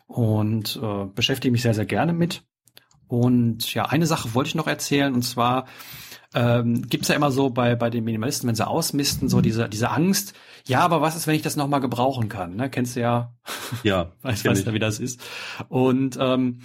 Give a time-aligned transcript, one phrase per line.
[0.07, 2.45] und äh, beschäftige mich sehr, sehr gerne mit.
[3.07, 5.67] Und ja, eine Sache wollte ich noch erzählen, und zwar
[6.35, 9.91] ähm, gibt ja immer so bei, bei den Minimalisten, wenn sie ausmisten, so diese, diese
[9.91, 10.35] Angst,
[10.67, 12.57] ja, aber was ist, wenn ich das nochmal gebrauchen kann?
[12.57, 12.71] Ne?
[12.71, 13.35] Kennst du ja,
[13.83, 15.21] ja weißt, weißt ja, wie das ist.
[15.69, 16.61] Und ähm,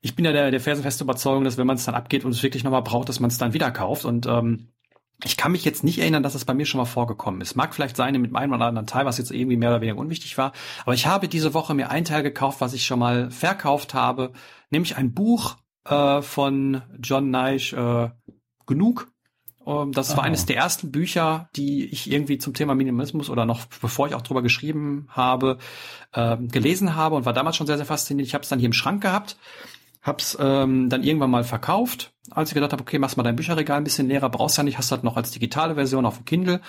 [0.00, 2.42] ich bin ja der, der felsenfeste Überzeugung, dass wenn man es dann abgeht und es
[2.42, 4.04] wirklich nochmal braucht, dass man es dann wieder kauft.
[4.04, 4.68] Und ähm,
[5.24, 7.56] ich kann mich jetzt nicht erinnern, dass es bei mir schon mal vorgekommen ist.
[7.56, 10.38] Mag vielleicht sein mit meinem oder anderen Teil, was jetzt irgendwie mehr oder weniger unwichtig
[10.38, 10.52] war.
[10.84, 14.32] Aber ich habe diese Woche mir ein Teil gekauft, was ich schon mal verkauft habe,
[14.70, 15.56] nämlich ein Buch
[15.86, 18.10] äh, von John Nice, äh,
[18.66, 19.08] Genug.
[19.66, 23.66] Ähm, das war eines der ersten Bücher, die ich irgendwie zum Thema Minimalismus oder noch
[23.80, 25.58] bevor ich auch drüber geschrieben habe,
[26.12, 28.28] äh, gelesen habe und war damals schon sehr, sehr fasziniert.
[28.28, 29.36] Ich habe es dann hier im Schrank gehabt
[30.08, 33.76] Hab's ähm, dann irgendwann mal verkauft, als ich gedacht habe, okay, machst mal dein Bücherregal
[33.76, 36.60] ein bisschen leerer, brauchst ja nicht, hast halt noch als digitale Version auf dem Kindle.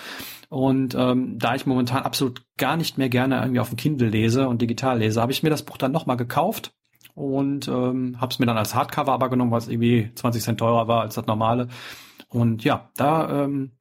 [0.48, 4.46] Und ähm, da ich momentan absolut gar nicht mehr gerne irgendwie auf dem Kindle lese
[4.48, 6.72] und digital lese, habe ich mir das Buch dann nochmal gekauft
[7.14, 10.58] und ähm, habe es mir dann als Hardcover aber genommen, weil es irgendwie 20 Cent
[10.60, 11.68] teurer war als das normale.
[12.28, 13.72] Und ja, da ähm,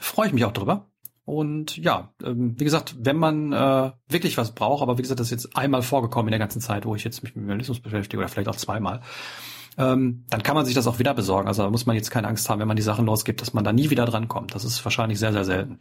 [0.00, 0.87] freue ich mich auch drüber.
[1.28, 5.26] Und ja, ähm, wie gesagt, wenn man äh, wirklich was braucht, aber wie gesagt, das
[5.26, 8.16] ist jetzt einmal vorgekommen in der ganzen Zeit, wo ich jetzt mich mit Minimalismus beschäftige
[8.16, 9.02] oder vielleicht auch zweimal,
[9.76, 11.46] ähm, dann kann man sich das auch wieder besorgen.
[11.46, 13.62] Also da muss man jetzt keine Angst haben, wenn man die Sachen losgibt, dass man
[13.62, 14.54] da nie wieder dran kommt.
[14.54, 15.76] Das ist wahrscheinlich sehr, sehr selten.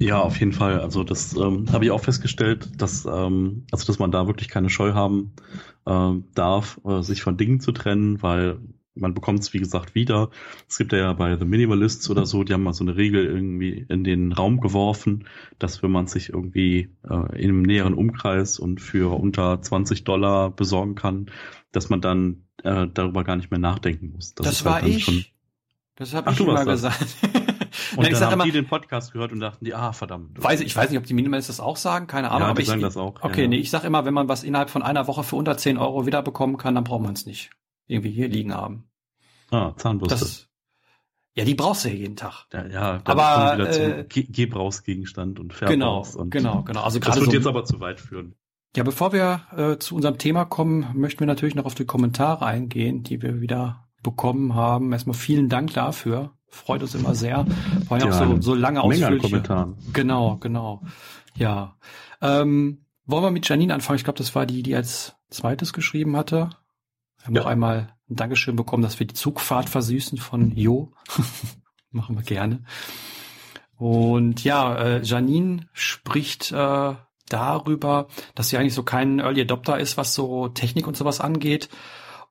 [0.00, 0.80] Ja, auf jeden Fall.
[0.80, 4.68] Also das ähm, habe ich auch festgestellt, dass ähm, also dass man da wirklich keine
[4.68, 5.32] Scheu haben
[5.86, 8.58] äh, darf, äh, sich von Dingen zu trennen, weil
[9.00, 10.30] man bekommt es, wie gesagt, wieder.
[10.68, 13.86] Es gibt ja bei The Minimalists oder so, die haben mal so eine Regel irgendwie
[13.88, 15.26] in den Raum geworfen,
[15.58, 20.50] dass wenn man sich irgendwie äh, in einem näheren Umkreis und für unter 20 Dollar
[20.50, 21.30] besorgen kann,
[21.72, 24.34] dass man dann äh, darüber gar nicht mehr nachdenken muss.
[24.34, 25.04] Das, das war halt ich.
[25.04, 25.24] Schon...
[25.96, 27.16] Das habe ich immer gesagt.
[27.96, 30.42] Und Nein, dann haben immer, die den Podcast gehört und dachten die, ah, verdammt.
[30.42, 32.42] Weiß, ich weiß nicht, ob die Minimalisten das auch sagen, keine Ahnung.
[32.42, 33.22] Ja, aber ich sagen das auch.
[33.22, 33.48] Okay, ja.
[33.48, 36.04] nee, ich sag immer, wenn man was innerhalb von einer Woche für unter 10 Euro
[36.04, 37.50] wiederbekommen kann, dann braucht man es nicht
[37.88, 38.84] irgendwie hier liegen haben.
[39.50, 40.18] Ah, Zahnbürste.
[40.18, 40.48] Das,
[41.34, 42.46] ja, die brauchst du ja jeden Tag.
[42.52, 46.12] Ja, ja aber wieder äh, Gebrauchsgegenstand und Verbrauchs.
[46.12, 46.82] Genau, und genau, genau.
[46.82, 48.34] Also das wird so, jetzt aber zu weit führen.
[48.76, 52.44] Ja, bevor wir äh, zu unserem Thema kommen, möchten wir natürlich noch auf die Kommentare
[52.44, 54.92] eingehen, die wir wieder bekommen haben.
[54.92, 56.32] Erstmal vielen Dank dafür.
[56.48, 57.46] Freut uns immer sehr.
[57.88, 59.18] War ja auch so, so lange ausführliche.
[59.28, 59.76] Kommentaren.
[59.92, 60.82] Genau, genau.
[61.36, 61.76] Ja.
[62.20, 63.96] Ähm, wollen wir mit Janine anfangen?
[63.96, 66.50] Ich glaube, das war die, die als zweites geschrieben hatte.
[67.18, 67.42] Wir haben ja.
[67.42, 70.92] noch einmal ein Dankeschön bekommen, dass wir die Zugfahrt versüßen von Jo.
[71.90, 72.64] Machen wir gerne.
[73.76, 76.94] Und ja, äh, Janine spricht äh,
[77.28, 81.68] darüber, dass sie eigentlich so kein Early Adopter ist, was so Technik und sowas angeht.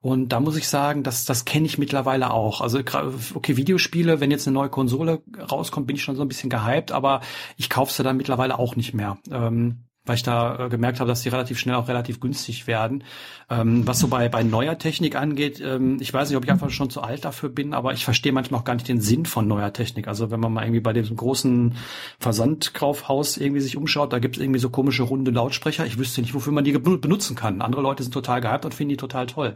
[0.00, 2.60] Und da muss ich sagen, das, das kenne ich mittlerweile auch.
[2.60, 6.50] Also okay, Videospiele, wenn jetzt eine neue Konsole rauskommt, bin ich schon so ein bisschen
[6.50, 7.20] gehypt, aber
[7.56, 9.18] ich kaufe sie dann mittlerweile auch nicht mehr.
[9.30, 13.04] Ähm, weil ich da äh, gemerkt habe, dass die relativ schnell auch relativ günstig werden.
[13.50, 16.70] Ähm, was so bei, bei neuer Technik angeht, ähm, ich weiß nicht, ob ich einfach
[16.70, 19.46] schon zu alt dafür bin, aber ich verstehe manchmal auch gar nicht den Sinn von
[19.46, 20.08] neuer Technik.
[20.08, 21.74] Also wenn man mal irgendwie bei dem großen
[22.18, 25.86] Versandkaufhaus irgendwie sich umschaut, da gibt es irgendwie so komische runde Lautsprecher.
[25.86, 27.62] Ich wüsste nicht, wofür man die benutzen kann.
[27.62, 29.54] Andere Leute sind total gehypt und finden die total toll.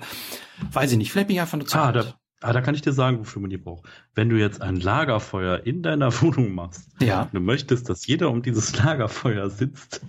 [0.70, 2.16] Weiß ich nicht, vielleicht bin ich einfach nur zu ah, alt.
[2.42, 3.84] Da, Ah, da kann ich dir sagen, wofür man die braucht.
[4.14, 7.28] Wenn du jetzt ein Lagerfeuer in deiner Wohnung machst, ja.
[7.32, 10.02] du möchtest, dass jeder um dieses Lagerfeuer sitzt,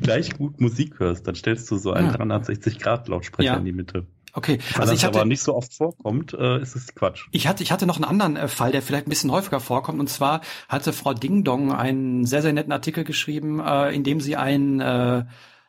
[0.00, 2.16] gleich gut Musik hörst, dann stellst du so einen ja.
[2.16, 3.56] 360-Grad-Lautsprecher ja.
[3.56, 4.06] in die Mitte.
[4.34, 7.26] Okay, Weil also das ich hatte, aber nicht so oft vorkommt, äh, ist es Quatsch.
[7.32, 9.98] Ich hatte, ich hatte noch einen anderen äh, Fall, der vielleicht ein bisschen häufiger vorkommt.
[9.98, 14.20] Und zwar hatte Frau Ding Dong einen sehr, sehr netten Artikel geschrieben, äh, in dem
[14.20, 15.24] sie einen äh,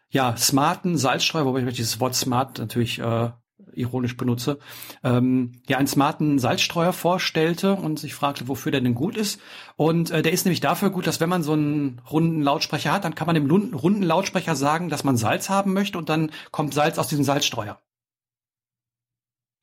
[0.10, 3.30] ja, smarten Salzstreuer, wobei ich dieses Wort smart natürlich äh,
[3.78, 4.60] ironisch benutze,
[5.04, 9.40] ähm, ja einen smarten Salzstreuer vorstellte und sich fragte, wofür der denn gut ist.
[9.76, 13.04] Und äh, der ist nämlich dafür gut, dass wenn man so einen runden Lautsprecher hat,
[13.04, 16.74] dann kann man dem runden Lautsprecher sagen, dass man Salz haben möchte und dann kommt
[16.74, 17.80] Salz aus diesem Salzstreuer.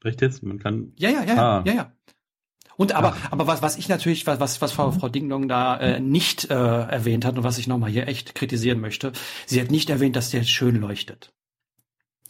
[0.05, 0.43] Echt jetzt?
[0.43, 0.93] Man kann.
[0.97, 1.63] Ja, ja, ja, ah.
[1.67, 1.93] ja, ja.
[2.77, 3.33] Und aber, Ach.
[3.33, 6.55] aber was, was ich natürlich, was, was, was Frau, Frau Dinglong da äh, nicht äh,
[6.55, 9.13] erwähnt hat und was ich nochmal hier echt kritisieren möchte,
[9.47, 11.33] sie hat nicht erwähnt, dass der schön leuchtet.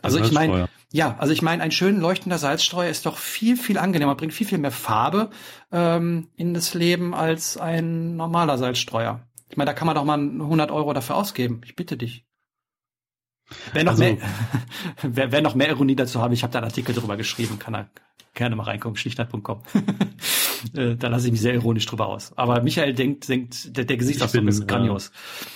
[0.05, 3.79] Also ich meine, ja, also ich meine, ein schön leuchtender Salzstreuer ist doch viel, viel
[3.79, 5.31] angenehmer, bringt viel, viel mehr Farbe
[5.73, 9.27] ähm, in das Leben als ein normaler Salzstreuer.
[9.49, 11.62] Ich meine, da kann man doch mal 100 Euro dafür ausgeben.
[11.65, 12.25] Ich bitte dich.
[13.73, 14.19] Wer noch, also, mehr,
[15.03, 17.75] wer, wer noch mehr Ironie dazu haben, ich habe da einen Artikel drüber geschrieben, kann
[17.75, 17.91] er
[18.35, 19.62] gerne mal reingucken, schlichtheit.com.
[20.75, 22.33] Äh, da lasse ich mich sehr ironisch drüber aus.
[22.37, 25.12] Aber Michael denkt, denkt der, der Gesichtsausdruck ist grandios.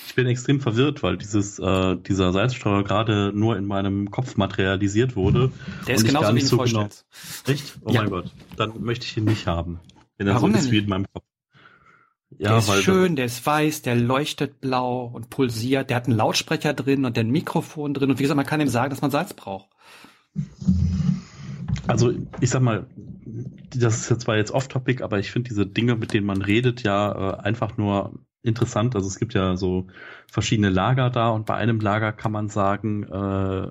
[0.06, 5.14] Ich bin extrem verwirrt, weil dieses, äh, dieser Salzstreuer gerade nur in meinem Kopf materialisiert
[5.14, 5.52] wurde.
[5.86, 7.06] Der ist genauso wie du so genau vorstellst.
[7.44, 7.78] Genau, echt?
[7.84, 8.00] Oh ja.
[8.00, 8.34] mein Gott.
[8.56, 9.78] Dann möchte ich ihn nicht haben.
[10.16, 11.24] Wenn er Warum so ist wie in meinem Kopf.
[12.36, 15.88] Ja, der ist schön, der ist weiß, der leuchtet blau und pulsiert.
[15.88, 18.10] Der hat einen Lautsprecher drin und ein Mikrofon drin.
[18.10, 19.68] Und wie gesagt, man kann ihm sagen, dass man Salz braucht.
[21.86, 22.88] Also ich sag mal,
[23.70, 26.82] das ist jetzt zwar jetzt off-topic, aber ich finde diese Dinge, mit denen man redet,
[26.82, 28.94] ja äh, einfach nur interessant.
[28.94, 29.86] Also es gibt ja so
[30.30, 33.10] verschiedene Lager da und bei einem Lager kann man sagen, äh,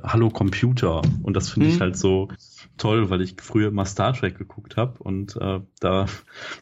[0.04, 1.02] Hallo Computer.
[1.24, 1.74] Und das finde mhm.
[1.74, 2.30] ich halt so
[2.78, 6.06] toll, weil ich früher immer Star Trek geguckt habe und äh, da,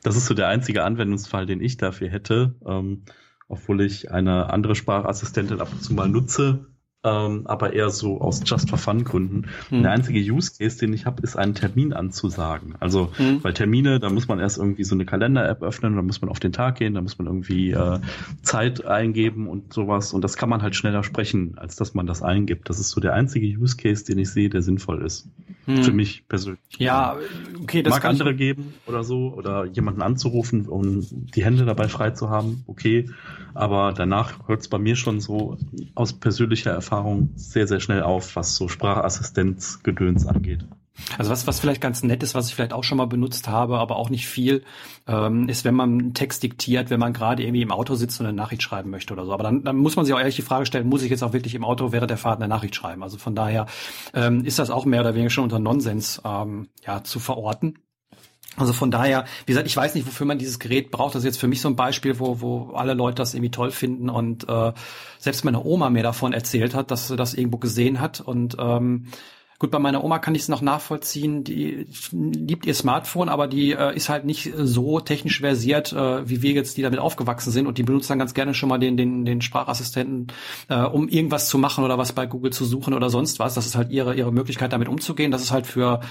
[0.04, 2.56] das ist so der einzige Anwendungsfall, den ich dafür hätte.
[2.66, 3.04] Ähm,
[3.48, 6.66] obwohl ich eine andere Sprachassistentin ab und zu mal nutze,
[7.06, 9.46] ähm, aber eher so aus Just for Fun Gründen.
[9.70, 9.84] Hm.
[9.84, 12.74] Der einzige Use Case, den ich habe, ist einen Termin anzusagen.
[12.80, 13.44] Also, hm.
[13.44, 16.40] weil Termine, da muss man erst irgendwie so eine Kalender-App öffnen, da muss man auf
[16.40, 18.00] den Tag gehen, da muss man irgendwie äh,
[18.42, 20.14] Zeit eingeben und sowas.
[20.14, 22.70] Und das kann man halt schneller sprechen, als dass man das eingibt.
[22.70, 25.30] Das ist so der einzige Use Case, den ich sehe, der sinnvoll ist.
[25.66, 25.84] Hm.
[25.84, 26.60] Für mich persönlich.
[26.78, 27.18] Ja,
[27.62, 31.06] okay, das mag andere geben oder so, oder jemanden anzurufen, um
[31.36, 33.10] die Hände dabei frei zu haben, okay.
[33.54, 35.58] Aber danach hört es bei mir schon so
[35.96, 36.95] aus persönlicher Erfahrung
[37.36, 40.66] sehr, sehr schnell auf, was so Sprachassistenzgedöns angeht.
[41.18, 43.80] Also was, was vielleicht ganz nett ist, was ich vielleicht auch schon mal benutzt habe,
[43.80, 44.64] aber auch nicht viel,
[45.08, 48.28] ähm, ist, wenn man einen Text diktiert, wenn man gerade irgendwie im Auto sitzt und
[48.28, 49.34] eine Nachricht schreiben möchte oder so.
[49.34, 51.34] Aber dann, dann muss man sich auch ehrlich die Frage stellen, muss ich jetzt auch
[51.34, 53.04] wirklich im Auto während der Fahrt eine Nachricht schreiben?
[53.04, 53.66] Also von daher
[54.14, 57.80] ähm, ist das auch mehr oder weniger schon unter Nonsens ähm, ja, zu verorten.
[58.58, 61.16] Also von daher, wie gesagt, ich weiß nicht, wofür man dieses Gerät braucht.
[61.16, 63.72] Das ist jetzt für mich so ein Beispiel, wo, wo alle Leute das irgendwie toll
[63.72, 64.72] finden und äh,
[65.20, 68.22] selbst meine Oma mir davon erzählt hat, dass sie das irgendwo gesehen hat.
[68.22, 69.08] Und ähm,
[69.60, 71.44] gut, bei meiner Oma kann ich es noch nachvollziehen.
[71.44, 76.42] Die liebt ihr Smartphone, aber die äh, ist halt nicht so technisch versiert, äh, wie
[76.42, 77.68] wir jetzt, die damit aufgewachsen sind.
[77.68, 80.28] Und die benutzt dann ganz gerne schon mal den, den, den Sprachassistenten,
[80.70, 83.54] äh, um irgendwas zu machen oder was bei Google zu suchen oder sonst was.
[83.54, 85.32] Das ist halt ihre, ihre Möglichkeit, damit umzugehen.
[85.32, 86.02] Das ist halt für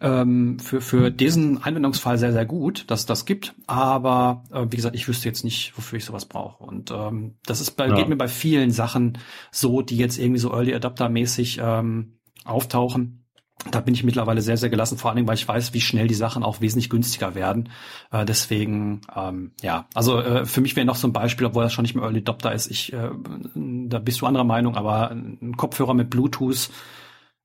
[0.00, 3.54] ähm, für, für diesen Anwendungsfall sehr, sehr gut, dass das gibt.
[3.66, 6.62] Aber äh, wie gesagt, ich wüsste jetzt nicht, wofür ich sowas brauche.
[6.64, 7.94] Und ähm, das ist bei, ja.
[7.94, 9.18] geht mir bei vielen Sachen
[9.50, 13.24] so, die jetzt irgendwie so Early Adapter-mäßig ähm, auftauchen.
[13.70, 16.06] Da bin ich mittlerweile sehr, sehr gelassen, vor allen Dingen, weil ich weiß, wie schnell
[16.06, 17.68] die Sachen auch wesentlich günstiger werden.
[18.10, 21.72] Äh, deswegen, ähm, ja, also äh, für mich wäre noch so ein Beispiel, obwohl das
[21.74, 22.70] schon nicht mehr Early Adopter ist.
[22.70, 23.10] Ich, äh,
[23.54, 26.70] da bist du anderer Meinung, aber ein Kopfhörer mit Bluetooth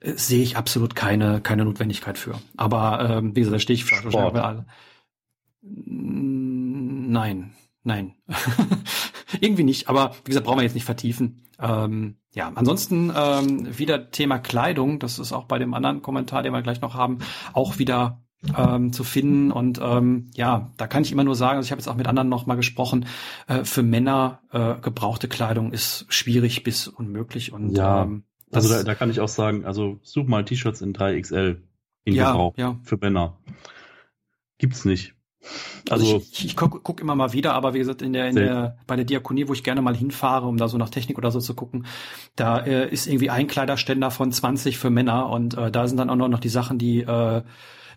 [0.02, 2.40] sehe ich absolut keine, keine Notwendigkeit für.
[2.56, 4.66] Aber ähm, wie gesagt, da stehe ich wahrscheinlich alle.
[5.62, 7.54] Nein,
[7.86, 8.16] nein.
[9.40, 11.44] Irgendwie nicht, aber wie gesagt, brauchen wir jetzt nicht vertiefen.
[11.60, 16.54] Ähm, ja, ansonsten ähm, wieder Thema Kleidung, das ist auch bei dem anderen Kommentar, den
[16.54, 17.20] wir gleich noch haben,
[17.54, 18.22] auch wieder
[18.58, 19.52] ähm, zu finden.
[19.52, 22.08] Und ähm, ja, da kann ich immer nur sagen, also ich habe jetzt auch mit
[22.08, 23.06] anderen noch mal gesprochen,
[23.48, 27.54] äh, für Männer äh, gebrauchte Kleidung ist schwierig bis unmöglich.
[27.54, 28.04] Und ja.
[28.04, 31.62] ähm, also da, da kann ich auch sagen, also such mal T-Shirts in 3XL
[32.04, 32.80] in ja, Gebrauch ja.
[32.84, 33.38] für Männer.
[34.58, 35.15] Gibt's nicht.
[35.90, 38.36] Also, also ich, ich gucke guck immer mal wieder, aber wie gesagt, in der, in
[38.36, 41.32] der, bei der Diakonie, wo ich gerne mal hinfahre, um da so nach Technik oder
[41.32, 41.86] so zu gucken,
[42.36, 46.10] da äh, ist irgendwie ein Kleiderständer von 20 für Männer und äh, da sind dann
[46.10, 47.42] auch noch die Sachen, die äh,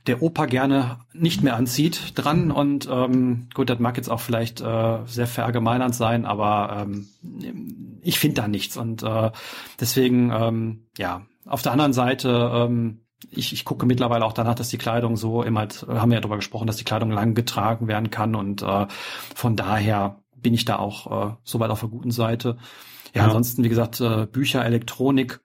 [0.07, 4.61] der Opa gerne nicht mehr anzieht dran und ähm, gut, das mag jetzt auch vielleicht
[4.61, 7.09] äh, sehr verallgemeinernd sein, aber ähm,
[8.03, 9.31] ich finde da nichts und äh,
[9.81, 14.69] deswegen ähm, ja, auf der anderen Seite ähm, ich, ich gucke mittlerweile auch danach, dass
[14.69, 17.89] die Kleidung so immer, halt, haben wir ja darüber gesprochen, dass die Kleidung lang getragen
[17.89, 18.87] werden kann und äh,
[19.35, 22.59] von daher bin ich da auch äh, soweit auf der guten Seite.
[23.15, 23.25] Ja, ja.
[23.25, 25.41] ansonsten, wie gesagt, äh, Bücher, Elektronik,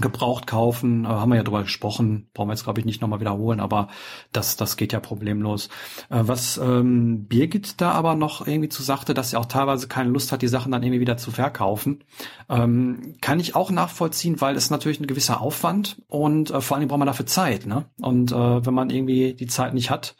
[0.00, 3.20] gebraucht kaufen, äh, haben wir ja drüber gesprochen, brauchen wir jetzt glaube ich nicht nochmal
[3.20, 3.88] wiederholen, aber
[4.32, 5.68] das, das geht ja problemlos.
[6.10, 10.10] Äh, was ähm, Birgit da aber noch irgendwie zu sagte, dass sie auch teilweise keine
[10.10, 12.04] Lust hat, die Sachen dann irgendwie wieder zu verkaufen,
[12.48, 16.88] ähm, kann ich auch nachvollziehen, weil es natürlich ein gewisser Aufwand und äh, vor allem
[16.88, 17.86] braucht man dafür Zeit, ne?
[18.00, 20.16] Und äh, wenn man irgendwie die Zeit nicht hat,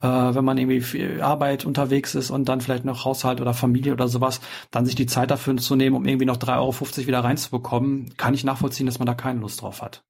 [0.00, 3.92] äh, wenn man irgendwie viel Arbeit unterwegs ist und dann vielleicht noch Haushalt oder Familie
[3.92, 7.20] oder sowas, dann sich die Zeit dafür zu nehmen, um irgendwie noch 3,50 Euro wieder
[7.20, 10.04] reinzubekommen, kann ich nachvollziehen, dass man da keine Lust drauf hat.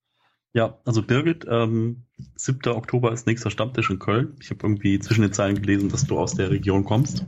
[0.53, 2.05] Ja, also Birgit, ähm,
[2.37, 2.73] 7.
[2.73, 4.37] Oktober ist nächster Stammtisch in Köln.
[4.41, 7.27] Ich habe irgendwie zwischen den Zeilen gelesen, dass du aus der Region kommst.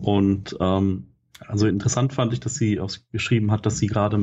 [0.00, 1.08] Und ähm,
[1.40, 2.80] also interessant fand ich, dass sie
[3.12, 4.18] geschrieben hat, dass sie gerade,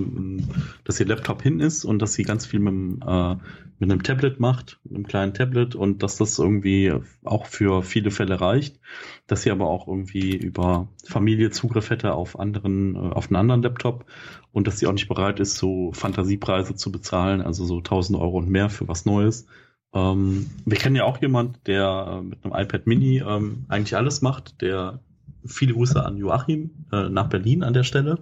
[0.84, 3.36] dass ihr Laptop hin ist und dass sie ganz viel mit, äh,
[3.80, 6.94] mit einem Tablet macht, einem kleinen Tablet und dass das irgendwie
[7.24, 8.80] auch für viele Fälle reicht,
[9.28, 13.62] dass sie aber auch irgendwie über Familie Zugriff hätte auf anderen, äh, auf einen anderen
[13.62, 14.06] Laptop
[14.52, 18.38] und dass sie auch nicht bereit ist, so Fantasiepreise zu bezahlen, also so 1000 Euro
[18.38, 19.46] und mehr für was Neues.
[19.94, 24.24] Ähm, wir kennen ja auch jemand, der äh, mit einem iPad Mini ähm, eigentlich alles
[24.24, 25.00] macht, der
[25.46, 28.20] viele Grüße an Joachim äh, nach Berlin an der Stelle,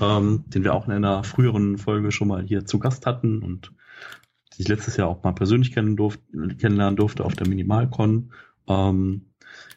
[0.00, 3.72] ähm, den wir auch in einer früheren Folge schon mal hier zu Gast hatten und
[4.52, 6.22] sich letztes Jahr auch mal persönlich kennen durfte,
[6.56, 8.32] kennenlernen durfte auf der Minimalcon.
[8.68, 9.26] Ähm,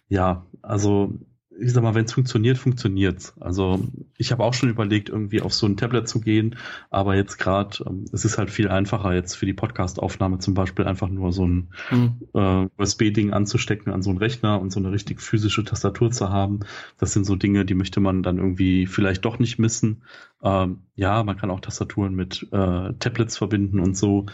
[0.08, 1.20] ja, also
[1.60, 3.34] ich sag mal, wenn es funktioniert, funktioniert's.
[3.40, 3.88] Also
[4.18, 6.56] ich habe auch schon überlegt, irgendwie auf so ein Tablet zu gehen,
[6.90, 10.86] aber jetzt gerade, ähm, es ist halt viel einfacher, jetzt für die Podcast-Aufnahme zum Beispiel
[10.86, 12.18] einfach nur so ein mhm.
[12.34, 16.62] äh, USB-Ding anzustecken an so einen Rechner und so eine richtig physische Tastatur zu haben.
[16.98, 20.04] Das sind so Dinge, die möchte man dann irgendwie vielleicht doch nicht missen.
[20.44, 24.26] Ähm, ja, man kann auch Tastaturen mit äh, Tablets verbinden und so.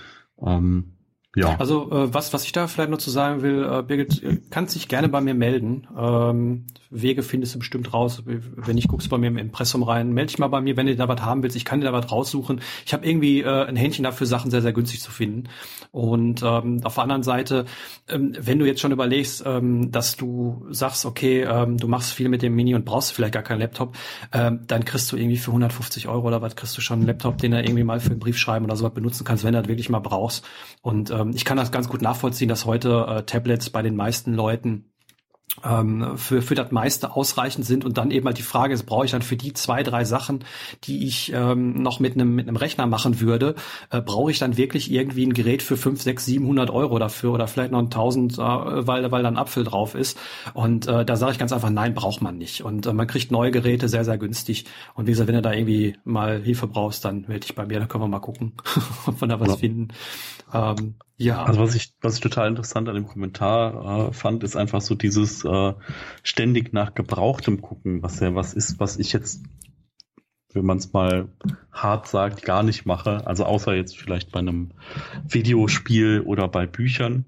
[0.42, 0.95] Ähm,
[1.36, 1.56] ja.
[1.58, 4.76] Also äh, was, was ich da vielleicht noch zu sagen will, äh, Birgit, äh, kannst
[4.76, 5.88] dich gerne bei mir melden.
[5.98, 8.24] Ähm, Wege findest du bestimmt raus.
[8.26, 10.96] Wenn ich guckst bei mir im Impressum rein, melde dich mal bei mir, wenn du
[10.96, 11.58] da was haben willst.
[11.58, 12.62] Ich kann dir da was raussuchen.
[12.86, 15.50] Ich habe irgendwie äh, ein Händchen dafür, Sachen sehr, sehr günstig zu finden.
[15.92, 17.66] Und ähm, auf der anderen Seite,
[18.08, 22.30] ähm, wenn du jetzt schon überlegst, ähm, dass du sagst, okay, ähm, du machst viel
[22.30, 23.96] mit dem Mini und brauchst vielleicht gar keinen Laptop,
[24.34, 27.38] ähm, dann kriegst du irgendwie für 150 Euro oder was kriegst du schon einen Laptop,
[27.40, 29.68] den du irgendwie mal für einen Brief schreiben oder sowas benutzen kannst, wenn du das
[29.68, 30.46] wirklich mal brauchst.
[30.82, 34.34] Und ähm, ich kann das ganz gut nachvollziehen, dass heute äh, Tablets bei den meisten
[34.34, 34.92] Leuten
[35.64, 39.06] ähm, für, für das meiste ausreichend sind und dann eben halt die Frage ist, brauche
[39.06, 40.44] ich dann für die zwei, drei Sachen,
[40.84, 43.56] die ich ähm, noch mit einem mit einem Rechner machen würde,
[43.90, 47.48] äh, brauche ich dann wirklich irgendwie ein Gerät für fünf, sechs, siebenhundert Euro dafür oder
[47.48, 50.18] vielleicht noch ein tausend, äh, weil, weil da ein Apfel drauf ist
[50.54, 53.32] und äh, da sage ich ganz einfach, nein, braucht man nicht und äh, man kriegt
[53.32, 57.06] neue Geräte sehr, sehr günstig und wie gesagt, wenn du da irgendwie mal Hilfe brauchst,
[57.06, 58.54] dann melde dich bei mir, dann können wir mal gucken,
[59.06, 59.56] ob wir da was ja.
[59.58, 59.88] finden.
[60.54, 61.44] Ähm, ja.
[61.44, 64.96] Also was ich, was ich total interessant an dem Kommentar äh, fand, ist einfach so
[64.96, 65.74] dieses äh,
[66.24, 69.44] ständig nach Gebrauchtem gucken, was ja was ist, was ich jetzt,
[70.54, 71.30] wenn man es mal
[71.72, 73.26] hart sagt, gar nicht mache.
[73.28, 74.72] Also außer jetzt vielleicht bei einem
[75.28, 77.26] Videospiel oder bei Büchern.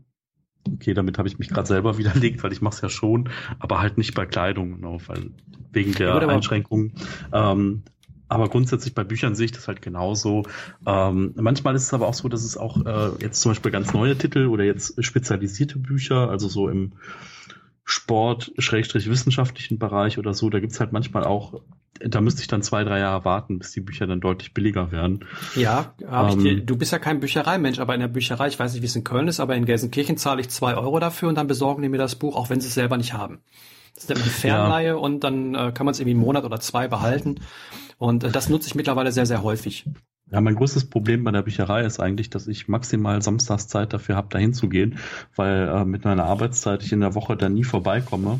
[0.69, 3.29] Okay, damit habe ich mich gerade selber widerlegt, weil ich mache es ja schon,
[3.59, 5.31] aber halt nicht bei Kleidung, genau, weil
[5.71, 6.93] wegen der Einschränkungen.
[7.31, 7.83] Ähm,
[8.29, 10.43] aber grundsätzlich bei Büchern sehe ich das halt genauso.
[10.85, 13.93] Ähm, manchmal ist es aber auch so, dass es auch äh, jetzt zum Beispiel ganz
[13.93, 16.93] neue Titel oder jetzt spezialisierte Bücher, also so im
[17.89, 21.61] Sport-wissenschaftlichen Bereich oder so, da gibt's halt manchmal auch,
[22.01, 25.25] da müsste ich dann zwei, drei Jahre warten, bis die Bücher dann deutlich billiger werden.
[25.55, 28.73] Ja, ähm, ich dir, du bist ja kein Büchereimensch, aber in der Bücherei, ich weiß
[28.73, 31.35] nicht, wie es in Köln ist, aber in Gelsenkirchen zahle ich zwei Euro dafür und
[31.35, 33.39] dann besorgen die mir das Buch, auch wenn sie es selber nicht haben.
[33.95, 34.95] Das nennt man Fernleihe ja.
[34.95, 37.39] und dann äh, kann man es irgendwie einen Monat oder zwei behalten.
[37.97, 39.85] Und äh, das nutze ich mittlerweile sehr, sehr häufig.
[40.31, 44.17] Ja, mein größtes Problem bei der Bücherei ist eigentlich, dass ich maximal samstags Zeit dafür
[44.17, 44.99] habe, dahin zu gehen,
[45.35, 48.39] weil äh, mit meiner Arbeitszeit ich in der Woche da nie vorbeikomme.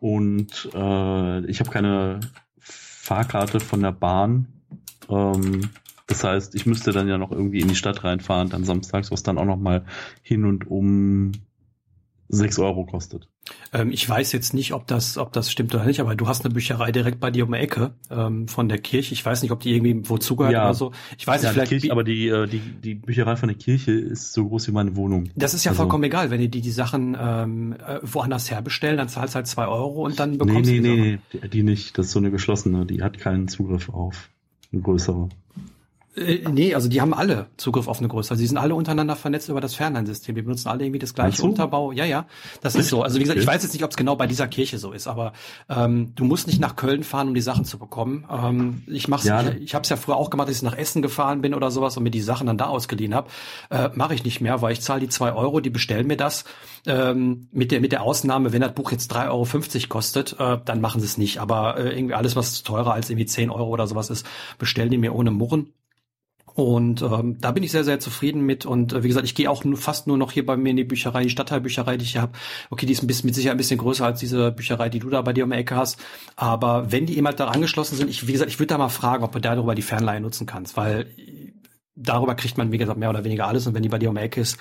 [0.00, 2.20] Und äh, ich habe keine
[2.58, 4.46] Fahrkarte von der Bahn.
[5.10, 5.68] Ähm,
[6.06, 9.22] das heißt, ich müsste dann ja noch irgendwie in die Stadt reinfahren, dann samstags, was
[9.22, 9.84] dann auch noch mal
[10.22, 11.32] hin und um
[12.28, 13.28] 6 Euro kostet.
[13.72, 16.44] Ähm, ich weiß jetzt nicht, ob das, ob das stimmt oder nicht, aber du hast
[16.44, 19.12] eine Bücherei direkt bei dir um die Ecke ähm, von der Kirche.
[19.12, 20.64] Ich weiß nicht, ob die irgendwie wo zugehört ja.
[20.64, 20.92] oder so.
[21.18, 21.70] Ich weiß ja, nicht, vielleicht.
[21.70, 24.96] Kirche, aber die, äh, die, die Bücherei von der Kirche ist so groß wie meine
[24.96, 25.28] Wohnung.
[25.36, 28.96] Das ist ja also, vollkommen egal, wenn die die, die Sachen ähm, äh, woanders herbestellen,
[28.96, 31.62] dann zahlst du halt zwei Euro und dann bekommst nee, du nee, nee, nee, die
[31.62, 31.98] nicht.
[31.98, 34.30] Das ist so eine geschlossene, die hat keinen Zugriff auf
[34.72, 35.28] eine größere.
[36.16, 38.34] Äh, nee, also die haben alle Zugriff auf eine größere.
[38.34, 40.34] Also die sind alle untereinander vernetzt über das Fernleinsystem.
[40.34, 41.44] Die benutzen alle irgendwie das gleiche so?
[41.44, 41.92] Unterbau.
[41.92, 42.26] Ja, ja,
[42.60, 43.02] das ist so.
[43.02, 45.06] Also wie gesagt, ich weiß jetzt nicht, ob es genau bei dieser Kirche so ist,
[45.06, 45.32] aber
[45.68, 48.26] ähm, du musst nicht nach Köln fahren, um die Sachen zu bekommen.
[48.30, 49.42] Ähm, ich mach's, ja.
[49.42, 51.70] ich, ich habe es ja früher auch gemacht, dass ich nach Essen gefahren bin oder
[51.70, 53.28] sowas und mir die Sachen dann da ausgeliehen habe.
[53.70, 56.44] Äh, Mache ich nicht mehr, weil ich zahle die zwei Euro, die bestellen mir das.
[56.86, 60.80] Ähm, mit der mit der Ausnahme, wenn das Buch jetzt 3,50 Euro kostet, äh, dann
[60.80, 61.38] machen sie es nicht.
[61.38, 64.26] Aber äh, irgendwie alles, was teurer als irgendwie 10 Euro oder sowas ist,
[64.58, 65.72] bestellen die mir ohne Murren.
[66.54, 68.64] Und ähm, da bin ich sehr, sehr zufrieden mit.
[68.64, 70.76] Und äh, wie gesagt, ich gehe auch nur, fast nur noch hier bei mir in
[70.76, 72.32] die Bücherei, die Stadtteilbücherei, die ich hier habe.
[72.70, 75.10] Okay, die ist ein bisschen, mit Sicherheit ein bisschen größer als diese Bücherei, die du
[75.10, 75.98] da bei dir um die Ecke hast.
[76.36, 79.24] Aber wenn die jemand da angeschlossen sind, ich, wie gesagt, ich würde da mal fragen,
[79.24, 81.06] ob du darüber die Fernleihe nutzen kannst, weil
[81.96, 83.66] darüber kriegt man, wie gesagt, mehr oder weniger alles.
[83.66, 84.56] Und wenn die bei dir um die Ecke ist,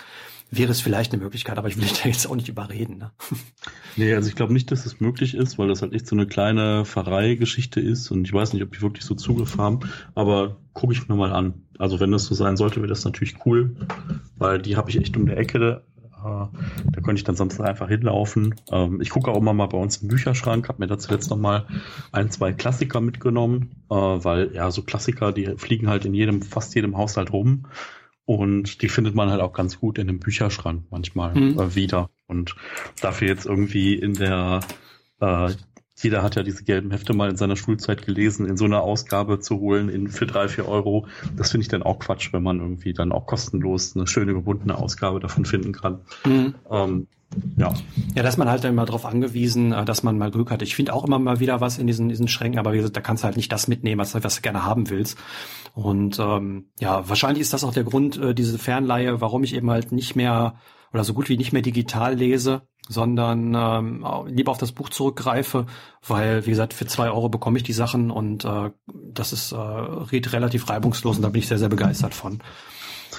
[0.57, 2.97] wäre es vielleicht eine Möglichkeit, aber ich will dich da jetzt auch nicht überreden.
[2.97, 3.11] Ne?
[3.95, 6.25] Nee, also ich glaube nicht, dass es möglich ist, weil das halt echt so eine
[6.25, 9.81] kleine Pfarreigeschichte ist und ich weiß nicht, ob die wirklich so Zugriff haben,
[10.15, 11.53] aber gucke ich mir mal an.
[11.77, 13.75] Also wenn das so sein sollte, wäre das natürlich cool,
[14.35, 15.83] weil die habe ich echt um der Ecke.
[16.23, 16.47] Äh,
[16.91, 18.55] da könnte ich dann sonst einfach hinlaufen.
[18.71, 21.37] Ähm, ich gucke auch immer mal bei uns im Bücherschrank, habe mir da zuletzt noch
[21.37, 21.67] mal
[22.11, 26.73] ein, zwei Klassiker mitgenommen, äh, weil ja, so Klassiker, die fliegen halt in jedem, fast
[26.73, 27.65] jedem Haushalt rum.
[28.25, 31.59] Und die findet man halt auch ganz gut in dem Bücherschrank manchmal mhm.
[31.59, 32.09] äh, wieder.
[32.27, 32.55] Und
[33.01, 34.61] dafür jetzt irgendwie in der,
[35.19, 35.51] äh,
[36.03, 39.39] jeder hat ja diese gelben Hefte mal in seiner Schulzeit gelesen, in so einer Ausgabe
[39.39, 41.07] zu holen in, für drei, vier Euro.
[41.35, 44.77] Das finde ich dann auch Quatsch, wenn man irgendwie dann auch kostenlos eine schöne gebundene
[44.77, 46.01] Ausgabe davon finden kann.
[46.25, 46.55] Mhm.
[46.69, 47.07] Ähm,
[47.57, 47.73] ja.
[48.15, 50.61] Ja, dass man halt immer darauf angewiesen, äh, dass man mal Glück hat.
[50.61, 53.01] Ich finde auch immer mal wieder was in diesen, diesen Schränken, aber wie gesagt, da
[53.01, 55.17] kannst du halt nicht das mitnehmen, was, was du gerne haben willst.
[55.73, 59.71] Und ähm, ja, wahrscheinlich ist das auch der Grund, äh, diese Fernleihe, warum ich eben
[59.71, 60.55] halt nicht mehr
[60.93, 65.65] oder so gut wie nicht mehr digital lese, sondern ähm, lieber auf das Buch zurückgreife,
[66.05, 69.55] weil, wie gesagt, für zwei Euro bekomme ich die Sachen und äh, das ist äh,
[69.55, 72.39] relativ reibungslos und da bin ich sehr, sehr begeistert von.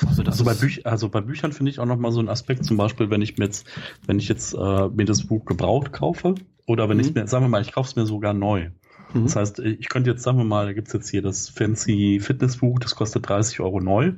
[0.06, 2.64] Also, also bei, Büch also bei Büchern finde ich auch noch mal so ein Aspekt,
[2.64, 3.66] zum Beispiel, wenn ich mir jetzt,
[4.06, 6.34] wenn ich jetzt äh, mir das Buch gebraucht kaufe,
[6.66, 7.04] oder wenn mhm.
[7.04, 8.70] ich mir, sagen wir mal, ich kaufe es mir sogar neu.
[9.12, 9.24] Mhm.
[9.24, 12.78] Das heißt, ich könnte jetzt, sagen wir mal, da gibt's jetzt hier das Fancy Fitnessbuch,
[12.78, 14.14] das kostet 30 Euro neu.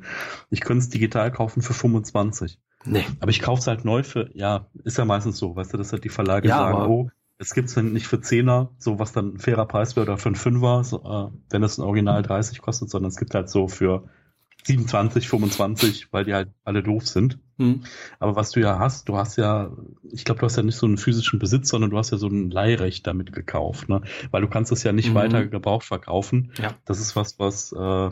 [0.50, 2.58] Ich könnte es digital kaufen für 25.
[2.86, 3.04] Nee.
[3.20, 5.92] Aber ich kaufe es halt neu für, ja, ist ja meistens so, weißt du, dass
[5.92, 9.34] halt die Verlage ja, sagen, oh, es gibt's dann nicht für Zehner, so was dann
[9.34, 12.62] ein fairer Preis wäre, oder für einen Fünfer, so, äh, wenn es ein Original 30
[12.62, 14.08] kostet, sondern es gibt halt so für
[14.64, 17.38] 27, 25, weil die halt alle doof sind.
[17.58, 17.84] Hm.
[18.18, 19.70] Aber was du ja hast, du hast ja,
[20.02, 22.26] ich glaube, du hast ja nicht so einen physischen Besitz, sondern du hast ja so
[22.26, 24.02] ein Leihrecht damit gekauft, ne?
[24.30, 25.14] Weil du kannst es ja nicht mhm.
[25.14, 26.52] weiter gebraucht verkaufen.
[26.60, 26.74] Ja.
[26.84, 28.10] Das ist was, was äh,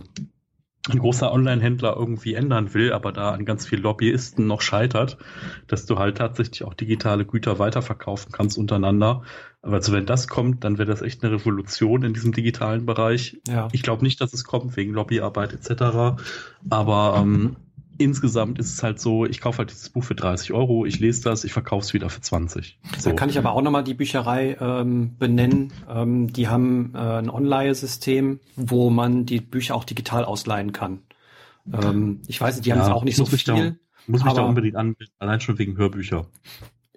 [0.90, 5.16] ein großer Online-Händler irgendwie ändern will, aber da an ganz vielen Lobbyisten noch scheitert,
[5.66, 9.22] dass du halt tatsächlich auch digitale Güter weiterverkaufen kannst untereinander.
[9.62, 13.40] Aber also wenn das kommt, dann wäre das echt eine Revolution in diesem digitalen Bereich.
[13.48, 13.68] Ja.
[13.72, 16.20] Ich glaube nicht, dass es kommt wegen Lobbyarbeit etc.
[16.68, 17.56] Aber ähm,
[17.98, 21.22] insgesamt ist es halt so, ich kaufe halt dieses Buch für 30 Euro, ich lese
[21.22, 22.78] das, ich verkaufe es wieder für 20.
[22.98, 23.10] So.
[23.10, 25.72] Da kann ich aber auch nochmal die Bücherei ähm, benennen.
[25.88, 31.00] Ähm, die haben äh, ein Online-System, wo man die Bücher auch digital ausleihen kann.
[31.72, 33.38] Ähm, ich weiß nicht, die haben ja, jetzt auch nicht so viel.
[33.44, 33.72] Da,
[34.06, 36.26] muss mich da unbedingt anbieten, allein schon wegen Hörbücher.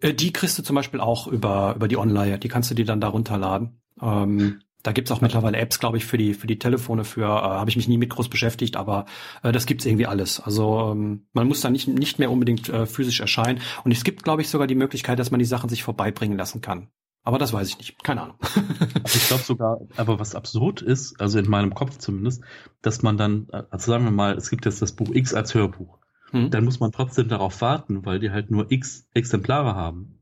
[0.02, 2.86] Äh, die kriegst du zum Beispiel auch über, über die Online, die kannst du dir
[2.86, 3.82] dann da runterladen.
[4.02, 7.04] Ähm, da gibt's auch mittlerweile Apps, glaube ich, für die für die Telefone.
[7.04, 9.06] Für äh, habe ich mich nie mit groß beschäftigt, aber
[9.44, 10.40] äh, das gibt's irgendwie alles.
[10.40, 13.60] Also ähm, man muss da nicht nicht mehr unbedingt äh, physisch erscheinen.
[13.84, 16.62] Und es gibt, glaube ich, sogar die Möglichkeit, dass man die Sachen sich vorbeibringen lassen
[16.62, 16.90] kann.
[17.24, 18.04] Aber das weiß ich nicht.
[18.04, 18.38] Keine Ahnung.
[19.04, 22.42] also ich glaube sogar, aber was absurd ist, also in meinem Kopf zumindest,
[22.82, 26.00] dass man dann, also sagen wir mal, es gibt jetzt das Buch X als Hörbuch.
[26.32, 26.52] Hm.
[26.52, 30.17] Dann muss man trotzdem darauf warten, weil die halt nur X Exemplare haben.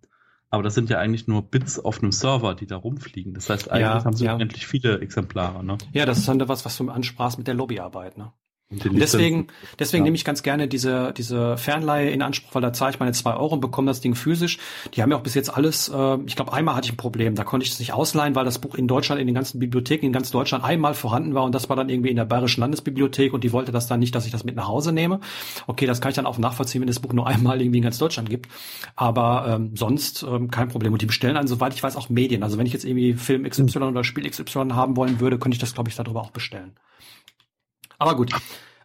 [0.56, 3.34] Aber das sind ja eigentlich nur Bits auf einem Server, die da rumfliegen.
[3.34, 4.36] Das heißt, eigentlich ja, haben sie ja.
[4.36, 5.66] unendlich viele Exemplare.
[5.66, 5.78] Ne?
[5.92, 8.18] Ja, das ist dann was, was du ansprachst mit der Lobbyarbeit.
[8.18, 8.32] Ne?
[8.84, 9.48] Und deswegen,
[9.80, 10.06] deswegen ja.
[10.06, 13.36] nehme ich ganz gerne diese, diese Fernleihe in Anspruch, weil da zahle ich meine zwei
[13.36, 14.58] Euro und bekomme das Ding physisch.
[14.94, 17.36] Die haben ja auch bis jetzt alles, äh, ich glaube, einmal hatte ich ein Problem,
[17.36, 20.06] da konnte ich es nicht ausleihen, weil das Buch in Deutschland, in den ganzen Bibliotheken
[20.06, 23.34] in ganz Deutschland einmal vorhanden war und das war dann irgendwie in der Bayerischen Landesbibliothek
[23.34, 25.20] und die wollte das dann nicht, dass ich das mit nach Hause nehme.
[25.68, 27.98] Okay, das kann ich dann auch nachvollziehen, wenn das Buch nur einmal irgendwie in ganz
[27.98, 28.50] Deutschland gibt.
[28.96, 30.94] Aber ähm, sonst ähm, kein Problem.
[30.94, 32.44] Und die bestellen dann, soweit ich weiß, auch Medien.
[32.44, 35.60] Also wenn ich jetzt irgendwie Film XY oder Spiel XY haben wollen würde, könnte ich
[35.60, 36.74] das, glaube ich, darüber auch bestellen.
[37.98, 38.32] Aber gut.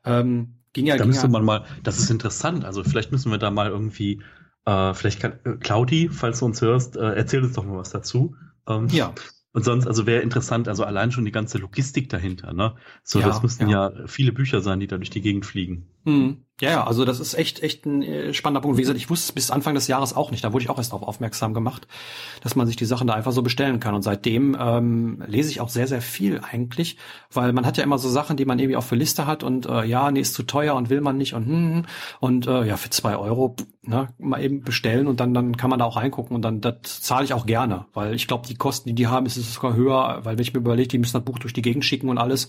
[0.05, 1.33] Ähm, ging ja, da ging müsste ja.
[1.33, 4.23] man mal, das ist interessant, also vielleicht müssen wir da mal irgendwie
[4.67, 7.91] Äh, vielleicht kann äh, Claudi, falls du uns hörst, äh, erzähl uns doch mal was
[7.91, 8.37] dazu.
[8.69, 9.15] Ähm, ja.
[9.53, 12.77] Und sonst, also wäre interessant, also allein schon die ganze Logistik dahinter, ne?
[13.03, 13.91] So, ja, das müssten ja.
[13.91, 14.07] ja.
[14.07, 15.89] viele Bücher sein, die da durch die Gegend fliegen.
[16.05, 16.45] Hm.
[16.61, 18.77] Ja, ja, also das ist echt, echt ein äh, spannender Punkt.
[18.77, 20.45] Wie gesagt, ich wusste es bis Anfang des Jahres auch nicht.
[20.45, 21.89] Da wurde ich auch erst darauf aufmerksam gemacht,
[22.43, 23.95] dass man sich die Sachen da einfach so bestellen kann.
[23.95, 26.99] Und seitdem ähm, lese ich auch sehr, sehr viel eigentlich,
[27.33, 29.67] weil man hat ja immer so Sachen, die man irgendwie auf der Liste hat und
[29.67, 31.87] äh, ja, nee, ist zu teuer und will man nicht und hm, hm.
[32.21, 35.79] und äh, ja, für zwei Euro ne, mal eben bestellen und dann, dann kann man
[35.79, 38.89] da auch reingucken und dann das zahle ich auch gerne, weil ich glaube, die Kosten,
[38.89, 41.25] die die haben, ist es sogar höher, weil wenn ich mir überlege, die müssen das
[41.25, 42.49] Buch durch die Gegend schicken und alles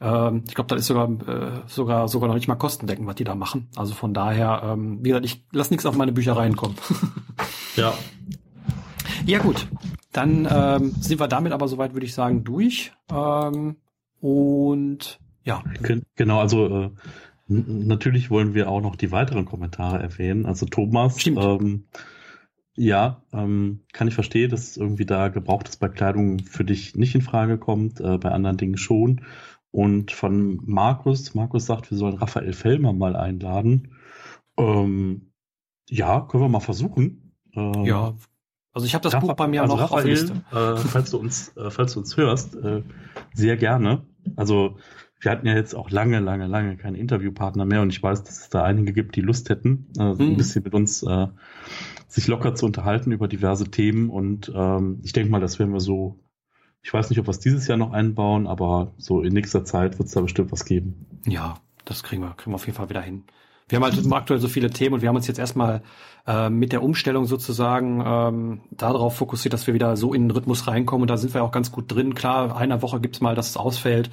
[0.00, 3.24] ähm, ich glaube, das ist sogar, äh, sogar, sogar noch nicht mal kostendeckend, was die
[3.24, 3.68] da machen.
[3.76, 6.76] Also von daher, ähm, wie gesagt, ich lass nichts auf meine Büchereien kommen.
[7.76, 7.92] ja.
[9.26, 9.68] Ja gut,
[10.12, 12.92] dann ähm, sind wir damit aber soweit, würde ich sagen, durch.
[13.12, 13.76] Ähm,
[14.20, 15.62] und ja.
[16.16, 16.90] Genau, also äh,
[17.48, 20.46] natürlich wollen wir auch noch die weiteren Kommentare erwähnen.
[20.46, 21.38] Also Thomas, Stimmt.
[21.42, 21.84] ähm,
[22.76, 27.20] ja, ähm, kann ich verstehen, dass irgendwie da gebrauchtes bei Kleidung für dich nicht in
[27.20, 29.22] Frage kommt, äh, bei anderen Dingen schon.
[29.70, 33.94] Und von Markus, Markus sagt, wir sollen Raphael Fellmer mal einladen.
[34.56, 35.32] Ähm,
[35.88, 37.34] ja, können wir mal versuchen.
[37.54, 38.14] Ähm, ja,
[38.72, 40.32] also ich habe das Rapha Buch bei mir also noch Raphael, auf Liste.
[40.52, 42.82] Äh, falls du uns, äh, falls du uns hörst, äh,
[43.34, 44.02] sehr gerne.
[44.36, 44.76] Also
[45.20, 48.40] wir hatten ja jetzt auch lange, lange, lange keinen Interviewpartner mehr und ich weiß, dass
[48.40, 50.20] es da einige gibt, die Lust hätten, äh, hm.
[50.20, 51.26] ein bisschen mit uns äh,
[52.08, 55.80] sich locker zu unterhalten über diverse Themen und ähm, ich denke mal, das werden wir
[55.80, 56.18] so
[56.82, 59.98] ich weiß nicht, ob wir es dieses Jahr noch einbauen, aber so in nächster Zeit
[59.98, 61.06] wird es da bestimmt was geben.
[61.26, 63.24] Ja, das kriegen wir, kriegen wir auf jeden Fall wieder hin.
[63.70, 65.82] Wir haben halt aktuell so viele Themen und wir haben uns jetzt erstmal
[66.26, 70.66] äh, mit der Umstellung sozusagen ähm, darauf fokussiert, dass wir wieder so in den Rhythmus
[70.66, 72.14] reinkommen und da sind wir auch ganz gut drin.
[72.14, 74.10] Klar, einer Woche gibt's mal, dass es ausfällt,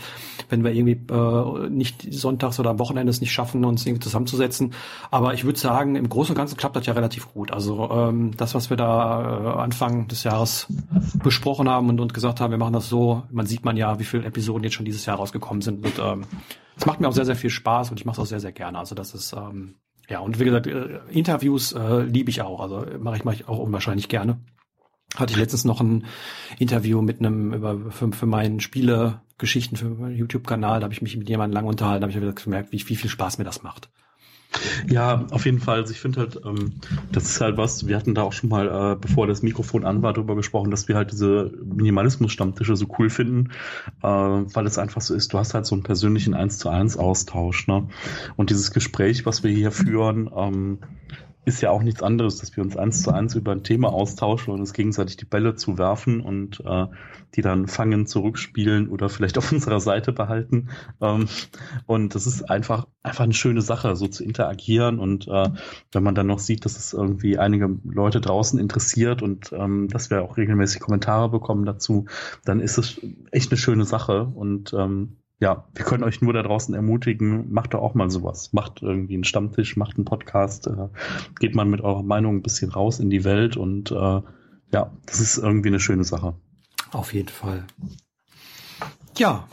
[0.49, 4.73] wenn wir irgendwie äh, nicht sonntags oder am Wochenende es nicht schaffen, uns irgendwie zusammenzusetzen.
[5.09, 7.51] Aber ich würde sagen, im Großen und Ganzen klappt das ja relativ gut.
[7.51, 10.67] Also ähm, das, was wir da äh, Anfang des Jahres
[11.23, 14.03] besprochen haben und, und gesagt haben, wir machen das so, man sieht man ja, wie
[14.03, 15.83] viele Episoden jetzt schon dieses Jahr rausgekommen sind.
[15.83, 16.25] Und ähm,
[16.77, 18.51] es macht mir auch sehr, sehr viel Spaß und ich mache es auch sehr, sehr
[18.51, 18.77] gerne.
[18.77, 19.75] Also das ist, ähm,
[20.09, 22.59] ja, und wie gesagt, äh, Interviews äh, liebe ich auch.
[22.59, 24.39] Also mache ich, mach ich auch unwahrscheinlich gerne.
[25.15, 26.05] Hatte ich letztens noch ein
[26.59, 30.79] Interview mit einem über für, für meinen Spiele-Geschichten für meinen YouTube-Kanal.
[30.79, 33.09] Da habe ich mich mit jemandem lang unterhalten, da habe ich gemerkt, wie, wie viel
[33.09, 33.89] Spaß mir das macht.
[34.89, 35.79] Ja, auf jeden Fall.
[35.81, 36.73] Also ich finde halt, ähm,
[37.11, 40.01] das ist halt was, wir hatten da auch schon mal, äh, bevor das Mikrofon an
[40.01, 43.51] war, darüber gesprochen, dass wir halt diese Minimalismus-Stammtische so cool finden,
[44.01, 46.97] äh, weil es einfach so ist, du hast halt so einen persönlichen Eins zu eins
[46.97, 47.87] Austausch, ne?
[48.35, 50.79] Und dieses Gespräch, was wir hier führen, ähm,
[51.47, 54.53] ist ja auch nichts anderes, dass wir uns eins zu eins über ein Thema austauschen
[54.53, 56.87] und uns gegenseitig die Bälle zuwerfen und äh,
[57.35, 60.67] die dann fangen, zurückspielen oder vielleicht auf unserer Seite behalten.
[60.99, 61.29] Ähm,
[61.85, 65.49] und das ist einfach einfach eine schöne Sache, so zu interagieren und äh,
[65.93, 70.09] wenn man dann noch sieht, dass es irgendwie einige Leute draußen interessiert und ähm, dass
[70.09, 72.07] wir auch regelmäßig Kommentare bekommen dazu,
[72.43, 72.99] dann ist es
[73.31, 77.73] echt eine schöne Sache und ähm, ja, wir können euch nur da draußen ermutigen, macht
[77.73, 78.53] doch auch mal sowas.
[78.53, 80.89] Macht irgendwie einen Stammtisch, macht einen Podcast, äh,
[81.39, 84.21] geht mal mit eurer Meinung ein bisschen raus in die Welt und äh,
[84.73, 86.35] ja, das ist irgendwie eine schöne Sache.
[86.91, 87.65] Auf jeden Fall.
[89.17, 89.47] Ja.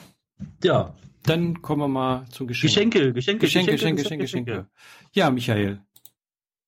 [0.62, 0.94] Ja.
[1.22, 3.12] Dann kommen wir mal zu Geschenke.
[3.12, 4.68] Geschenke, Geschenke, Geschenke, Geschenke, Geschenke, Geschenke.
[5.12, 5.80] Ja, Michael.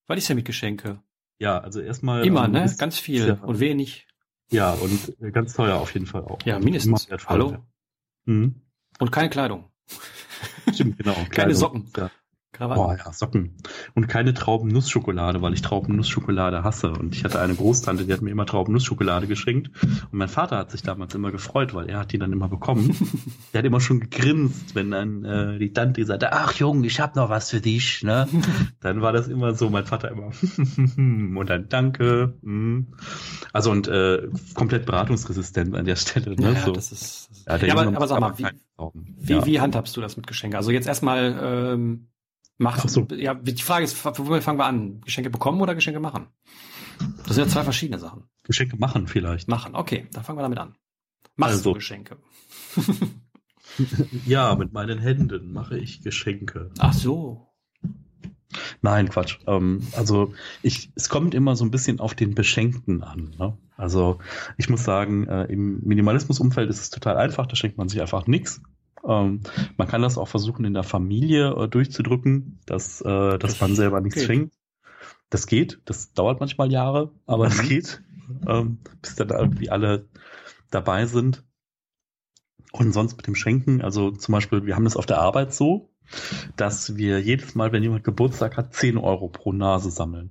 [0.07, 1.03] Was ist denn mit Geschenke?
[1.39, 2.25] Ja, also erstmal.
[2.25, 2.75] Immer, ähm, ne?
[2.79, 4.07] Ganz viel ja, und wenig.
[4.51, 6.39] Ja, und ganz teuer auf jeden Fall auch.
[6.45, 7.09] Ja, mindestens.
[7.27, 7.59] Hallo?
[8.25, 8.66] Mhm.
[8.99, 9.65] Und keine Kleidung.
[10.73, 11.15] Stimmt, genau.
[11.15, 11.55] Keine Kleidung.
[11.55, 11.87] Socken.
[11.97, 12.11] Ja.
[12.59, 13.57] Boah, ja, Socken.
[13.95, 16.91] Und keine Trauben-Nussschokolade, weil ich Trauben-Nussschokolade hasse.
[16.91, 19.71] Und ich hatte eine Großtante, die hat mir immer Trauben-Nussschokolade geschenkt.
[19.83, 22.97] Und mein Vater hat sich damals immer gefreut, weil er hat die dann immer bekommen.
[23.53, 27.15] der hat immer schon gegrinst, wenn dann äh, die Tante sagte, ach Junge, ich hab
[27.17, 28.03] noch was für dich.
[28.03, 28.27] Ne?
[28.81, 30.31] dann war das immer so, mein Vater immer
[30.97, 32.35] und dann danke.
[32.43, 32.87] Hm.
[33.53, 36.37] Also und äh, komplett beratungsresistent an der Stelle.
[36.37, 36.55] Ne?
[36.55, 36.73] Ja, so.
[36.73, 38.47] das ist, ja, ja aber, aber sag mal, wie,
[39.17, 39.47] wie, ja.
[39.47, 40.57] wie handhabst du das mit Geschenken?
[40.57, 42.09] Also jetzt erstmal ähm,
[42.59, 43.07] Mach, so.
[43.11, 45.01] ja, die Frage ist, womit fangen wir an?
[45.03, 46.29] Geschenke bekommen oder Geschenke machen?
[47.27, 48.25] Das sind ja zwei verschiedene Sachen.
[48.45, 49.49] Geschenke machen vielleicht.
[49.49, 50.75] Machen, okay, dann fangen wir damit an.
[51.37, 51.71] Machst also.
[51.71, 52.17] du Geschenke?
[54.27, 56.71] ja, mit meinen Händen mache ich Geschenke.
[56.79, 57.46] Ach so.
[58.83, 59.39] Nein, Quatsch.
[59.47, 63.35] Ähm, also ich, es kommt immer so ein bisschen auf den Beschenkten an.
[63.39, 63.57] Ne?
[63.77, 64.19] Also
[64.57, 67.47] ich muss sagen, äh, im Minimalismus-Umfeld ist es total einfach.
[67.47, 68.61] Da schenkt man sich einfach nichts.
[69.07, 69.41] Ähm,
[69.77, 74.01] man kann das auch versuchen in der Familie äh, durchzudrücken, dass, äh, dass man selber
[74.01, 74.27] nichts geht.
[74.27, 74.55] schenkt.
[75.31, 77.69] Das geht, das dauert manchmal Jahre, aber es mhm.
[77.69, 78.03] geht,
[78.47, 80.09] ähm, bis dann irgendwie alle
[80.71, 81.45] dabei sind.
[82.73, 85.91] Und sonst mit dem Schenken, also zum Beispiel, wir haben das auf der Arbeit so,
[86.57, 90.31] dass wir jedes Mal, wenn jemand Geburtstag hat, 10 Euro pro Nase sammeln.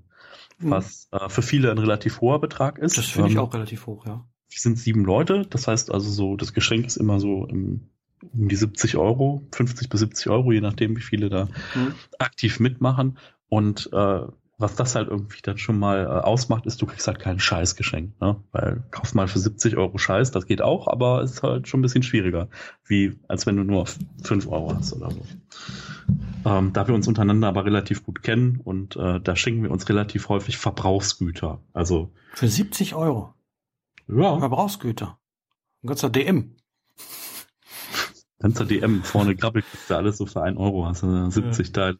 [0.59, 0.71] mhm.
[0.71, 2.97] was äh, für viele ein relativ hoher Betrag ist.
[2.97, 4.25] Das finde ich ähm, auch relativ hoch, ja.
[4.49, 7.89] Wir sind sieben Leute, das heißt also so, das Geschenk ist immer so im,
[8.33, 11.95] um die 70 Euro, 50 bis 70 Euro, je nachdem, wie viele da mhm.
[12.19, 13.17] aktiv mitmachen.
[13.49, 14.21] Und äh,
[14.57, 18.19] was das halt irgendwie dann schon mal äh, ausmacht, ist, du kriegst halt kein Scheißgeschenk,
[18.21, 18.37] ne?
[18.51, 21.83] Weil kauf mal für 70 Euro Scheiß, das geht auch, aber ist halt schon ein
[21.83, 22.47] bisschen schwieriger,
[22.85, 23.85] wie als wenn du nur
[24.23, 25.21] 5 Euro hast oder so.
[26.45, 29.89] Ähm, da wir uns untereinander aber relativ gut kennen und äh, da schenken wir uns
[29.89, 31.59] relativ häufig Verbrauchsgüter.
[31.73, 33.33] Also für 70 Euro.
[34.07, 34.39] Ja.
[34.39, 35.17] Verbrauchsgüter.
[35.83, 36.55] Ein ganzer DM.
[38.39, 41.73] Ganzer DM, vorne Grabbelkiste, alles so für 1 Euro, hast du 70 ja.
[41.73, 41.97] Teile.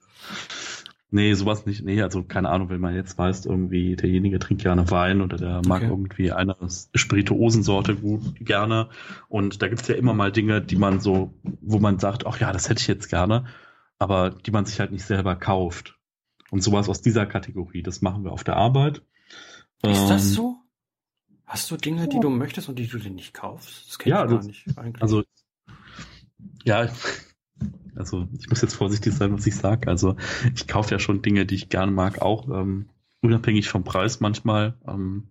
[1.12, 1.84] Nee, sowas nicht.
[1.84, 5.62] Nee, also keine Ahnung, wenn man jetzt weiß, irgendwie derjenige trinkt gerne Wein oder der
[5.66, 5.92] mag okay.
[5.92, 6.56] irgendwie eine
[6.94, 8.90] Spirituosensorte gut gerne.
[9.30, 12.52] Und da gibt's ja immer mal Dinge, die man so, wo man sagt, ach ja,
[12.52, 13.46] das hätte ich jetzt gerne,
[14.00, 15.98] aber die man sich halt nicht selber kauft.
[16.52, 19.02] Und sowas aus dieser Kategorie, das machen wir auf der Arbeit.
[19.84, 20.58] Ist ähm, das so?
[21.46, 23.88] Hast du Dinge, die du möchtest und die du dir nicht kaufst?
[23.88, 25.02] Das kenne ja, ich gar das, nicht eigentlich.
[25.02, 25.24] Also
[26.64, 26.90] ja,
[27.96, 29.88] also ich muss jetzt vorsichtig sein, was ich sage.
[29.88, 30.16] Also
[30.54, 32.90] ich kaufe ja schon Dinge, die ich gerne mag, auch ähm,
[33.22, 34.76] unabhängig vom Preis manchmal.
[34.88, 35.28] Ähm,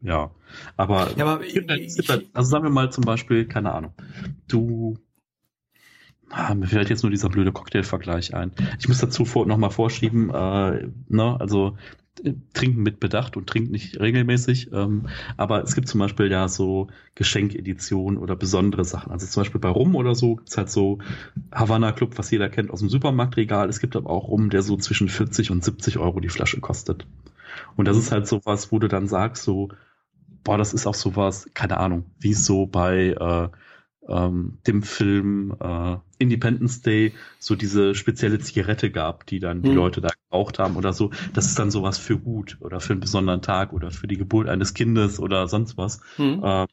[0.00, 0.32] ja,
[0.76, 3.94] aber, ja, aber ich, ich, also sagen wir mal zum Beispiel, keine Ahnung,
[4.48, 4.98] du
[6.34, 8.52] Ah, mir fällt jetzt nur dieser blöde Cocktail-Vergleich ein.
[8.78, 11.76] Ich muss dazu vor, noch mal vorschieben, äh, ne, also
[12.52, 14.70] trinken mit Bedacht und trinken nicht regelmäßig.
[14.72, 19.12] Ähm, aber es gibt zum Beispiel ja so Geschenkeditionen oder besondere Sachen.
[19.12, 20.98] Also zum Beispiel bei Rum oder so gibt's halt so
[21.52, 23.68] Havana Club, was jeder kennt aus dem Supermarktregal.
[23.68, 27.06] Es gibt aber auch Rum, der so zwischen 40 und 70 Euro die Flasche kostet.
[27.76, 29.68] Und das ist halt so was, wo du dann sagst so,
[30.44, 33.48] boah, das ist auch sowas, keine Ahnung, wie es so bei äh,
[34.08, 39.76] ähm, dem Film äh, Independence Day so diese spezielle Zigarette gab, die dann die mhm.
[39.76, 41.10] Leute da geraucht haben oder so.
[41.34, 44.48] Das ist dann sowas für gut oder für einen besonderen Tag oder für die Geburt
[44.48, 46.00] eines Kindes oder sonst was.
[46.18, 46.42] Mhm.
[46.42, 46.66] Äh,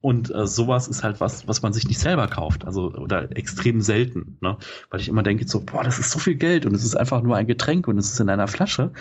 [0.00, 3.80] und äh, sowas ist halt was, was man sich nicht selber kauft, also oder extrem
[3.80, 4.56] selten, ne?
[4.90, 7.22] Weil ich immer denke so, boah, das ist so viel Geld und es ist einfach
[7.22, 8.92] nur ein Getränk und es ist in einer Flasche,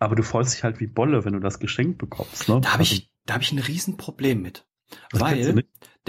[0.00, 2.60] aber du freust dich halt wie Bolle, wenn du das geschenkt bekommst, ne?
[2.60, 4.66] Da habe ich, also da habe ich ein Riesenproblem mit,
[5.12, 5.62] weil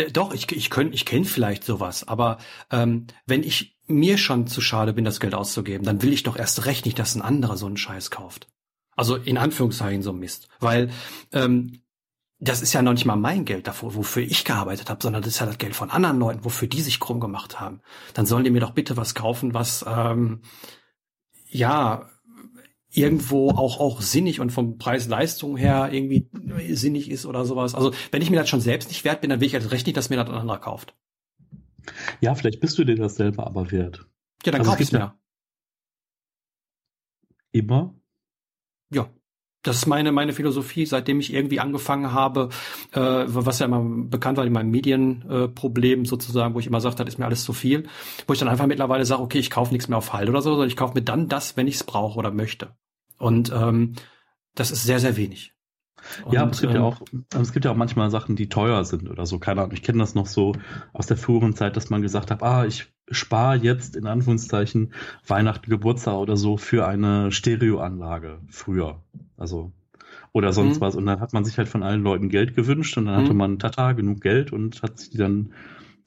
[0.07, 2.38] doch, ich, ich, könnt, ich kenne vielleicht sowas, aber
[2.71, 6.38] ähm, wenn ich mir schon zu schade bin, das Geld auszugeben, dann will ich doch
[6.38, 8.47] erst recht nicht, dass ein anderer so einen Scheiß kauft.
[8.95, 10.49] Also in Anführungszeichen so Mist.
[10.59, 10.91] Weil
[11.31, 11.81] ähm,
[12.39, 15.33] das ist ja noch nicht mal mein Geld davor, wofür ich gearbeitet habe, sondern das
[15.33, 17.81] ist ja das Geld von anderen Leuten, wofür die sich krumm gemacht haben.
[18.13, 20.41] Dann sollen die mir doch bitte was kaufen, was ähm,
[21.47, 22.09] ja
[22.91, 26.28] irgendwo auch auch sinnig und vom Preis-Leistung her irgendwie
[26.73, 27.75] sinnig ist oder sowas.
[27.75, 29.86] Also wenn ich mir das schon selbst nicht wert bin, dann will ich halt recht
[29.86, 30.95] nicht, dass mir das ein anderer kauft.
[32.21, 34.08] Ja, vielleicht bist du dir das selber aber wert.
[34.45, 35.13] Ja, dann also kauf ich es mir.
[37.52, 37.95] Immer?
[38.91, 39.10] Ja.
[39.62, 42.50] Das ist meine, meine Philosophie, seitdem ich irgendwie angefangen habe,
[42.93, 47.04] äh, was ja immer bekannt war in meinem Medienproblem äh, sozusagen, wo ich immer sagte,
[47.04, 47.88] das ist mir alles zu viel,
[48.26, 50.52] wo ich dann einfach mittlerweile sage, okay, ich kaufe nichts mehr auf Halt oder so,
[50.52, 52.76] sondern ich kaufe mir dann das, wenn ich es brauche oder möchte.
[53.17, 53.95] Und ähm,
[54.56, 55.54] das ist sehr, sehr wenig.
[56.24, 57.02] Und, ja, aber es gibt ähm, ja auch,
[57.41, 59.39] es gibt ja auch manchmal Sachen, die teuer sind oder so.
[59.39, 59.74] Keine Ahnung.
[59.74, 60.54] Ich kenne das noch so
[60.93, 64.93] aus der früheren Zeit, dass man gesagt hat, ah, ich spare jetzt in Anführungszeichen
[65.28, 69.02] Weihnachten, Geburtstag oder so für eine Stereoanlage früher.
[69.38, 69.72] Also
[70.32, 70.82] oder sonst mhm.
[70.82, 70.95] was.
[70.95, 73.24] Und dann hat man sich halt von allen Leuten Geld gewünscht und dann mhm.
[73.24, 75.54] hatte man Tata genug Geld und hat sich die dann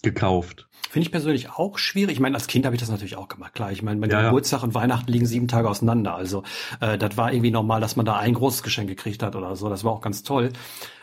[0.03, 0.69] gekauft.
[0.91, 2.15] Finde ich persönlich auch schwierig.
[2.15, 3.55] Ich meine, als Kind habe ich das natürlich auch gemacht.
[3.55, 4.67] Klar, ich meine, mein ja, Geburtstag ja.
[4.67, 6.15] und Weihnachten liegen sieben Tage auseinander.
[6.15, 6.43] Also
[6.81, 9.69] äh, das war irgendwie normal, dass man da ein großes Geschenk gekriegt hat oder so.
[9.69, 10.53] Das war auch ganz toll.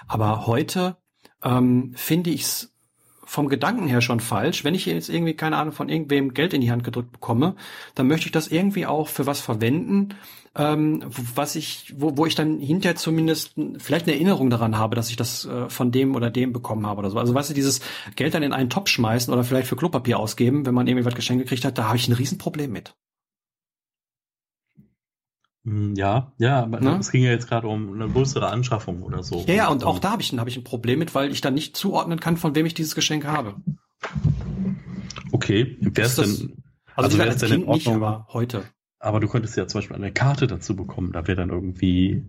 [0.08, 0.98] Aber heute
[1.44, 2.76] ähm, finde ich es
[3.30, 4.64] vom Gedanken her schon falsch.
[4.64, 7.56] Wenn ich jetzt irgendwie, keine Ahnung, von irgendwem Geld in die Hand gedrückt bekomme,
[7.94, 10.16] dann möchte ich das irgendwie auch für was verwenden,
[10.56, 11.04] ähm,
[11.36, 15.16] was ich, wo, wo ich dann hinterher zumindest vielleicht eine Erinnerung daran habe, dass ich
[15.16, 17.20] das äh, von dem oder dem bekommen habe oder so.
[17.20, 17.82] Also weißt du, dieses
[18.16, 21.14] Geld dann in einen Topf schmeißen oder vielleicht für Klopapier ausgeben, wenn man irgendwie was
[21.14, 22.96] geschenkt gekriegt hat, da habe ich ein Riesenproblem mit.
[25.70, 26.98] Hm, ja, ja, aber ne?
[27.00, 29.44] es ging ja jetzt gerade um eine größere Anschaffung oder so.
[29.48, 31.54] Ja, ja, und auch da habe ich, hab ich ein Problem mit, weil ich dann
[31.54, 33.56] nicht zuordnen kann, von wem ich dieses Geschenk habe.
[35.32, 36.48] Okay, wer ist denn, also,
[36.96, 37.76] also wer ist denn in Ordnung?
[37.76, 38.64] Nicht, aber heute.
[38.98, 42.24] Aber du könntest ja zum Beispiel eine Karte dazu bekommen, da wäre dann irgendwie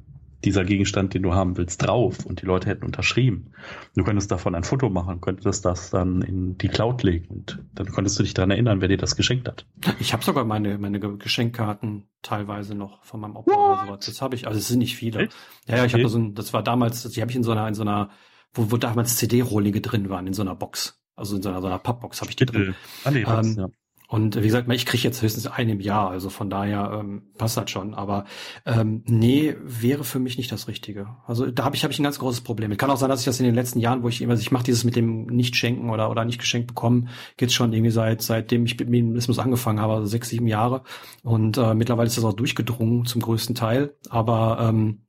[0.45, 3.53] dieser Gegenstand, den du haben willst, drauf und die Leute hätten unterschrieben.
[3.95, 7.91] Du könntest davon ein Foto machen, könntest das dann in die Cloud legen und dann
[7.91, 9.67] konntest du dich daran erinnern, wer dir das geschenkt hat.
[9.99, 13.59] Ich habe sogar meine, meine Geschenkkarten teilweise noch von meinem Opa What?
[13.59, 14.07] oder sowas.
[14.07, 15.25] Das habe ich, also es sind nicht viele.
[15.25, 15.37] Echt?
[15.67, 16.03] Ja, ja, ich okay.
[16.03, 18.11] habe so ein, das war damals, die habe ich in so einer, in so einer,
[18.55, 21.03] wo, wo damals CD-Rohlinge drin waren, in so einer Box.
[21.17, 22.75] Also in so einer, so einer Pappbox habe ich die drin.
[23.05, 23.69] Ah, nee, ähm, ja.
[24.11, 27.57] Und wie gesagt, ich kriege jetzt höchstens einen im Jahr, also von daher ähm, passt
[27.57, 27.95] das schon.
[27.95, 28.25] Aber
[28.67, 31.07] ähm, nee, wäre für mich nicht das Richtige.
[31.29, 32.77] Also da habe ich hab ich ein ganz großes Problem.
[32.77, 34.51] Kann auch sein, dass ich das in den letzten Jahren, wo ich immer, also ich
[34.51, 38.65] mache dieses mit dem Nicht-Schenken oder oder nicht geschenkt bekommen, geht's schon irgendwie seit seitdem
[38.65, 40.83] ich mit Minimalismus angefangen habe, also sechs, sieben Jahre.
[41.23, 43.95] Und äh, mittlerweile ist das auch durchgedrungen zum größten Teil.
[44.09, 45.03] Aber ähm,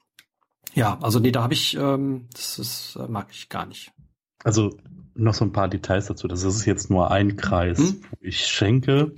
[0.75, 3.93] ja, also nee, da habe ich, ähm, das, das äh, mag ich gar nicht.
[4.43, 4.77] Also
[5.15, 6.27] noch so ein paar Details dazu.
[6.27, 8.03] Das ist jetzt nur ein Kreis, hm?
[8.09, 9.13] wo ich schenke.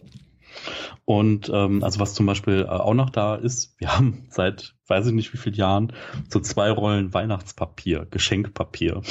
[1.06, 5.08] Und ähm, also was zum Beispiel äh, auch noch da ist, wir haben seit weiß
[5.08, 5.94] ich nicht wie vielen Jahren
[6.30, 9.02] so zwei Rollen Weihnachtspapier, Geschenkpapier.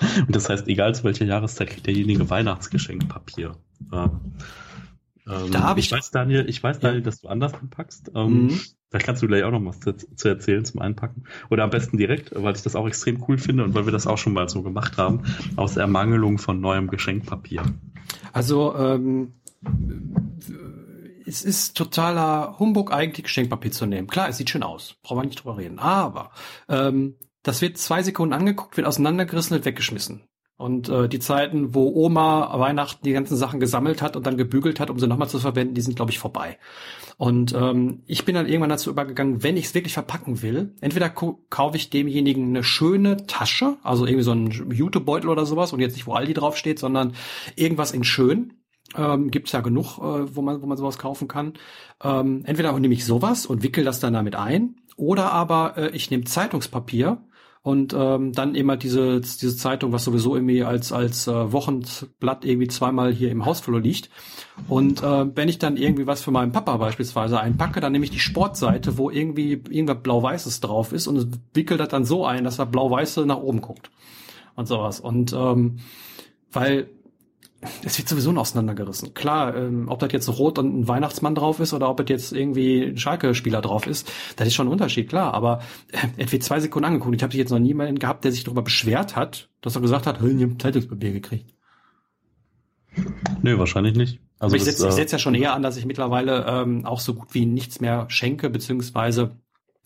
[0.00, 3.56] Und das heißt, egal zu welcher Jahreszeit kriegt derjenige Weihnachtsgeschenkpapier.
[3.92, 8.12] Ähm, da habe ich, ich weiß, Daniel, ich weiß, Daniel, dass du anders anpackst.
[8.14, 8.60] Ähm, mhm.
[8.90, 11.24] Vielleicht kannst du gleich auch noch was zu, zu, erzählen zum Einpacken.
[11.50, 14.06] Oder am besten direkt, weil ich das auch extrem cool finde und weil wir das
[14.06, 15.22] auch schon mal so gemacht haben,
[15.56, 17.62] aus Ermangelung von neuem Geschenkpapier.
[18.32, 19.34] Also, ähm,
[21.26, 24.08] es ist totaler Humbug, eigentlich Geschenkpapier zu nehmen.
[24.08, 24.96] Klar, es sieht schön aus.
[25.02, 25.78] Brauchen wir nicht drüber reden.
[25.78, 26.30] Aber
[26.68, 30.22] ähm, das wird zwei Sekunden angeguckt, wird auseinandergerissen und weggeschmissen.
[30.56, 34.80] Und äh, die Zeiten, wo Oma Weihnachten die ganzen Sachen gesammelt hat und dann gebügelt
[34.80, 36.58] hat, um sie nochmal zu verwenden, die sind, glaube ich, vorbei.
[37.18, 41.10] Und ähm, ich bin dann irgendwann dazu übergegangen, wenn ich es wirklich verpacken will, entweder
[41.10, 45.94] kaufe ich demjenigen eine schöne Tasche, also irgendwie so ein Jutebeutel oder sowas, und jetzt
[45.94, 47.14] nicht, wo Aldi draufsteht, sondern
[47.56, 48.54] irgendwas in schön.
[48.96, 51.54] Ähm, Gibt ja genug, äh, wo man wo man sowas kaufen kann.
[52.02, 56.10] Ähm, entweder nehme ich sowas und wickel das dann damit ein, oder aber äh, ich
[56.10, 57.18] nehme Zeitungspapier
[57.62, 62.68] und ähm, dann immer diese diese Zeitung, was sowieso irgendwie als als äh, Wochenblatt irgendwie
[62.68, 64.10] zweimal hier im Hausflur liegt.
[64.68, 68.10] Und äh, wenn ich dann irgendwie was für meinen Papa beispielsweise einpacke, dann nehme ich
[68.10, 72.58] die Sportseite, wo irgendwie irgendwas blau-weißes drauf ist und wickel das dann so ein, dass
[72.58, 73.90] er blau-weiße nach oben guckt
[74.54, 75.00] und sowas.
[75.00, 75.78] Und ähm,
[76.50, 76.88] weil
[77.84, 79.14] es wird sowieso auseinandergerissen.
[79.14, 82.32] Klar, ähm, ob das jetzt rot und ein Weihnachtsmann drauf ist oder ob das jetzt
[82.32, 85.34] irgendwie ein Schalke-Spieler drauf ist, das ist schon ein Unterschied, klar.
[85.34, 87.16] Aber äh, es wird zwei Sekunden angeguckt.
[87.16, 90.22] Ich habe jetzt noch niemanden gehabt, der sich darüber beschwert hat, dass er gesagt hat,
[90.22, 91.54] ich habe Zeitungspapier gekriegt.
[93.42, 94.20] Nee, wahrscheinlich nicht.
[94.38, 97.14] Also ich setze äh, setz ja schon eher an, dass ich mittlerweile ähm, auch so
[97.14, 99.36] gut wie nichts mehr schenke, beziehungsweise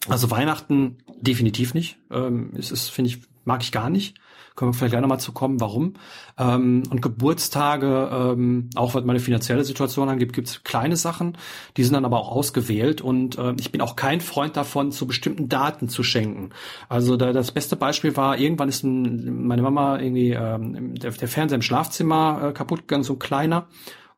[0.09, 1.99] also Weihnachten definitiv nicht.
[2.11, 4.19] Ähm, es ist, finde ich, mag ich gar nicht.
[4.63, 5.95] Können wir vielleicht gleich nochmal zu kommen, warum.
[6.39, 11.37] Ähm, und Geburtstage, ähm, auch was meine finanzielle Situation angeht, gibt es kleine Sachen,
[11.77, 13.01] die sind dann aber auch ausgewählt.
[13.01, 16.51] Und äh, ich bin auch kein Freund davon, zu bestimmten Daten zu schenken.
[16.89, 21.27] Also da, das beste Beispiel war, irgendwann ist ein, meine Mama irgendwie ähm, der, der
[21.27, 23.67] Fernseher im Schlafzimmer äh, kaputt gegangen, so ein kleiner.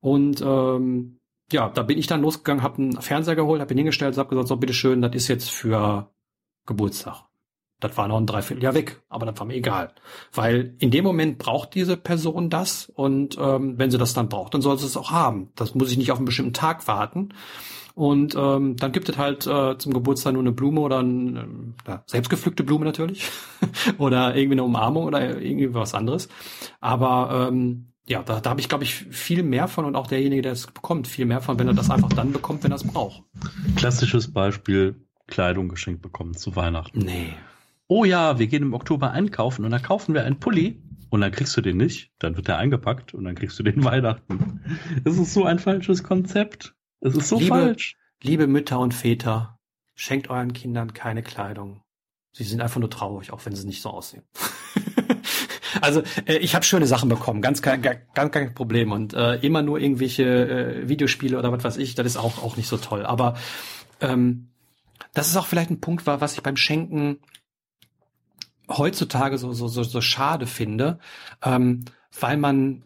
[0.00, 1.20] Und ähm,
[1.52, 4.48] ja, da bin ich dann losgegangen, habe einen Fernseher geholt, habe ihn hingestellt, habe gesagt,
[4.48, 6.12] so bitteschön, das ist jetzt für
[6.66, 7.22] Geburtstag.
[7.80, 9.92] Das war noch ein Dreivierteljahr weg, aber das war mir egal.
[10.32, 14.54] Weil in dem Moment braucht diese Person das und ähm, wenn sie das dann braucht,
[14.54, 15.50] dann soll sie es auch haben.
[15.54, 17.34] Das muss ich nicht auf einen bestimmten Tag warten.
[17.94, 21.98] Und ähm, dann gibt es halt äh, zum Geburtstag nur eine Blume oder ein, äh,
[22.06, 23.28] selbstgepflückte Blume natürlich.
[23.98, 26.28] oder irgendwie eine Umarmung oder irgendwie was anderes.
[26.80, 30.42] Aber ähm, ja, da, da habe ich, glaube ich, viel mehr von und auch derjenige,
[30.42, 32.84] der es bekommt, viel mehr von, wenn er das einfach dann bekommt, wenn er es
[32.84, 33.22] braucht.
[33.76, 36.98] Klassisches Beispiel, Kleidung geschenkt bekommen zu Weihnachten.
[36.98, 37.34] Nee
[37.94, 41.30] oh ja, wir gehen im Oktober einkaufen und dann kaufen wir einen Pulli und dann
[41.30, 44.64] kriegst du den nicht, dann wird der eingepackt und dann kriegst du den Weihnachten.
[45.04, 46.74] Das ist so ein falsches Konzept.
[47.00, 47.96] Es ist so liebe, falsch.
[48.20, 49.61] Liebe Mütter und Väter,
[49.94, 51.83] schenkt euren Kindern keine Kleidung.
[52.33, 54.24] Sie sind einfach nur traurig, auch wenn sie nicht so aussehen.
[55.80, 58.90] also äh, ich habe schöne Sachen bekommen, ganz kein, ganz kein Problem.
[58.90, 62.57] Und äh, immer nur irgendwelche äh, Videospiele oder was weiß ich, das ist auch, auch
[62.57, 63.07] nicht so toll.
[63.07, 63.37] Aber
[64.00, 64.48] ähm,
[65.12, 67.20] das ist auch vielleicht ein Punkt, war, was ich beim Schenken
[68.68, 70.98] heutzutage so, so, so, so schade finde,
[71.42, 71.85] ähm,
[72.18, 72.85] weil man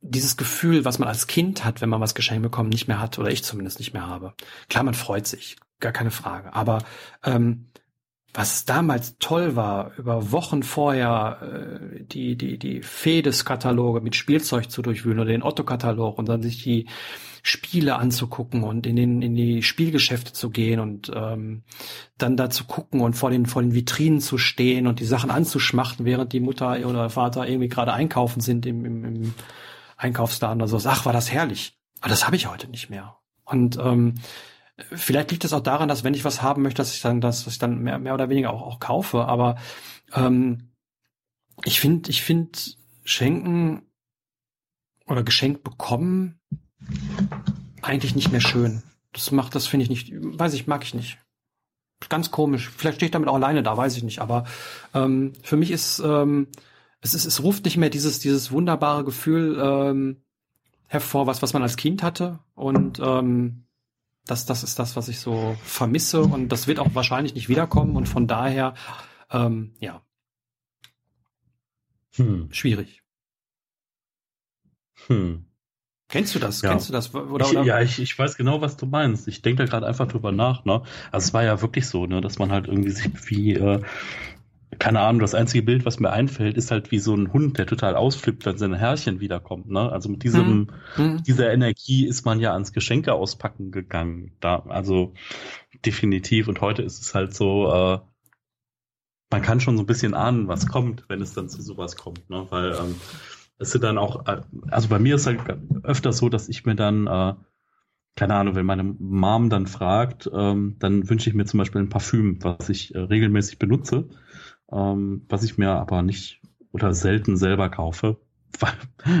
[0.00, 3.18] dieses Gefühl, was man als Kind hat, wenn man was geschenkt bekommt, nicht mehr hat,
[3.18, 4.34] oder ich zumindest nicht mehr habe.
[4.68, 6.54] Klar, man freut sich, gar keine Frage.
[6.54, 6.84] Aber
[7.24, 7.66] ähm,
[8.34, 14.82] was damals toll war, über Wochen vorher äh, die, die, die Fedes-Kataloge mit Spielzeug zu
[14.82, 16.86] durchwühlen oder den Otto-Katalog und dann sich die
[17.46, 21.62] Spiele anzugucken und in den in die Spielgeschäfte zu gehen und ähm,
[22.16, 25.30] dann da zu gucken und vor den vor den Vitrinen zu stehen und die Sachen
[25.30, 29.34] anzuschmachten, während die Mutter oder Vater irgendwie gerade einkaufen sind im, im, im
[29.98, 30.88] Einkaufsladen oder so.
[30.88, 31.78] Ach, war das herrlich.
[32.00, 33.18] Aber das habe ich heute nicht mehr.
[33.44, 34.14] Und ähm,
[34.78, 37.46] vielleicht liegt es auch daran, dass wenn ich was haben möchte, dass ich dann, dass
[37.46, 39.26] ich dann mehr, mehr oder weniger auch, auch kaufe.
[39.26, 39.56] Aber
[40.14, 40.70] ähm,
[41.62, 42.58] ich finde, ich finde
[43.04, 43.82] Schenken
[45.06, 46.40] oder geschenkt bekommen
[47.82, 48.82] eigentlich nicht mehr schön.
[49.12, 51.18] Das macht, das finde ich nicht, weiß ich, mag ich nicht.
[52.08, 52.70] Ganz komisch.
[52.76, 54.20] Vielleicht stehe ich damit auch alleine da, weiß ich nicht.
[54.20, 54.44] Aber
[54.92, 56.48] ähm, für mich ist, ähm,
[57.00, 60.22] es ist, es ruft nicht mehr dieses, dieses wunderbare Gefühl ähm,
[60.86, 62.40] hervor, was, was man als Kind hatte.
[62.54, 63.64] Und ähm,
[64.26, 66.22] das, das ist das, was ich so vermisse.
[66.22, 67.96] Und das wird auch wahrscheinlich nicht wiederkommen.
[67.96, 68.74] Und von daher,
[69.30, 70.02] ähm, ja,
[72.16, 72.48] hm.
[72.52, 73.02] schwierig.
[75.06, 75.43] Hm.
[76.14, 76.62] Kennst du das?
[76.62, 76.70] Ja.
[76.70, 77.12] Kennst du das?
[77.12, 77.46] Oder, oder?
[77.46, 79.26] Ich, ja, ich, ich weiß genau, was du meinst.
[79.26, 80.64] Ich denke da gerade einfach drüber nach.
[80.64, 80.82] Ne?
[81.10, 83.82] Also es war ja wirklich so, ne, dass man halt irgendwie sich wie äh,
[84.78, 87.66] keine Ahnung, das einzige Bild, was mir einfällt, ist halt wie so ein Hund, der
[87.66, 89.68] total ausflippt, wenn seine Herrchen wiederkommt.
[89.68, 89.90] Ne?
[89.90, 91.24] Also mit diesem, hm.
[91.24, 94.36] dieser Energie ist man ja ans Geschenke auspacken gegangen.
[94.38, 95.14] Da, also
[95.84, 96.46] definitiv.
[96.46, 97.98] Und heute ist es halt so, äh,
[99.32, 102.30] man kann schon so ein bisschen ahnen, was kommt, wenn es dann zu sowas kommt.
[102.30, 102.46] Ne?
[102.50, 102.94] Weil ähm,
[103.58, 105.40] es sind dann auch, äh, also bei mir ist halt
[105.82, 107.34] öfter so, dass ich mir dann äh,
[108.16, 111.88] keine Ahnung, wenn meine Mom dann fragt, ähm, dann wünsche ich mir zum Beispiel ein
[111.88, 114.08] Parfüm, was ich äh, regelmäßig benutze
[114.72, 116.40] ähm, was ich mir aber nicht
[116.72, 118.18] oder selten selber kaufe,
[118.60, 118.72] weil,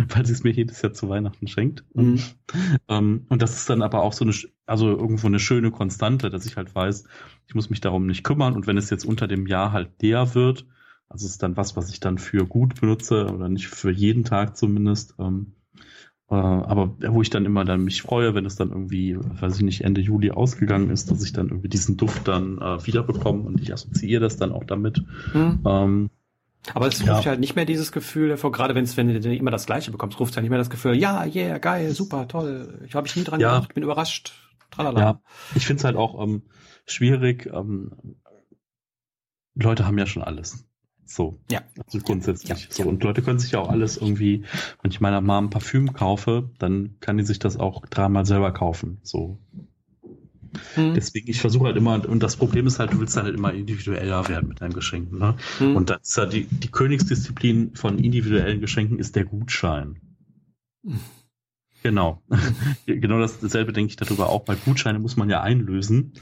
[0.08, 1.84] weil sie es mir jedes Jahr zu Weihnachten schenkt.
[1.94, 2.20] Mhm.
[2.88, 4.34] Ähm, und das ist dann aber auch so eine,
[4.66, 7.04] also irgendwo eine schöne Konstante, dass ich halt weiß,
[7.46, 10.34] ich muss mich darum nicht kümmern und wenn es jetzt unter dem Jahr halt der
[10.34, 10.66] wird,
[11.08, 14.56] also ist dann was, was ich dann für gut benutze oder nicht für jeden Tag
[14.56, 15.54] zumindest, ähm,
[16.30, 19.62] äh, aber wo ich dann immer dann mich freue, wenn es dann irgendwie, weiß ich
[19.62, 23.60] nicht, Ende Juli ausgegangen ist, dass ich dann irgendwie diesen Duft dann äh, wiederbekomme und
[23.60, 25.02] ich assoziiere das dann auch damit.
[25.32, 25.60] Mhm.
[25.64, 26.10] Ähm,
[26.72, 27.26] aber es ruft ja.
[27.26, 30.18] halt nicht mehr dieses Gefühl hervor, gerade wenn es, wenn du immer das Gleiche bekommst,
[30.18, 33.16] ruft es halt nicht mehr das Gefühl, ja, yeah, geil, super, toll, ich habe ich
[33.16, 33.54] nie dran ja.
[33.54, 34.32] gedacht, bin überrascht,
[34.70, 35.00] tralala.
[35.00, 35.20] Ja,
[35.54, 36.42] ich finde es halt auch ähm,
[36.86, 37.92] schwierig, ähm,
[39.54, 40.66] Leute haben ja schon alles.
[41.14, 41.38] So.
[41.48, 41.62] Ja.
[41.86, 42.48] Also grundsätzlich.
[42.48, 42.82] Ja, so.
[42.82, 42.88] Ja.
[42.88, 44.42] Und Leute können sich ja auch alles irgendwie,
[44.82, 48.98] wenn ich meiner Mom Parfüm kaufe, dann kann die sich das auch dreimal selber kaufen.
[49.04, 49.38] So.
[50.74, 50.94] Hm.
[50.94, 54.28] Deswegen, ich versuche halt immer, und das Problem ist halt, du willst halt immer individueller
[54.28, 55.12] werden mit deinem Geschenk.
[55.12, 55.36] Ne?
[55.58, 55.76] Hm.
[55.76, 60.00] Und das ist ja die, die Königsdisziplin von individuellen Geschenken ist der Gutschein.
[60.84, 60.98] Hm.
[61.84, 62.22] Genau.
[62.86, 64.44] genau das, dasselbe denke ich darüber auch.
[64.44, 66.14] Bei Gutscheine muss man ja einlösen.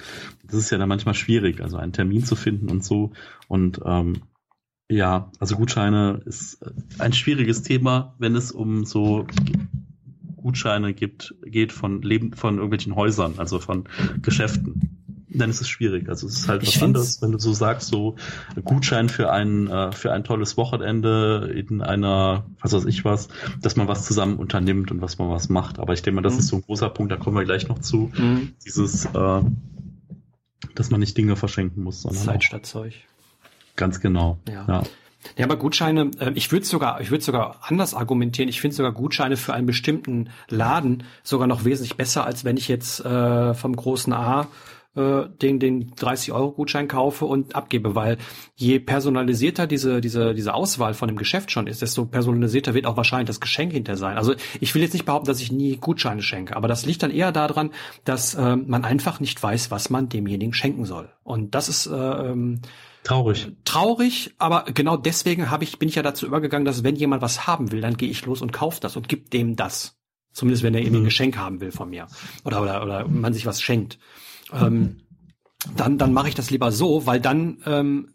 [0.44, 3.12] Das ist ja dann manchmal schwierig, also einen Termin zu finden und so.
[3.48, 4.22] Und ähm,
[4.92, 6.58] ja, also Gutscheine ist
[6.98, 9.26] ein schwieriges Thema, wenn es um so
[10.36, 13.84] Gutscheine gibt, geht von Leben, von irgendwelchen Häusern, also von
[14.20, 14.98] Geschäften.
[15.34, 16.10] Dann ist es schwierig.
[16.10, 18.16] Also es ist halt ich was anderes, wenn du so sagst, so
[18.64, 23.28] Gutschein für ein äh, für ein tolles Wochenende in einer, was weiß ich was,
[23.62, 25.78] dass man was zusammen unternimmt und was man was macht.
[25.78, 26.38] Aber ich denke mal, das mhm.
[26.40, 28.12] ist so ein großer Punkt, da kommen wir gleich noch zu.
[28.14, 28.52] Mhm.
[28.66, 29.40] Dieses, äh,
[30.74, 33.06] dass man nicht Dinge verschenken muss, sondern Zeit statt Zeug.
[33.76, 34.38] Ganz genau.
[34.48, 34.64] Ja.
[34.68, 34.82] ja.
[35.36, 38.48] Ja, aber Gutscheine, äh, ich würde sogar, ich würde sogar anders argumentieren.
[38.48, 42.68] Ich finde sogar Gutscheine für einen bestimmten Laden sogar noch wesentlich besser, als wenn ich
[42.68, 44.48] jetzt äh, vom großen A
[44.94, 48.18] äh, den, den 30-Euro-Gutschein kaufe und abgebe, weil
[48.56, 52.96] je personalisierter diese, diese, diese Auswahl von dem Geschäft schon ist, desto personalisierter wird auch
[52.96, 54.18] wahrscheinlich das Geschenk hinter sein.
[54.18, 57.10] Also ich will jetzt nicht behaupten, dass ich nie Gutscheine schenke, aber das liegt dann
[57.10, 57.70] eher daran,
[58.04, 61.08] dass äh, man einfach nicht weiß, was man demjenigen schenken soll.
[61.24, 62.60] Und das ist äh, ähm,
[63.04, 63.48] Traurig.
[63.64, 67.46] Traurig, aber genau deswegen habe ich, bin ich ja dazu übergegangen, dass wenn jemand was
[67.46, 69.98] haben will, dann gehe ich los und kaufe das und gib dem das.
[70.32, 71.02] Zumindest wenn er eben mhm.
[71.02, 72.06] ein Geschenk haben will von mir.
[72.44, 73.98] Oder, oder, oder man sich was schenkt.
[74.52, 75.00] Ähm,
[75.76, 78.12] dann, dann mache ich das lieber so, weil dann ähm,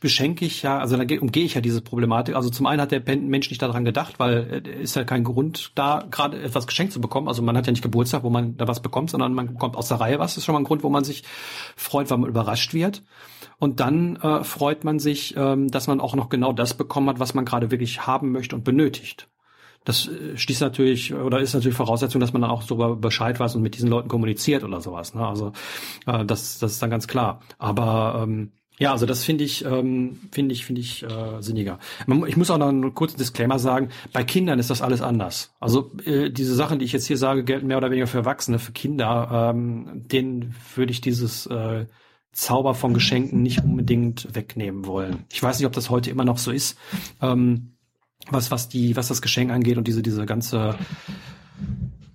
[0.00, 2.36] beschenke ich ja, also dann umgehe ich ja diese Problematik.
[2.36, 5.72] Also zum einen hat der Mensch nicht daran gedacht, weil äh, ist ja kein Grund
[5.74, 7.28] da, gerade etwas geschenkt zu bekommen.
[7.28, 9.88] Also man hat ja nicht Geburtstag, wo man da was bekommt, sondern man bekommt aus
[9.88, 10.32] der Reihe was.
[10.32, 11.24] Das ist schon mal ein Grund, wo man sich
[11.76, 13.02] freut, weil man überrascht wird.
[13.58, 17.18] Und dann äh, freut man sich, ähm, dass man auch noch genau das bekommen hat,
[17.18, 19.28] was man gerade wirklich haben möchte und benötigt.
[19.84, 23.56] Das äh, schließt natürlich oder ist natürlich Voraussetzung, dass man dann auch darüber Bescheid weiß
[23.56, 25.14] und mit diesen Leuten kommuniziert oder sowas.
[25.14, 25.26] Ne?
[25.26, 25.52] Also
[26.06, 27.40] äh, das, das ist dann ganz klar.
[27.58, 31.80] Aber ähm, ja, also das finde ich, ähm, finde ich, finde ich äh, sinniger.
[32.26, 35.52] Ich muss auch noch einen kurzen Disclaimer sagen: Bei Kindern ist das alles anders.
[35.58, 38.60] Also äh, diese Sachen, die ich jetzt hier sage, gelten mehr oder weniger für Erwachsene,
[38.60, 39.50] für Kinder.
[39.52, 41.86] Ähm, denen würde ich dieses äh,
[42.38, 45.24] Zauber von Geschenken nicht unbedingt wegnehmen wollen.
[45.32, 46.78] Ich weiß nicht, ob das heute immer noch so ist,
[47.20, 47.72] ähm,
[48.30, 50.76] was, was die, was das Geschenk angeht und diese, diese ganze,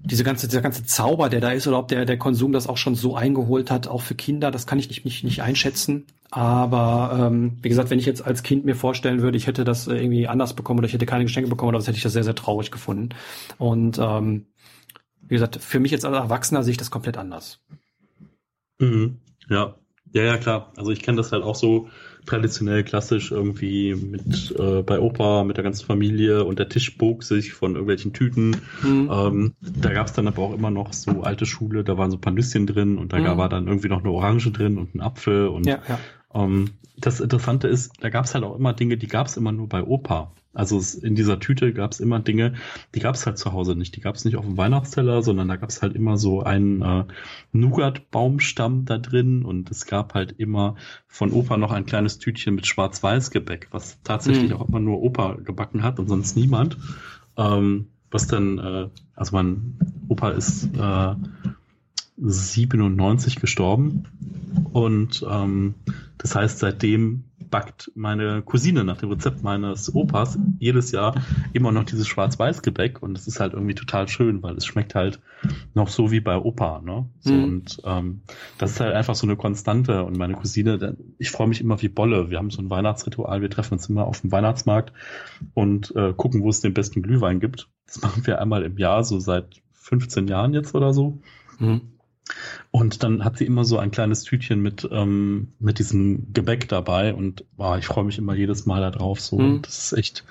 [0.01, 2.77] diese ganze, dieser ganze Zauber, der da ist, oder ob der, der Konsum das auch
[2.77, 6.05] schon so eingeholt hat, auch für Kinder, das kann ich nicht, nicht, nicht einschätzen.
[6.31, 9.87] Aber ähm, wie gesagt, wenn ich jetzt als Kind mir vorstellen würde, ich hätte das
[9.87, 12.35] irgendwie anders bekommen oder ich hätte keine Geschenke bekommen, was hätte ich das sehr, sehr
[12.35, 13.09] traurig gefunden.
[13.57, 14.45] Und ähm,
[15.21, 17.59] wie gesagt, für mich jetzt als Erwachsener sehe ich das komplett anders.
[18.79, 19.17] Mhm.
[19.49, 19.75] Ja,
[20.13, 20.71] ja, ja, klar.
[20.77, 21.89] Also ich kenne das halt auch so
[22.25, 27.23] traditionell klassisch irgendwie mit äh, bei Opa, mit der ganzen Familie und der Tisch bog
[27.23, 28.55] sich von irgendwelchen Tüten.
[28.81, 29.09] Mhm.
[29.11, 32.17] Ähm, da gab es dann aber auch immer noch so alte Schule, da waren so
[32.17, 33.37] ein paar Nüsschen drin und da mhm.
[33.37, 35.99] war dann irgendwie noch eine Orange drin und ein Apfel und ja, ja.
[36.29, 39.51] Um, das Interessante ist, da gab es halt auch immer Dinge, die gab es immer
[39.51, 40.31] nur bei Opa.
[40.53, 42.53] Also es, in dieser Tüte gab es immer Dinge,
[42.93, 43.95] die gab es halt zu Hause nicht.
[43.95, 46.81] Die gab es nicht auf dem Weihnachtsteller, sondern da gab es halt immer so einen
[46.81, 47.05] äh,
[47.51, 50.75] Nougat-Baumstamm da drin und es gab halt immer
[51.07, 54.57] von Opa noch ein kleines Tütchen mit Schwarz-Weiß-Gebäck, was tatsächlich mhm.
[54.57, 56.77] auch immer nur Opa gebacken hat und sonst niemand.
[57.35, 61.15] Ähm, was dann, äh, also mein Opa ist äh,
[62.17, 64.05] 97 gestorben
[64.71, 65.73] und ähm,
[66.19, 71.21] das heißt, seitdem backt meine Cousine nach dem Rezept meines Opas jedes Jahr
[71.53, 75.19] immer noch dieses Schwarz-Weiß-Gebäck und es ist halt irgendwie total schön, weil es schmeckt halt
[75.75, 77.07] noch so wie bei Opa, ne?
[77.19, 77.43] So, mhm.
[77.43, 78.21] Und ähm,
[78.57, 81.89] das ist halt einfach so eine Konstante und meine Cousine, ich freue mich immer wie
[81.89, 82.31] Bolle.
[82.31, 84.91] Wir haben so ein Weihnachtsritual, wir treffen uns immer auf dem Weihnachtsmarkt
[85.53, 87.69] und äh, gucken, wo es den besten Glühwein gibt.
[87.85, 91.19] Das machen wir einmal im Jahr, so seit 15 Jahren jetzt oder so.
[91.59, 91.92] Mhm.
[92.71, 97.13] Und dann hat sie immer so ein kleines Tütchen mit, ähm, mit diesem Gebäck dabei
[97.13, 99.19] und boah, ich freue mich immer jedes Mal darauf.
[99.19, 99.37] So.
[99.37, 99.61] Mhm.
[99.61, 100.23] Das ist echt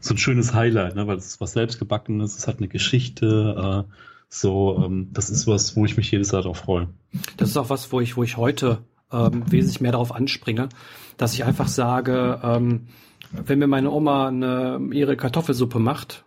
[0.00, 1.06] so ein schönes Highlight, ne?
[1.06, 3.86] weil es ist was selbstgebackenes, es hat eine Geschichte.
[3.88, 3.92] Äh,
[4.28, 6.88] so, ähm, das ist was, wo ich mich jedes Jahr darauf freue.
[7.36, 8.78] Das ist auch was, wo ich, wo ich heute
[9.12, 10.70] ähm, wesentlich mehr darauf anspringe,
[11.18, 12.86] dass ich einfach sage, ähm,
[13.32, 16.24] wenn mir meine Oma eine, ihre Kartoffelsuppe macht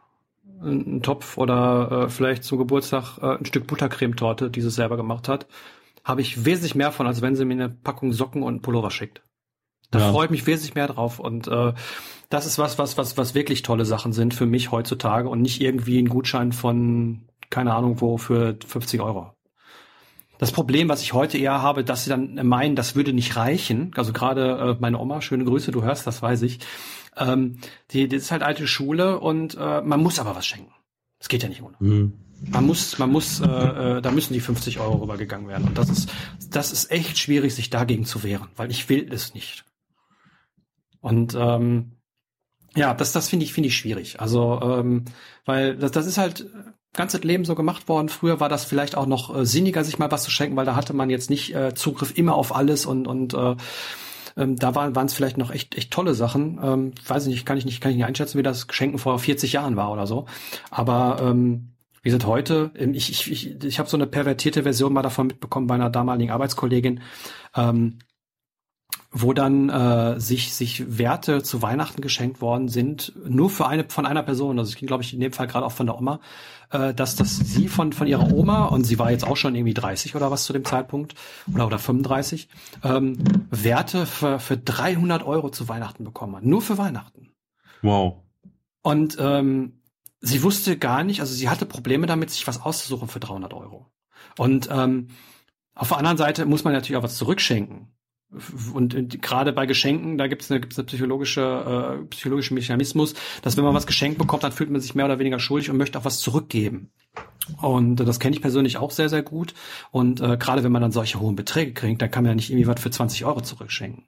[0.65, 5.27] einen Topf oder äh, vielleicht zum Geburtstag äh, ein Stück Buttercremetorte, die sie selber gemacht
[5.27, 5.47] hat,
[6.03, 9.21] habe ich wesentlich mehr von, als wenn sie mir eine Packung Socken und Pullover schickt.
[9.91, 10.11] Da ja.
[10.11, 11.73] freue ich mich wesentlich mehr drauf und äh,
[12.29, 15.61] das ist was, was, was, was wirklich tolle Sachen sind für mich heutzutage und nicht
[15.61, 19.34] irgendwie ein Gutschein von keine Ahnung wo für 50 Euro.
[20.37, 23.91] Das Problem, was ich heute eher habe, dass sie dann meinen, das würde nicht reichen.
[23.95, 26.59] Also gerade äh, meine Oma, schöne Grüße, du hörst, das weiß ich.
[27.17, 27.57] Ähm,
[27.91, 30.73] die, die ist halt alte Schule und äh, man muss aber was schenken.
[31.19, 31.75] Es geht ja nicht ohne.
[31.79, 32.13] Mhm.
[32.49, 35.67] Man muss, man muss, äh, äh, da müssen die 50 Euro rübergegangen werden.
[35.67, 36.11] Und das ist,
[36.49, 39.65] das ist echt schwierig, sich dagegen zu wehren, weil ich will es nicht.
[40.99, 41.93] Und ähm,
[42.75, 44.19] ja, das, das finde ich, finde ich schwierig.
[44.19, 45.05] Also, ähm,
[45.45, 46.45] weil das, das ist halt
[46.93, 48.09] ganze Leben so gemacht worden.
[48.09, 50.75] Früher war das vielleicht auch noch äh, sinniger, sich mal was zu schenken, weil da
[50.75, 53.55] hatte man jetzt nicht äh, Zugriff immer auf alles und und äh,
[54.37, 56.59] ähm, da waren es vielleicht noch echt echt tolle Sachen.
[56.61, 59.17] Ähm, weiß ich nicht, kann ich nicht kann ich nicht einschätzen, wie das Geschenken vor
[59.19, 60.25] 40 Jahren war oder so.
[60.71, 64.93] Aber ähm, wie gesagt, heute, ähm, ich, ich, ich, ich habe so eine pervertierte Version
[64.93, 67.01] mal davon mitbekommen bei einer damaligen Arbeitskollegin.
[67.55, 67.99] Ähm,
[69.17, 74.05] wo dann äh, sich sich Werte zu Weihnachten geschenkt worden sind, nur für eine von
[74.05, 74.59] einer Person.
[74.59, 76.19] Also es ging, glaube ich, in dem Fall gerade auch von der Oma,
[76.71, 79.73] äh, dass das sie von von ihrer Oma und sie war jetzt auch schon irgendwie
[79.73, 81.15] 30 oder was zu dem Zeitpunkt
[81.53, 82.49] oder oder 35
[82.83, 83.17] ähm,
[83.51, 87.29] Werte für für 300 Euro zu Weihnachten bekommen hat, nur für Weihnachten.
[87.81, 88.17] Wow.
[88.81, 89.79] Und ähm,
[90.19, 93.85] sie wusste gar nicht, also sie hatte Probleme damit, sich was auszusuchen für 300 Euro.
[94.37, 95.07] Und ähm,
[95.73, 97.95] auf der anderen Seite muss man natürlich auch was zurückschenken.
[98.73, 103.13] Und, und gerade bei Geschenken, da gibt es eine, gibt's eine psychologische, äh, psychologischen Mechanismus,
[103.41, 105.77] dass wenn man was geschenkt bekommt, dann fühlt man sich mehr oder weniger schuldig und
[105.77, 106.91] möchte auch was zurückgeben.
[107.61, 109.53] Und äh, das kenne ich persönlich auch sehr, sehr gut.
[109.91, 112.49] Und äh, gerade wenn man dann solche hohen Beträge kriegt, dann kann man ja nicht
[112.49, 114.05] irgendwie was für 20 Euro zurückschenken.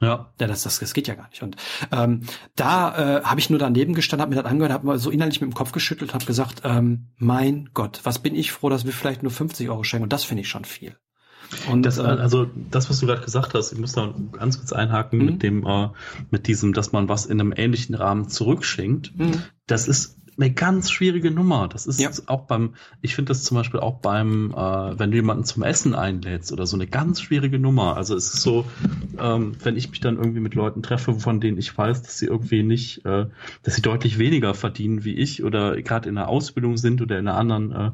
[0.00, 0.30] Ja.
[0.38, 1.42] Ja, das, das, das geht ja gar nicht.
[1.42, 1.56] Und
[1.90, 2.22] ähm,
[2.54, 5.40] da äh, habe ich nur daneben gestanden, habe mir das angehört, habe mal so innerlich
[5.40, 8.92] mit dem Kopf geschüttelt, habe gesagt, ähm, mein Gott, was bin ich froh, dass wir
[8.92, 10.04] vielleicht nur 50 Euro schenken.
[10.04, 10.96] Und das finde ich schon viel.
[11.70, 14.72] Und das, äh, also das, was du gerade gesagt hast, ich muss da ganz kurz
[14.72, 15.38] einhaken mit mhm.
[15.38, 15.88] dem, äh,
[16.30, 19.16] mit diesem, dass man was in einem ähnlichen Rahmen zurückschenkt.
[19.16, 19.42] Mhm.
[19.66, 21.68] Das ist eine ganz schwierige Nummer.
[21.68, 22.10] Das ist ja.
[22.26, 25.94] auch beim, ich finde das zum Beispiel auch beim, äh, wenn du jemanden zum Essen
[25.94, 27.96] einlädst oder so eine ganz schwierige Nummer.
[27.96, 28.66] Also es ist so,
[29.18, 32.26] ähm, wenn ich mich dann irgendwie mit Leuten treffe, von denen ich weiß, dass sie
[32.26, 33.26] irgendwie nicht, äh,
[33.62, 37.28] dass sie deutlich weniger verdienen wie ich oder gerade in einer Ausbildung sind oder in
[37.28, 37.90] einer anderen äh,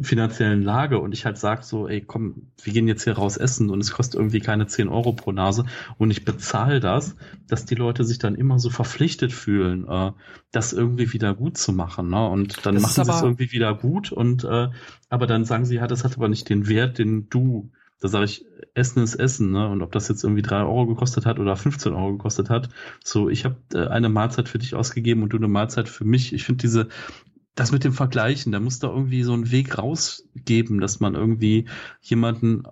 [0.00, 3.68] finanziellen Lage und ich halt sag so, ey, komm, wir gehen jetzt hier raus essen
[3.68, 5.66] und es kostet irgendwie keine 10 Euro pro Nase
[5.98, 7.14] und ich bezahle das,
[7.46, 10.12] dass die Leute sich dann immer so verpflichtet fühlen, äh,
[10.50, 12.08] das irgendwie wieder gut zu machen.
[12.08, 12.26] Ne?
[12.26, 14.68] Und dann das machen sie es irgendwie wieder gut und äh,
[15.10, 17.70] aber dann sagen sie, ja, das hat aber nicht den Wert, den du
[18.02, 19.68] da sage ich, Essen ist Essen, ne?
[19.68, 22.68] Und ob das jetzt irgendwie drei Euro gekostet hat oder 15 Euro gekostet hat,
[23.04, 26.32] so ich habe äh, eine Mahlzeit für dich ausgegeben und du eine Mahlzeit für mich.
[26.32, 26.88] Ich finde diese
[27.54, 31.68] das mit dem Vergleichen, da muss da irgendwie so einen Weg rausgeben, dass man irgendwie
[32.00, 32.62] jemanden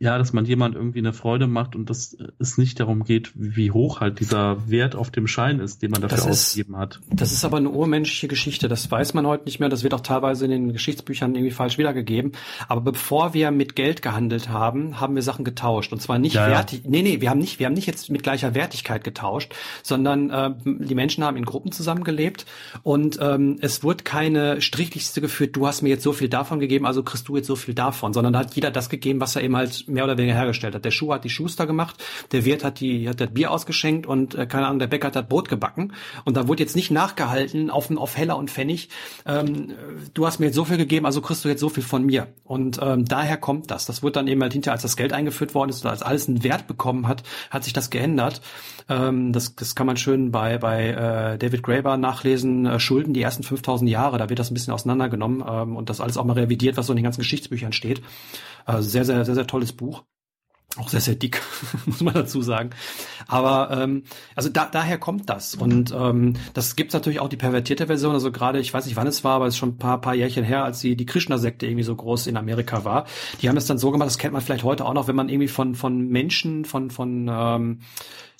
[0.00, 3.72] ja, dass man jemand irgendwie eine Freude macht und dass es nicht darum geht, wie
[3.72, 7.00] hoch halt dieser Wert auf dem Schein ist, den man dafür ausgegeben hat.
[7.10, 8.68] Das ist aber eine urmenschliche Geschichte.
[8.68, 9.68] Das weiß man heute nicht mehr.
[9.68, 12.32] Das wird auch teilweise in den Geschichtsbüchern irgendwie falsch wiedergegeben.
[12.68, 15.92] Aber bevor wir mit Geld gehandelt haben, haben wir Sachen getauscht.
[15.92, 16.82] Und zwar nicht ja, wertig.
[16.86, 20.50] Nee, nee, wir haben nicht, wir haben nicht jetzt mit gleicher Wertigkeit getauscht, sondern äh,
[20.64, 22.46] die Menschen haben in Gruppen zusammengelebt
[22.82, 26.86] und ähm, es wurde keine Strichliste geführt, du hast mir jetzt so viel davon gegeben,
[26.86, 29.42] also kriegst du jetzt so viel davon, sondern da hat jeder das gegeben, was er
[29.42, 30.84] eben halt mehr oder weniger hergestellt hat.
[30.84, 34.34] Der Schuh hat die Schuster gemacht, der Wirt hat die hat das Bier ausgeschenkt und
[34.34, 35.92] äh, keine Ahnung, der Bäcker hat das Brot gebacken
[36.24, 38.88] und da wurde jetzt nicht nachgehalten auf auf Heller und Pfennig.
[39.26, 39.72] Ähm,
[40.14, 42.28] du hast mir jetzt so viel gegeben, also kriegst du jetzt so viel von mir
[42.44, 43.86] und ähm, daher kommt das.
[43.86, 46.28] Das wird dann eben halt hinterher, als das Geld eingeführt worden ist oder als alles
[46.28, 48.40] einen Wert bekommen hat, hat sich das geändert.
[48.88, 52.66] Ähm, das das kann man schön bei bei äh, David Graeber nachlesen.
[52.66, 56.00] Äh, Schulden die ersten 5000 Jahre, da wird das ein bisschen auseinandergenommen ähm, und das
[56.00, 58.02] alles auch mal revidiert, was so in den ganzen Geschichtsbüchern steht.
[58.68, 60.04] Äh, sehr, sehr, sehr, sehr tolles Buch.
[60.76, 61.40] Auch sehr, sehr dick,
[61.86, 62.70] muss man dazu sagen.
[63.26, 64.04] Aber ähm,
[64.36, 65.54] also da, daher kommt das.
[65.54, 68.12] Und ähm, das gibt's natürlich auch die pervertierte Version.
[68.12, 70.14] Also gerade, ich weiß nicht, wann es war, aber es ist schon ein paar, paar
[70.14, 73.06] Jährchen her, als die, die Krishna-Sekte irgendwie so groß in Amerika war.
[73.40, 75.30] Die haben das dann so gemacht, das kennt man vielleicht heute auch noch, wenn man
[75.30, 77.80] irgendwie von, von Menschen, von, von ähm,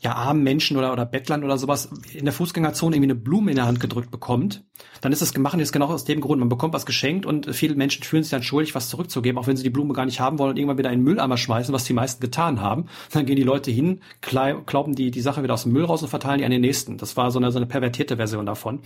[0.00, 3.56] ja, armen Menschen oder, oder Bettlern oder sowas in der Fußgängerzone irgendwie eine Blume in
[3.56, 4.64] der Hand gedrückt bekommt,
[5.00, 6.38] dann ist das gemacht jetzt genau aus dem Grund.
[6.38, 9.56] Man bekommt was geschenkt und viele Menschen fühlen sich dann schuldig, was zurückzugeben, auch wenn
[9.56, 11.84] sie die Blume gar nicht haben wollen und irgendwann wieder in den Mülleimer schmeißen, was
[11.84, 12.86] die meisten getan haben.
[13.12, 16.08] Dann gehen die Leute hin, klauben die, die Sache wieder aus dem Müll raus und
[16.08, 16.96] verteilen die an den nächsten.
[16.96, 18.82] Das war so eine, so eine pervertierte Version davon.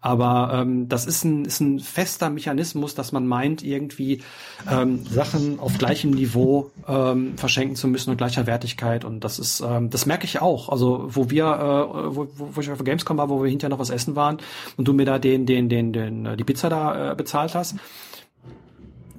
[0.00, 4.22] Aber ähm, das ist ein, ist ein fester Mechanismus, dass man meint, irgendwie
[4.70, 9.04] ähm, Sachen auf gleichem Niveau ähm, verschenken zu müssen und gleicher Wertigkeit.
[9.04, 10.68] Und das ist, ähm, das merke ich auch.
[10.68, 13.90] Also wo wir, äh, wo, wo ich auf Gamescom war, wo wir hinterher noch was
[13.90, 14.38] essen waren
[14.76, 17.76] und du mir da den, den, den, den, äh, die Pizza da äh, bezahlt hast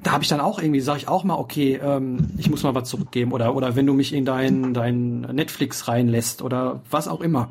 [0.04, 2.74] da habe ich dann auch irgendwie, sage ich auch mal, okay, ähm, ich muss mal
[2.74, 7.22] was zurückgeben oder oder wenn du mich in dein dein Netflix reinlässt oder was auch
[7.22, 7.50] immer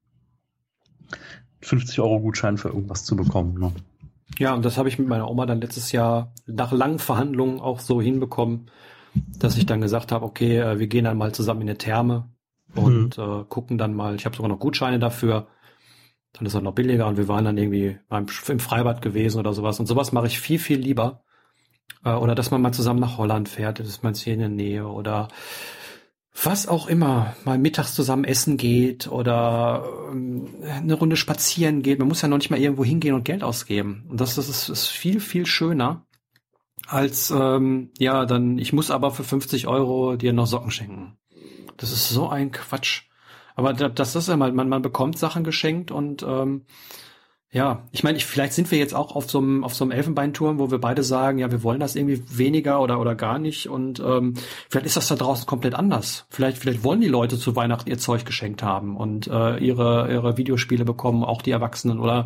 [1.60, 3.60] 50 Euro Gutschein für irgendwas zu bekommen.
[3.60, 3.72] Ne?
[4.38, 7.80] Ja, und das habe ich mit meiner Oma dann letztes Jahr nach langen Verhandlungen auch
[7.80, 8.70] so hinbekommen,
[9.38, 12.30] dass ich dann gesagt habe, okay, äh, wir gehen dann mal zusammen in eine Therme
[12.74, 13.24] und mhm.
[13.24, 15.48] äh, gucken dann mal, ich habe sogar noch Gutscheine dafür
[16.33, 19.53] dann ist er noch billiger und wir waren dann irgendwie beim, im Freibad gewesen oder
[19.53, 19.78] sowas.
[19.80, 21.22] Und sowas mache ich viel, viel lieber.
[22.05, 24.49] Äh, oder dass man mal zusammen nach Holland fährt, das ist man hier in der
[24.49, 25.28] Nähe oder
[26.45, 31.99] was auch immer, mal mittags zusammen essen geht oder ähm, eine Runde spazieren geht.
[31.99, 34.07] Man muss ja noch nicht mal irgendwo hingehen und Geld ausgeben.
[34.09, 36.07] Und das, das ist, ist viel, viel schöner
[36.87, 41.18] als, ähm, ja, dann, ich muss aber für 50 Euro dir noch Socken schenken.
[41.76, 43.05] Das ist so ein Quatsch.
[43.55, 46.62] Aber das ist ja mal, man, man bekommt Sachen geschenkt und ähm,
[47.55, 49.90] ja, ich meine, ich, vielleicht sind wir jetzt auch auf so einem auf so einem
[49.90, 53.68] Elfenbeinturm, wo wir beide sagen, ja, wir wollen das irgendwie weniger oder oder gar nicht
[53.68, 54.34] und ähm,
[54.70, 56.24] vielleicht ist das da draußen komplett anders.
[56.30, 60.38] Vielleicht vielleicht wollen die Leute zu Weihnachten ihr Zeug geschenkt haben und äh, ihre ihre
[60.38, 62.24] Videospiele bekommen, auch die Erwachsenen oder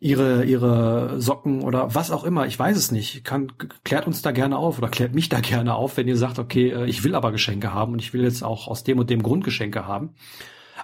[0.00, 2.46] ihre, ihre Socken oder was auch immer.
[2.46, 3.22] Ich weiß es nicht.
[3.22, 3.52] Kann,
[3.84, 6.70] klärt uns da gerne auf oder klärt mich da gerne auf, wenn ihr sagt, okay,
[6.70, 9.22] äh, ich will aber Geschenke haben und ich will jetzt auch aus dem und dem
[9.22, 10.14] Grund Geschenke haben.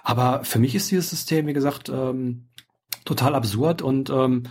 [0.03, 2.47] Aber für mich ist dieses System, wie gesagt, ähm,
[3.03, 4.43] total absurd und ähm,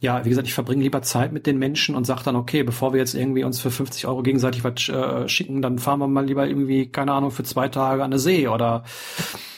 [0.00, 2.92] ja, wie gesagt, ich verbringe lieber Zeit mit den Menschen und sage dann, okay, bevor
[2.92, 6.26] wir jetzt irgendwie uns für 50 Euro gegenseitig was äh, schicken, dann fahren wir mal
[6.26, 8.84] lieber irgendwie, keine Ahnung, für zwei Tage an eine See oder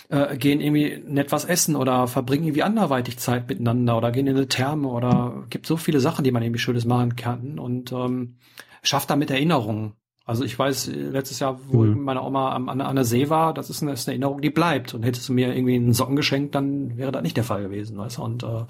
[0.09, 4.37] äh, gehen irgendwie nett was essen oder verbringen irgendwie anderweitig Zeit miteinander oder gehen in
[4.37, 8.37] eine Therme oder gibt so viele Sachen, die man irgendwie Schönes machen kann und ähm,
[8.83, 9.95] schafft damit Erinnerungen.
[10.25, 12.03] Also ich weiß, letztes Jahr, wo mhm.
[12.03, 14.93] meine Oma an, an, der See war, das ist, eine, ist eine Erinnerung, die bleibt.
[14.93, 17.97] Und hättest du mir irgendwie einen Socken geschenkt, dann wäre das nicht der Fall gewesen,
[17.97, 18.23] weißt du?
[18.23, 18.65] Und äh,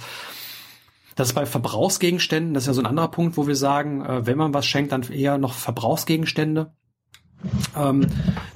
[1.17, 4.25] Das ist bei Verbrauchsgegenständen, das ist ja so ein anderer Punkt, wo wir sagen, äh,
[4.25, 6.71] wenn man was schenkt, dann eher noch Verbrauchsgegenstände.
[7.77, 8.07] Ähm,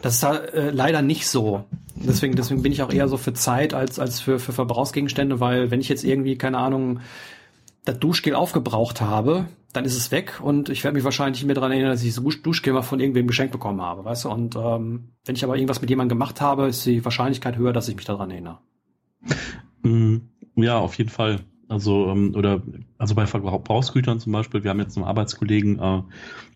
[0.01, 1.65] das ist äh, leider nicht so.
[1.95, 5.71] Deswegen, deswegen bin ich auch eher so für Zeit als, als für, für Verbrauchsgegenstände, weil
[5.71, 7.01] wenn ich jetzt irgendwie, keine Ahnung,
[7.85, 11.55] das Duschgel aufgebraucht habe, dann ist es weg und ich werde mich wahrscheinlich nicht mehr
[11.55, 14.31] daran erinnern, dass ich das Duschgel mal von irgendwem geschenkt bekommen habe, weißt du?
[14.31, 17.89] Und ähm, wenn ich aber irgendwas mit jemandem gemacht habe, ist die Wahrscheinlichkeit höher, dass
[17.89, 18.59] ich mich daran erinnere.
[19.83, 20.19] Mm,
[20.57, 21.41] ja, auf jeden Fall.
[21.69, 22.63] Also, ähm, oder,
[22.99, 26.03] also bei Verbrauchsgütern zum Beispiel, wir haben jetzt einen Arbeitskollegen, äh,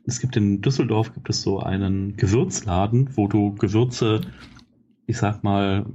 [0.06, 4.20] es gibt in Düsseldorf gibt es so einen Gewürzladen, wo du Gewürze,
[5.06, 5.86] ich sag mal,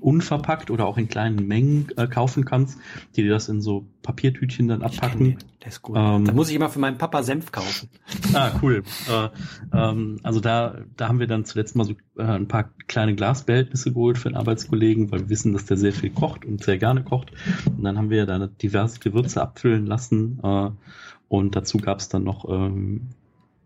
[0.00, 2.78] unverpackt oder auch in kleinen Mengen äh, kaufen kannst,
[3.16, 5.38] die dir das in so Papiertütchen dann abpacken.
[5.62, 5.96] Der ist gut.
[5.98, 7.88] Ähm, da muss ich immer für meinen Papa Senf kaufen.
[8.32, 8.82] Ah, cool.
[9.08, 9.28] äh,
[9.76, 13.92] ähm, also da, da haben wir dann zuletzt mal so äh, ein paar kleine Glasbehältnisse
[13.92, 17.02] geholt für einen Arbeitskollegen, weil wir wissen, dass der sehr viel kocht und sehr gerne
[17.02, 17.32] kocht.
[17.66, 20.38] Und dann haben wir da diverse Gewürze abfüllen lassen.
[20.42, 20.70] Äh,
[21.30, 23.02] und dazu gab es dann noch ähm,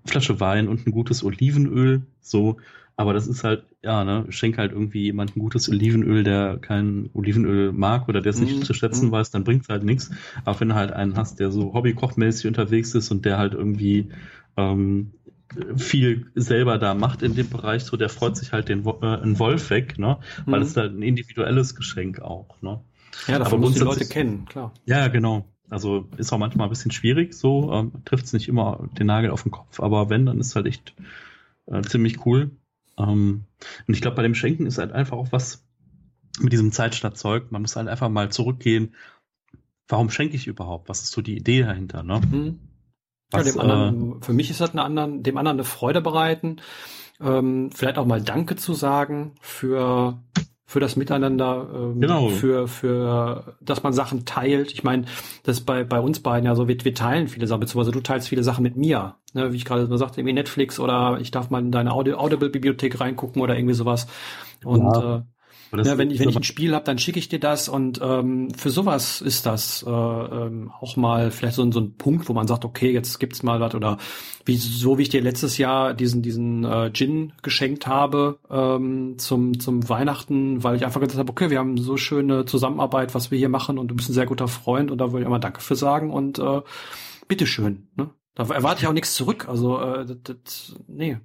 [0.05, 2.03] Flasche Wein und ein gutes Olivenöl.
[2.21, 2.59] So,
[2.95, 7.09] aber das ist halt, ja, ne, schenk halt irgendwie jemand ein gutes Olivenöl, der kein
[7.15, 9.12] Olivenöl mag oder der es nicht mm, zu schätzen mm.
[9.12, 10.11] weiß, dann bringt's halt nichts.
[10.45, 14.11] Aber wenn du halt einen hast, der so hobbykochmäßig unterwegs ist und der halt irgendwie
[14.59, 15.12] ähm,
[15.75, 19.39] viel selber da macht in dem Bereich, so der freut sich halt den äh, einen
[19.39, 20.19] Wolf weg, ne?
[20.45, 20.81] Weil es mm.
[20.81, 22.83] halt ein individuelles Geschenk auch, ne?
[23.27, 24.75] Ja, davon muss die Leute kennen, klar.
[24.85, 25.49] Ja, genau.
[25.75, 29.31] Also ist auch manchmal ein bisschen schwierig, so ähm, trifft es nicht immer den Nagel
[29.31, 30.95] auf den Kopf, aber wenn, dann ist halt echt
[31.66, 32.53] äh, ziemlich cool.
[32.97, 33.45] Ähm,
[33.87, 35.64] und ich glaube, bei dem Schenken ist halt einfach auch was
[36.41, 37.51] mit diesem Zeitstadtzeug.
[37.51, 38.95] Man muss halt einfach mal zurückgehen.
[39.89, 40.89] Warum schenke ich überhaupt?
[40.89, 42.03] Was ist so die Idee dahinter?
[42.03, 42.20] Ne?
[42.20, 42.59] Mhm.
[43.31, 46.01] Was, ja, dem anderen, äh, für mich ist das eine anderen, dem anderen eine Freude
[46.01, 46.61] bereiten.
[47.20, 50.20] Ähm, vielleicht auch mal Danke zu sagen für
[50.75, 52.31] für das Miteinander, ähm, genau.
[52.31, 54.72] für, für, dass man Sachen teilt.
[54.72, 55.05] Ich meine,
[55.45, 58.01] das ist bei, bei uns beiden ja so, wir, wir teilen viele Sachen, beziehungsweise du
[58.01, 59.14] teilst viele Sachen mit mir.
[59.35, 63.01] Ne, wie ich gerade so sagte, irgendwie Netflix oder ich darf mal in deine Audible-Bibliothek
[63.01, 64.09] reingucken oder irgendwie sowas.
[64.64, 65.18] Und ja.
[65.18, 65.22] äh,
[65.83, 68.51] ja, wenn ich, wenn ich ein Spiel habe, dann schicke ich dir das und ähm,
[68.51, 72.47] für sowas ist das äh, ähm, auch mal vielleicht so, so ein Punkt, wo man
[72.47, 73.99] sagt, okay, jetzt gibt's mal was oder
[74.45, 79.59] wie so wie ich dir letztes Jahr diesen diesen äh, Gin geschenkt habe ähm, zum
[79.59, 83.39] zum Weihnachten, weil ich einfach gesagt habe, okay, wir haben so schöne Zusammenarbeit, was wir
[83.39, 85.61] hier machen und du bist ein sehr guter Freund und da wollte ich immer Danke
[85.61, 86.61] für sagen und äh,
[87.29, 87.89] bitteschön.
[87.97, 88.11] Ne?
[88.35, 89.49] Da erwarte ich auch nichts zurück.
[89.49, 91.18] Also äh, das, das, nee,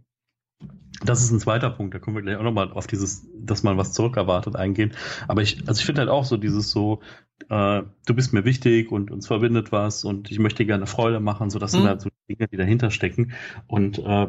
[1.03, 3.77] das ist ein zweiter Punkt, da können wir gleich auch nochmal auf dieses, dass man
[3.77, 4.93] was zurückerwartet eingehen.
[5.27, 6.99] Aber ich, also ich finde halt auch so dieses so,
[7.49, 11.49] äh, du bist mir wichtig und uns verbindet was und ich möchte gerne Freude machen,
[11.49, 11.77] so das mhm.
[11.77, 13.31] sind halt so Dinge, die dahinter stecken.
[13.67, 14.27] Und äh,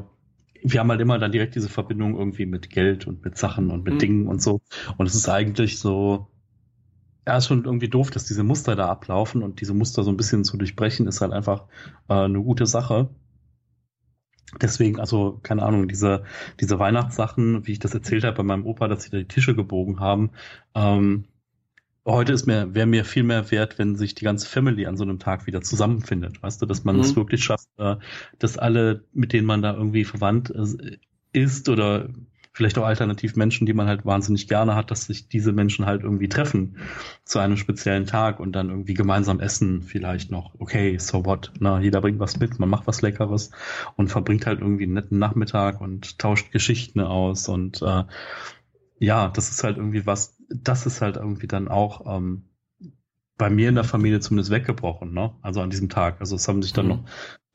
[0.62, 3.85] wir haben halt immer dann direkt diese Verbindung irgendwie mit Geld und mit Sachen und
[3.85, 3.99] mit mhm.
[3.99, 4.61] Dingen und so.
[4.97, 6.28] Und es ist eigentlich so,
[7.26, 10.16] ja, ist schon irgendwie doof, dass diese Muster da ablaufen und diese Muster so ein
[10.16, 11.64] bisschen zu durchbrechen, ist halt einfach
[12.09, 13.09] äh, eine gute Sache.
[14.61, 16.25] Deswegen, also, keine Ahnung, diese,
[16.59, 19.55] diese Weihnachtssachen, wie ich das erzählt habe bei meinem Opa, dass sie da die Tische
[19.55, 20.31] gebogen haben,
[20.75, 21.25] ähm,
[22.05, 25.05] heute ist mir, wäre mir viel mehr wert, wenn sich die ganze Family an so
[25.05, 26.43] einem Tag wieder zusammenfindet.
[26.43, 27.17] Weißt du, dass man es mhm.
[27.17, 27.97] wirklich schafft, äh,
[28.39, 30.99] dass alle, mit denen man da irgendwie verwandt äh,
[31.33, 32.09] ist oder
[32.53, 36.03] vielleicht auch alternativ Menschen, die man halt wahnsinnig gerne hat, dass sich diese Menschen halt
[36.03, 36.77] irgendwie treffen
[37.25, 40.55] zu einem speziellen Tag und dann irgendwie gemeinsam essen vielleicht noch.
[40.59, 41.53] Okay, so what?
[41.61, 43.51] Na, jeder bringt was mit, man macht was Leckeres
[43.97, 48.05] und verbringt halt irgendwie einen netten Nachmittag und tauscht Geschichten aus und äh,
[48.99, 52.45] ja, das ist halt irgendwie was, das ist halt irgendwie dann auch ähm,
[53.39, 55.33] bei mir in der Familie zumindest weggebrochen, ne?
[55.41, 56.21] Also an diesem Tag.
[56.21, 56.91] Also es haben sich dann mhm.
[56.91, 57.05] noch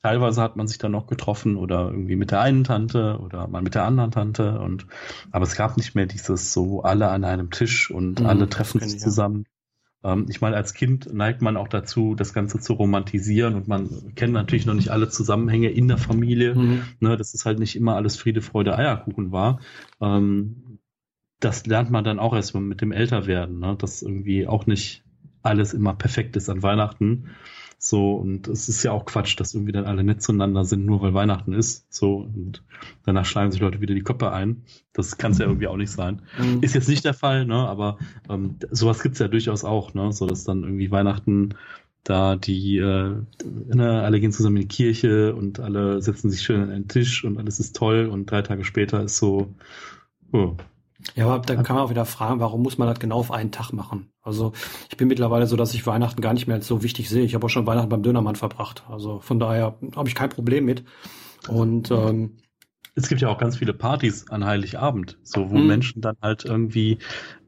[0.06, 3.60] Teilweise hat man sich dann noch getroffen oder irgendwie mit der einen Tante oder mal
[3.60, 4.86] mit der anderen Tante und
[5.32, 8.78] aber es gab nicht mehr dieses so alle an einem Tisch und mhm, alle treffen
[8.78, 9.46] sich zusammen.
[10.04, 14.14] Ähm, ich meine, als Kind neigt man auch dazu, das Ganze zu romantisieren und man
[14.14, 16.54] kennt natürlich noch nicht alle Zusammenhänge in der Familie.
[16.54, 16.82] Mhm.
[17.00, 19.58] Ne, dass es halt nicht immer alles Friede, Freude, Eierkuchen war.
[20.00, 20.78] Ähm,
[21.40, 23.74] das lernt man dann auch erst mit dem Älterwerden, ne?
[23.76, 25.02] dass irgendwie auch nicht
[25.42, 27.30] alles immer perfekt ist an Weihnachten.
[27.78, 31.02] So, und es ist ja auch Quatsch, dass irgendwie dann alle nett zueinander sind, nur
[31.02, 31.92] weil Weihnachten ist.
[31.92, 32.62] So, und
[33.04, 34.62] danach schlagen sich Leute wieder die Köpfe ein.
[34.92, 36.22] Das kann es ja irgendwie auch nicht sein.
[36.38, 36.62] Mhm.
[36.62, 37.54] Ist jetzt nicht der Fall, ne?
[37.54, 37.98] Aber
[38.30, 40.12] ähm, sowas gibt's ja durchaus auch, ne?
[40.12, 41.54] So dass dann irgendwie Weihnachten
[42.02, 46.62] da die, äh, ne, alle gehen zusammen in die Kirche und alle setzen sich schön
[46.62, 49.52] an einen Tisch und alles ist toll und drei Tage später ist so,
[50.32, 50.54] oh,
[51.14, 53.52] ja, aber dann kann man auch wieder fragen, warum muss man das genau auf einen
[53.52, 54.10] Tag machen?
[54.22, 54.52] Also
[54.90, 57.24] ich bin mittlerweile so, dass ich Weihnachten gar nicht mehr als so wichtig sehe.
[57.24, 58.84] Ich habe auch schon Weihnachten beim Dönermann verbracht.
[58.88, 60.84] Also von daher habe ich kein Problem mit.
[61.48, 62.38] Und ähm,
[62.94, 65.66] es gibt ja auch ganz viele Partys an Heiligabend, so wo mhm.
[65.66, 66.98] Menschen dann halt irgendwie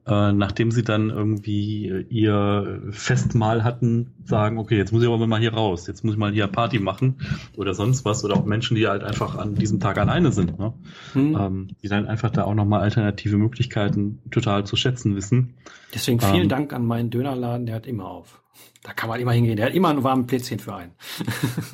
[0.08, 5.38] äh, nachdem sie dann irgendwie ihr Festmahl hatten, sagen, okay, jetzt muss ich aber mal
[5.38, 7.20] hier raus, jetzt muss ich mal hier Party machen
[7.56, 10.72] oder sonst was oder auch Menschen, die halt einfach an diesem Tag alleine sind, ne?
[11.12, 11.36] Hm.
[11.38, 15.54] Ähm, die dann einfach da auch nochmal alternative Möglichkeiten total zu schätzen wissen.
[15.94, 18.42] Deswegen vielen ähm, Dank an meinen Dönerladen, der hat immer auf.
[18.82, 20.92] Da kann man immer hingehen, der hat immer einen warmen Plätzchen für einen.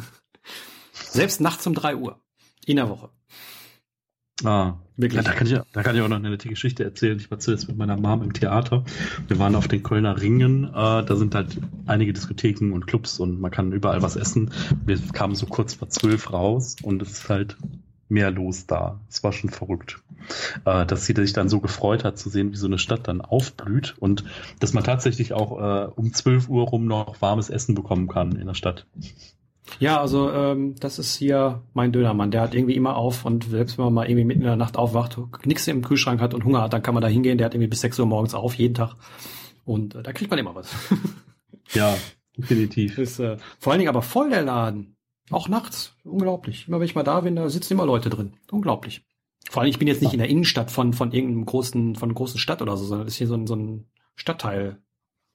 [0.93, 2.21] Selbst nachts um drei Uhr
[2.67, 3.11] in der Woche.
[4.43, 5.25] Ah, wirklich.
[5.25, 7.19] Ja, da, kann ich, da kann ich auch noch eine nette Geschichte erzählen.
[7.19, 8.85] Ich war zuerst mit meiner Mom im Theater.
[9.29, 10.65] Wir waren auf den Kölner Ringen.
[10.65, 11.57] Äh, da sind halt
[11.87, 14.51] einige Diskotheken und Clubs und man kann überall was essen.
[14.85, 17.57] Wir kamen so kurz vor zwölf raus und es ist halt
[18.09, 19.01] mehr los da.
[19.09, 20.01] Es war schon verrückt.
[20.65, 23.21] Äh, dass sie sich dann so gefreut hat zu sehen, wie so eine Stadt dann
[23.21, 24.25] aufblüht und
[24.59, 28.47] dass man tatsächlich auch äh, um zwölf Uhr rum noch warmes Essen bekommen kann in
[28.47, 28.87] der Stadt.
[29.79, 32.31] Ja, also ähm, das ist hier mein Dönermann.
[32.31, 34.77] Der hat irgendwie immer auf und selbst wenn man mal irgendwie mitten in der Nacht
[34.77, 37.39] aufwacht, nichts im Kühlschrank hat und Hunger hat, dann kann man da hingehen.
[37.39, 38.97] Der hat irgendwie bis 6 Uhr morgens auf, jeden Tag.
[39.65, 40.75] Und äh, da kriegt man immer was.
[41.73, 41.97] ja,
[42.37, 42.99] definitiv.
[42.99, 44.97] Ist, äh, vor allen Dingen aber voll der Laden.
[45.31, 45.97] Auch nachts.
[46.05, 46.69] Unglaublich.
[46.69, 48.35] Immer wenn ich mal da bin, da sitzen immer Leute drin.
[48.51, 49.07] Unglaublich.
[49.51, 52.15] Vor allem, ich bin jetzt nicht in der Innenstadt von, von irgendeinem großen, von einer
[52.15, 53.87] großen Stadt oder so, sondern das ist hier so ein, so ein
[54.17, 54.83] Stadtteil,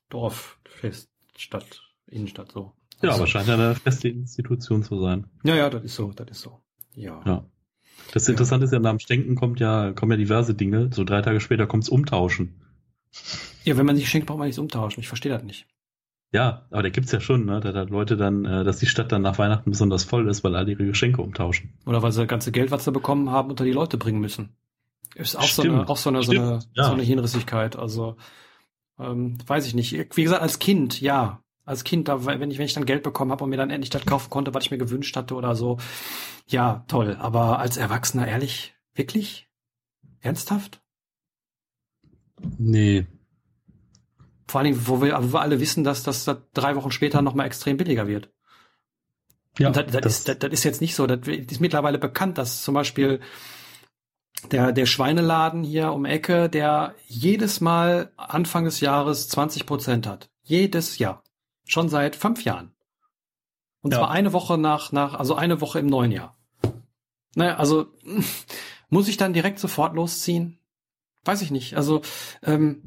[0.10, 2.74] Dorf, Fest, Stadt, Innenstadt, so.
[3.02, 5.28] Ja, also, aber scheint ja eine feste Institution zu sein.
[5.44, 6.60] Ja, ja, das ist so, das ist so.
[6.96, 7.22] Ja.
[7.26, 7.46] ja.
[8.14, 8.66] Das Interessante ja.
[8.66, 10.90] ist ja, nach dem Stenken kommt ja, kommen ja diverse Dinge.
[10.94, 12.62] So drei Tage später kommt's Umtauschen.
[13.64, 15.02] Ja, wenn man sich schenkt, braucht man nichts umtauschen.
[15.02, 15.68] Ich verstehe das nicht.
[16.32, 17.60] Ja, aber der gibt's ja schon, ne?
[17.60, 20.56] Da hat Leute dann, äh, dass die Stadt dann nach Weihnachten besonders voll ist, weil
[20.56, 21.74] alle ihre Geschenke umtauschen.
[21.86, 24.56] Oder weil sie das ganze Geld, was sie bekommen haben, unter die Leute bringen müssen.
[25.16, 25.68] Ist auch Stimmt.
[25.68, 26.84] so eine, auch so eine, so eine, ja.
[26.84, 27.76] so eine Hinrissigkeit.
[27.76, 28.16] Also,
[29.00, 29.92] ähm, weiß ich nicht.
[30.16, 33.32] Wie gesagt, als Kind, ja, als Kind, da, wenn ich, wenn ich dann Geld bekommen
[33.32, 35.78] habe und mir dann endlich das kaufen konnte, was ich mir gewünscht hatte oder so,
[36.48, 37.16] ja, toll.
[37.20, 39.48] Aber als Erwachsener, ehrlich, wirklich?
[40.20, 40.82] Ernsthaft?
[42.58, 43.06] Nee.
[44.48, 47.46] Vor allen Dingen, wo wir, wo wir alle wissen, dass das drei Wochen später nochmal
[47.46, 48.34] extrem billiger wird.
[49.60, 51.06] Ja, das, das, das, ist, das, das ist jetzt nicht so.
[51.06, 53.20] Das ist mittlerweile bekannt, dass zum Beispiel
[54.52, 60.32] der, der Schweineladen hier um Ecke, der jedes Mal Anfang des Jahres 20 Prozent hat.
[60.42, 61.24] Jedes Jahr.
[61.70, 62.72] Schon seit fünf Jahren.
[63.82, 64.00] Und ja.
[64.00, 66.36] zwar eine Woche nach, nach, also eine Woche im neuen Jahr.
[67.36, 67.86] Naja, also
[68.90, 70.58] muss ich dann direkt sofort losziehen?
[71.26, 71.78] Weiß ich nicht.
[71.78, 72.02] Also
[72.42, 72.82] ähm,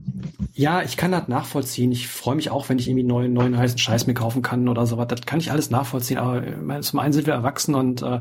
[0.53, 1.93] ja, ich kann das nachvollziehen.
[1.93, 4.85] Ich freue mich auch, wenn ich irgendwie neuen, neuen heißen Scheiß mir kaufen kann oder
[4.85, 5.07] sowas.
[5.07, 6.19] Das kann ich alles nachvollziehen.
[6.19, 8.21] Aber äh, zum einen sind wir erwachsen und äh,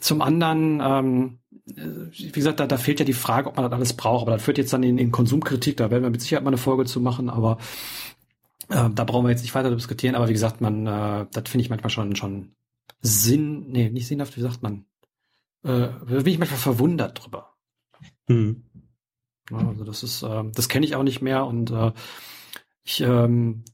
[0.00, 1.38] zum anderen, ähm,
[1.68, 4.22] äh, wie gesagt, da, da fehlt ja die Frage, ob man das alles braucht.
[4.22, 5.76] Aber das führt jetzt dann in, in Konsumkritik.
[5.76, 7.30] Da werden wir mit Sicherheit mal eine Folge zu machen.
[7.30, 7.58] Aber
[8.70, 11.62] äh, da brauchen wir jetzt nicht weiter diskutieren, aber wie gesagt, man, äh, das finde
[11.62, 12.54] ich manchmal schon schon
[13.02, 14.84] Sinn, nee, nicht sinnhaft, wie sagt man?
[15.62, 17.54] Äh, bin ich manchmal verwundert drüber.
[18.26, 18.64] Hm.
[19.52, 21.92] Also das ist, äh, das kenne ich auch nicht mehr und äh,
[22.84, 23.64] ich ähm,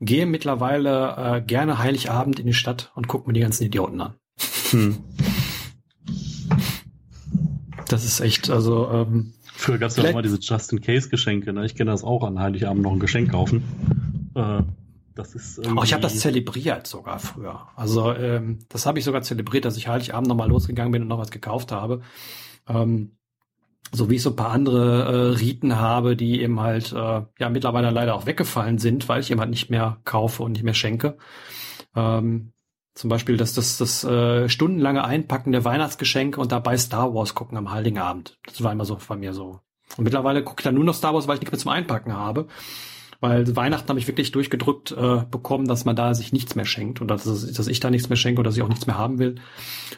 [0.00, 4.14] gehe mittlerweile äh, gerne Heiligabend in die Stadt und gucke mir die ganzen Idioten an.
[4.70, 4.98] Hm.
[7.88, 11.52] Das ist echt, also ähm, Früher gab es ja auch mal diese Just-in-Case-Geschenke.
[11.52, 11.66] Ne?
[11.66, 13.62] Ich kenne das auch an Heiligabend noch ein Geschenk kaufen.
[14.34, 14.62] Äh,
[15.14, 17.68] das ist oh, ich habe das zelebriert sogar früher.
[17.76, 21.18] Also ähm, das habe ich sogar zelebriert, dass ich Heiligabend nochmal losgegangen bin und noch
[21.18, 22.00] was gekauft habe.
[22.68, 23.16] Ähm,
[23.92, 27.48] so wie ich so ein paar andere äh, Riten habe, die eben halt äh, ja
[27.50, 30.74] mittlerweile leider auch weggefallen sind, weil ich eben halt nicht mehr kaufe und nicht mehr
[30.74, 31.18] schenke.
[31.96, 32.52] Ähm,
[32.94, 37.56] zum Beispiel das, das, das äh, stundenlange Einpacken der Weihnachtsgeschenke und dabei Star Wars gucken
[37.56, 38.38] am Heiligen Abend.
[38.46, 39.60] Das war immer so bei mir so.
[39.96, 42.12] Und mittlerweile gucke ich dann nur noch Star Wars, weil ich nichts mehr zum Einpacken
[42.12, 42.46] habe.
[43.20, 47.02] Weil Weihnachten habe ich wirklich durchgedrückt äh, bekommen, dass man da sich nichts mehr schenkt
[47.02, 49.18] und dass, dass ich da nichts mehr schenke oder dass ich auch nichts mehr haben
[49.18, 49.34] will.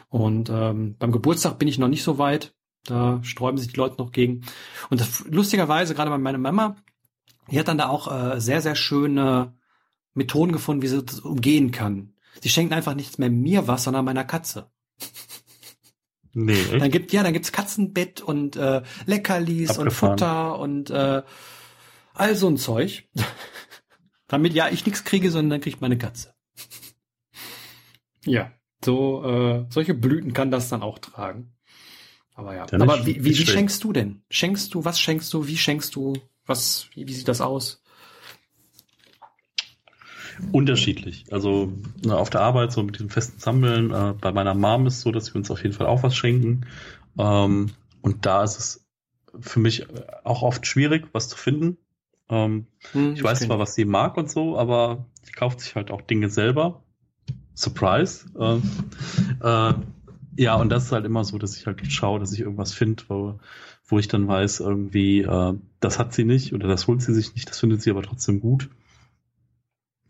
[0.09, 2.53] Und ähm, beim Geburtstag bin ich noch nicht so weit.
[2.85, 4.41] Da sträuben sich die Leute noch gegen.
[4.89, 6.75] Und das, lustigerweise, gerade bei meiner Mama,
[7.49, 9.53] die hat dann da auch äh, sehr, sehr schöne
[10.13, 12.13] Methoden gefunden, wie sie das umgehen kann.
[12.41, 14.69] Sie schenkt einfach nichts mehr mir was, sondern meiner Katze.
[16.33, 16.81] Nee, echt?
[16.81, 19.87] Dann gibt ja, dann gibt's Katzenbett und äh, Leckerlis Abgefahren.
[19.87, 21.21] und Futter und äh,
[22.13, 23.07] All so ein Zeug.
[24.27, 26.33] Damit ja ich nichts kriege, sondern dann kriegt meine Katze.
[28.25, 28.51] ja,
[28.83, 31.53] so äh, solche Blüten kann das dann auch tragen.
[32.35, 32.65] Aber ja.
[32.71, 34.23] ja Aber wie, wie, wie schenkst du denn?
[34.29, 36.13] Schenkst du, was schenkst du, wie schenkst du,
[36.45, 37.83] was, wie, wie sieht das aus?
[40.51, 41.25] Unterschiedlich.
[41.31, 44.95] Also na, auf der Arbeit, so mit diesem festen Sammeln, äh, bei meiner Mom ist
[44.95, 46.65] es so, dass wir uns auf jeden Fall auch was schenken.
[47.17, 48.87] Ähm, und da ist es
[49.39, 49.85] für mich
[50.23, 51.77] auch oft schwierig, was zu finden.
[52.29, 55.91] Ähm, hm, ich weiß zwar, was sie mag und so, aber sie kauft sich halt
[55.91, 56.83] auch Dinge selber.
[57.55, 58.25] Surprise.
[58.39, 58.59] Äh,
[59.45, 59.73] äh,
[60.35, 63.03] Ja, und das ist halt immer so, dass ich halt schaue, dass ich irgendwas finde,
[63.07, 63.39] wo,
[63.85, 67.35] wo ich dann weiß, irgendwie, äh, das hat sie nicht oder das holt sie sich
[67.35, 68.69] nicht, das findet sie aber trotzdem gut.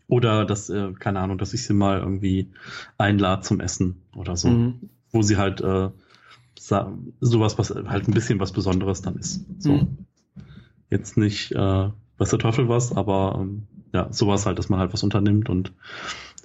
[0.06, 2.50] Oder dass, äh, keine Ahnung, dass ich sie mal irgendwie
[2.98, 4.48] einlade zum Essen oder so.
[4.48, 4.88] Mhm.
[5.10, 5.90] Wo sie halt äh,
[7.20, 9.44] sowas, was halt ein bisschen was Besonderes dann ist.
[9.58, 9.72] So.
[9.72, 9.98] Mhm.
[10.90, 14.92] Jetzt nicht, äh, was der Teufel was, aber ähm, ja, sowas halt, dass man halt
[14.92, 15.72] was unternimmt und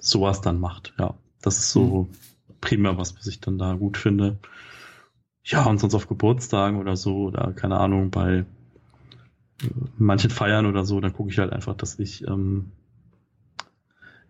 [0.00, 0.94] sowas dann macht.
[0.98, 2.56] Ja, das ist so mhm.
[2.60, 4.38] primär was, was ich dann da gut finde.
[5.44, 8.44] Ja, und sonst auf Geburtstagen oder so, oder keine Ahnung, bei äh,
[9.98, 12.72] manchen Feiern oder so, dann gucke ich halt einfach, dass ich, ähm,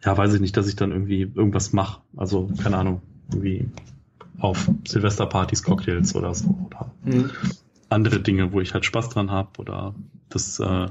[0.05, 2.01] ja, weiß ich nicht, dass ich dann irgendwie irgendwas mache.
[2.16, 3.68] Also, keine Ahnung, irgendwie
[4.38, 6.57] auf Silvesterpartys, Cocktails oder so.
[6.66, 7.30] Oder mhm.
[7.91, 9.51] andere Dinge, wo ich halt Spaß dran habe.
[9.59, 9.95] Oder
[10.30, 10.88] das, äh,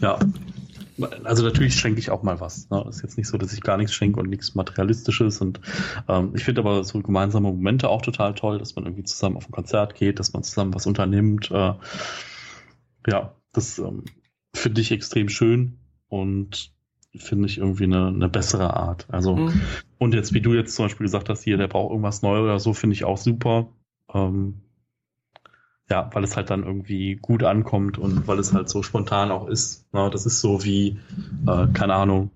[0.00, 0.18] ja,
[1.24, 2.68] also natürlich schenke ich auch mal was.
[2.70, 2.84] Ne?
[2.88, 5.40] Ist jetzt nicht so, dass ich gar nichts schenke und nichts Materialistisches.
[5.40, 5.60] Und
[6.08, 9.48] ähm, ich finde aber so gemeinsame Momente auch total toll, dass man irgendwie zusammen auf
[9.48, 11.50] ein Konzert geht, dass man zusammen was unternimmt.
[11.50, 11.74] Äh,
[13.06, 14.04] ja, das ähm,
[14.54, 15.78] finde ich extrem schön
[16.08, 16.72] und
[17.16, 19.06] finde ich irgendwie eine, eine bessere Art.
[19.10, 19.60] Also, mhm.
[19.98, 22.58] und jetzt, wie du jetzt zum Beispiel gesagt hast, hier, der braucht irgendwas Neues oder
[22.60, 23.68] so, finde ich auch super.
[24.12, 24.60] Ähm,
[25.90, 29.48] ja, weil es halt dann irgendwie gut ankommt und weil es halt so spontan auch
[29.48, 29.86] ist.
[29.92, 30.98] Na, das ist so wie,
[31.46, 32.30] äh, keine Ahnung,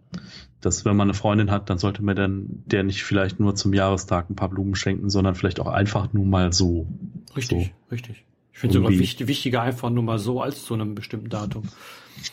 [0.61, 3.73] dass wenn man eine Freundin hat, dann sollte man dann der nicht vielleicht nur zum
[3.73, 6.87] Jahrestag ein paar Blumen schenken, sondern vielleicht auch einfach nur mal so.
[7.37, 7.95] Richtig, so.
[7.95, 8.25] richtig.
[8.53, 11.65] Ich finde sogar wichtig, wichtiger einfach nur mal so als zu einem bestimmten Datum.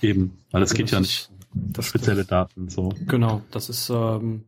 [0.01, 2.93] Eben, weil es also geht ja nicht das, spezielle Daten so.
[3.07, 4.45] Genau, das ist ähm,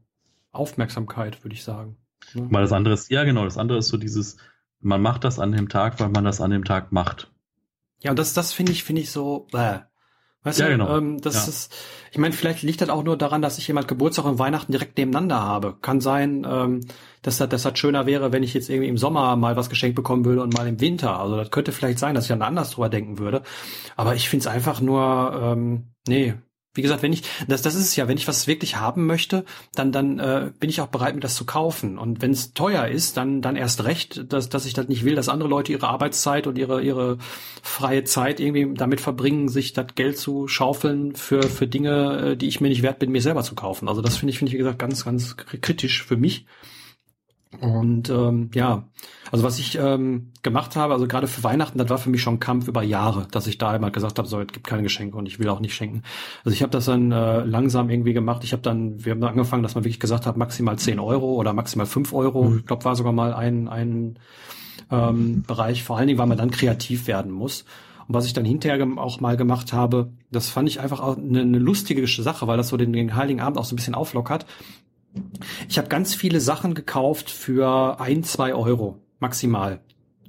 [0.52, 1.98] Aufmerksamkeit, würde ich sagen.
[2.36, 2.48] Ne?
[2.50, 4.38] Weil das andere ist, ja genau, das andere ist so dieses,
[4.84, 7.32] man macht das an dem Tag, weil man das an dem Tag macht.
[8.00, 9.80] Ja, und das, das finde ich, finde ich so, äh.
[10.46, 10.98] Weißt ja, du, genau.
[10.98, 11.50] ähm, das ja.
[11.50, 11.74] ist,
[12.12, 14.98] ich meine, vielleicht liegt das auch nur daran, dass ich jemand Geburtstag und Weihnachten direkt
[14.98, 15.78] nebeneinander habe.
[15.82, 16.82] Kann sein, ähm,
[17.22, 19.96] dass das, das halt schöner wäre, wenn ich jetzt irgendwie im Sommer mal was geschenkt
[19.96, 21.18] bekommen würde und mal im Winter.
[21.18, 23.42] Also das könnte vielleicht sein, dass ich dann anders drüber denken würde.
[23.96, 26.34] Aber ich finde es einfach nur, ähm, nee,
[26.76, 29.46] wie gesagt, wenn ich, das, das ist es ja, wenn ich was wirklich haben möchte,
[29.76, 32.00] dann, dann äh, bin ich auch bereit, mir das zu kaufen.
[32.00, 35.14] Und wenn es teuer ist, dann, dann erst recht, dass, dass ich das nicht will,
[35.14, 37.20] dass andere Leute ihre Arbeitszeit und ihre, ihre
[37.62, 42.48] freie Zeit irgendwie damit verbringen, sich das Geld zu schaufeln für, für Dinge, äh, die
[42.48, 43.88] ich mir nicht wert bin, mir selber zu kaufen.
[43.88, 46.46] Also das finde ich, finde ich, wie gesagt, ganz, ganz kritisch für mich.
[47.62, 48.88] Und ähm, ja,
[49.32, 52.36] also was ich ähm, gemacht habe, also gerade für Weihnachten, das war für mich schon
[52.36, 55.18] ein Kampf über Jahre, dass ich da einmal gesagt habe, so, es gibt keine Geschenke
[55.18, 56.04] und ich will auch nicht schenken.
[56.44, 58.44] Also ich habe das dann äh, langsam irgendwie gemacht.
[58.44, 61.34] Ich habe dann, wir haben dann angefangen, dass man wirklich gesagt hat, maximal 10 Euro
[61.34, 62.44] oder maximal 5 Euro.
[62.44, 62.58] Mhm.
[62.60, 64.20] Ich glaube, war sogar mal ein, ein
[64.92, 67.66] ähm, Bereich, vor allen Dingen, weil man dann kreativ werden muss.
[68.08, 71.42] Und was ich dann hinterher auch mal gemacht habe, das fand ich einfach auch eine,
[71.42, 74.46] eine lustige Sache, weil das so den, den Heiligen Abend auch so ein bisschen auflockert.
[75.70, 79.82] Ich habe ganz viele Sachen gekauft für ein, zwei Euro maximal.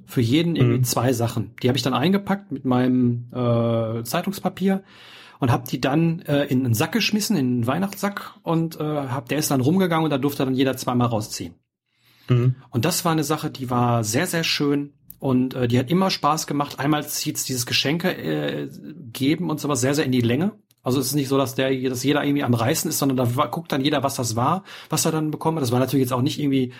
[0.05, 0.83] Für jeden irgendwie mhm.
[0.83, 1.55] zwei Sachen.
[1.61, 4.83] Die habe ich dann eingepackt mit meinem äh, Zeitungspapier
[5.39, 9.29] und habe die dann äh, in einen Sack geschmissen, in einen Weihnachtssack und äh, hab,
[9.29, 11.55] der ist dann rumgegangen und da durfte dann jeder zweimal rausziehen.
[12.29, 12.55] Mhm.
[12.69, 16.11] Und das war eine Sache, die war sehr, sehr schön und äh, die hat immer
[16.11, 16.79] Spaß gemacht.
[16.79, 18.69] Einmal zieht's dieses Geschenke äh,
[19.11, 20.53] geben und sowas sehr, sehr in die Länge.
[20.85, 23.45] Also es ist nicht so, dass der, dass jeder irgendwie am Reißen ist, sondern da
[23.47, 25.63] guckt dann jeder, was das war, was er dann bekommen hat.
[25.63, 26.71] Das war natürlich jetzt auch nicht irgendwie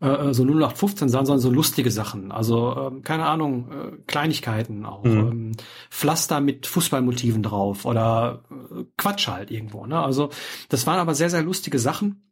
[0.00, 2.32] äh, äh so 0815 Sachen, sondern so lustige Sachen.
[2.32, 5.18] Also ähm, keine Ahnung, äh, Kleinigkeiten auch, mhm.
[5.18, 5.52] ähm,
[5.90, 9.84] Pflaster mit Fußballmotiven drauf oder äh, Quatsch halt irgendwo.
[9.86, 10.00] Ne?
[10.00, 10.30] Also
[10.70, 12.31] das waren aber sehr sehr lustige Sachen.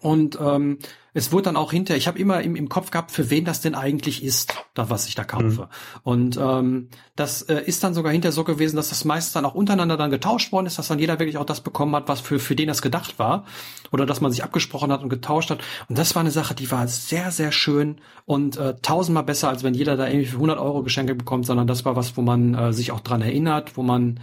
[0.00, 0.78] Und ähm,
[1.14, 3.60] es wurde dann auch hinterher, ich habe immer im, im Kopf gehabt, für wen das
[3.60, 5.62] denn eigentlich ist, das, was ich da kaufe.
[5.62, 6.00] Mhm.
[6.02, 9.54] Und ähm, das äh, ist dann sogar hinterher so gewesen, dass das meist dann auch
[9.54, 12.38] untereinander dann getauscht worden ist, dass dann jeder wirklich auch das bekommen hat, was für,
[12.38, 13.44] für den das gedacht war.
[13.90, 15.60] Oder dass man sich abgesprochen hat und getauscht hat.
[15.88, 17.96] Und das war eine Sache, die war sehr, sehr schön
[18.26, 21.66] und äh, tausendmal besser, als wenn jeder da irgendwie für 100 Euro Geschenke bekommt, sondern
[21.66, 24.20] das war was, wo man äh, sich auch dran erinnert, wo man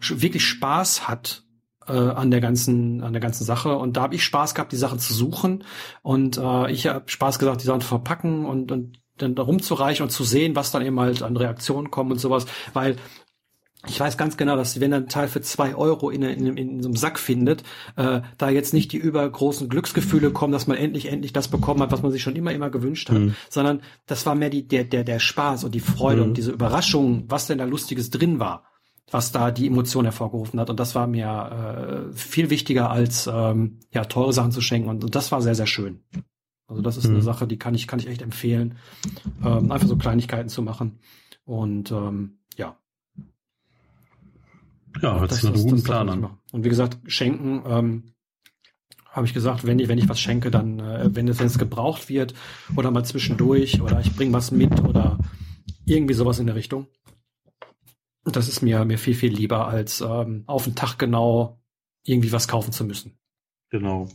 [0.00, 1.44] wirklich Spaß hat
[1.88, 4.76] äh, an der ganzen an der ganzen Sache und da habe ich Spaß gehabt, die
[4.76, 5.64] Sachen zu suchen
[6.02, 10.04] und äh, ich habe Spaß gesagt, die Sachen zu verpacken und, und dann da rumzureichen
[10.04, 12.96] und zu sehen, was dann eben halt an Reaktionen kommen und sowas, weil
[13.88, 16.82] ich weiß ganz genau, dass wenn er ein Teil für zwei Euro in, in, in
[16.82, 17.64] so einem Sack findet,
[17.96, 21.90] äh, da jetzt nicht die übergroßen Glücksgefühle kommen, dass man endlich, endlich das bekommen hat,
[21.90, 23.34] was man sich schon immer, immer gewünscht hat, mhm.
[23.48, 26.28] sondern das war mehr die, der, der, der Spaß und die Freude mhm.
[26.28, 28.71] und diese Überraschung, was denn da Lustiges drin war
[29.10, 30.70] was da die Emotion hervorgerufen hat.
[30.70, 34.88] Und das war mir äh, viel wichtiger als ähm, ja teure Sachen zu schenken.
[34.88, 36.00] Und, und das war sehr, sehr schön.
[36.66, 37.16] Also das ist mhm.
[37.16, 38.76] eine Sache, die kann ich, kann ich echt empfehlen,
[39.44, 41.00] ähm, einfach so Kleinigkeiten zu machen.
[41.44, 42.76] Und ähm, ja.
[45.00, 46.30] Ja, hört sich nach einem guten Plan an.
[46.52, 48.02] Und wie gesagt, schenken, ähm,
[49.10, 51.58] habe ich gesagt, wenn ich, wenn ich was schenke, dann, äh, wenn es wenn es
[51.58, 52.32] gebraucht wird
[52.76, 55.18] oder mal zwischendurch oder ich bringe was mit oder
[55.84, 56.86] irgendwie sowas in der Richtung.
[58.24, 61.60] Das ist mir, mir viel, viel lieber, als ähm, auf den Tag genau
[62.04, 63.18] irgendwie was kaufen zu müssen.
[63.70, 64.06] Genau.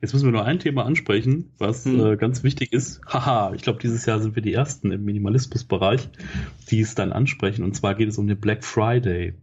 [0.00, 2.12] Jetzt müssen wir nur ein Thema ansprechen, was hm.
[2.12, 3.00] äh, ganz wichtig ist.
[3.06, 6.08] Haha, ich glaube, dieses Jahr sind wir die Ersten im Minimalismus-Bereich,
[6.70, 7.64] die es dann ansprechen.
[7.64, 9.34] Und zwar geht es um den Black Friday.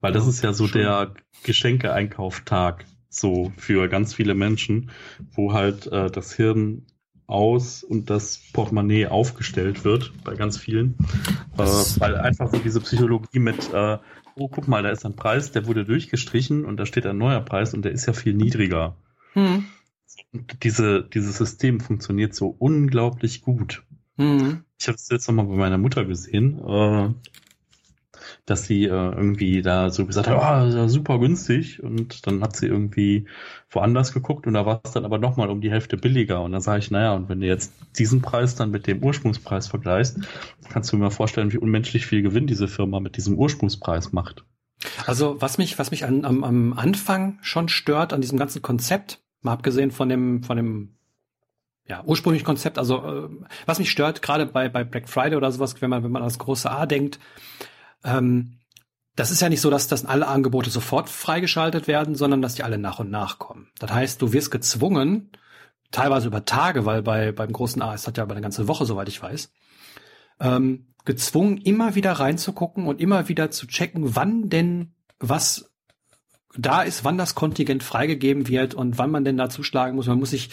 [0.00, 0.80] Weil das ja, ist ja so schon.
[0.80, 4.90] der Geschenke-Einkauftag so für ganz viele Menschen,
[5.32, 6.86] wo halt äh, das Hirn
[7.30, 10.96] aus und das Portemonnaie aufgestellt wird bei ganz vielen.
[11.56, 11.62] Äh,
[11.98, 13.98] weil einfach so diese Psychologie mit, äh,
[14.36, 17.40] oh, guck mal, da ist ein Preis, der wurde durchgestrichen und da steht ein neuer
[17.40, 18.96] Preis und der ist ja viel niedriger.
[19.32, 19.64] Hm.
[20.62, 23.82] Diese, dieses System funktioniert so unglaublich gut.
[24.16, 24.64] Hm.
[24.78, 26.58] Ich habe es jetzt nochmal bei meiner Mutter gesehen.
[26.58, 27.10] Äh,
[28.46, 31.82] dass sie äh, irgendwie da so gesagt hat, oh, super günstig.
[31.82, 33.26] Und dann hat sie irgendwie
[33.70, 36.42] woanders geguckt und da war es dann aber nochmal um die Hälfte billiger.
[36.42, 39.68] Und dann sage ich, naja, und wenn du jetzt diesen Preis dann mit dem Ursprungspreis
[39.68, 40.18] vergleichst,
[40.68, 44.44] kannst du mir vorstellen, wie unmenschlich viel Gewinn diese Firma mit diesem Ursprungspreis macht.
[45.06, 49.20] Also was mich, was mich an, am, am Anfang schon stört an diesem ganzen Konzept,
[49.42, 50.94] mal abgesehen von dem, von dem
[51.86, 53.28] ja, ursprünglichen Konzept, also äh,
[53.66, 56.28] was mich stört, gerade bei, bei Black Friday oder sowas, wenn man, wenn man an
[56.28, 57.18] das große A denkt,
[58.04, 58.60] ähm,
[59.16, 62.62] das ist ja nicht so, dass, dass alle Angebote sofort freigeschaltet werden, sondern dass die
[62.62, 63.68] alle nach und nach kommen.
[63.78, 65.30] Das heißt, du wirst gezwungen,
[65.90, 68.86] teilweise über Tage, weil bei, beim großen A ist das ja über eine ganze Woche,
[68.86, 69.52] soweit ich weiß,
[70.40, 75.70] ähm, gezwungen, immer wieder reinzugucken und immer wieder zu checken, wann denn was
[76.56, 80.06] da ist, wann das Kontingent freigegeben wird und wann man denn da zuschlagen muss.
[80.06, 80.50] Man muss sich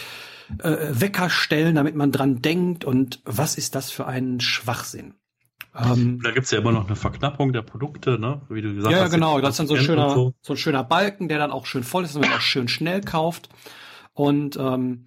[0.60, 5.16] äh, Wecker stellen, damit man dran denkt und was ist das für ein Schwachsinn?
[5.78, 8.42] Ähm, da gibt's ja immer noch eine Verknappung der Produkte, ne?
[8.50, 9.12] Wie du gesagt ja, hast.
[9.12, 9.40] Ja, genau.
[9.40, 10.34] Das ist dann so ein schöner, so.
[10.42, 10.54] so.
[10.54, 13.50] ein schöner Balken, der dann auch schön voll ist und man auch schön schnell kauft.
[14.14, 15.06] Und ähm,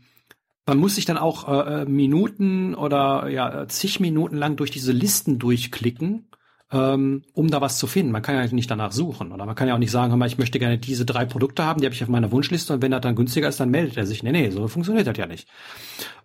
[0.67, 4.93] man muss sich dann auch äh, äh, Minuten oder ja zig Minuten lang durch diese
[4.93, 6.29] Listen durchklicken,
[6.71, 8.13] ähm, um da was zu finden.
[8.13, 10.27] Man kann ja nicht danach suchen oder man kann ja auch nicht sagen, hör mal,
[10.27, 12.93] ich möchte gerne diese drei Produkte haben, die habe ich auf meiner Wunschliste und wenn
[12.93, 14.23] das dann günstiger ist, dann meldet er sich.
[14.23, 15.49] Nee, nee, so funktioniert das ja nicht.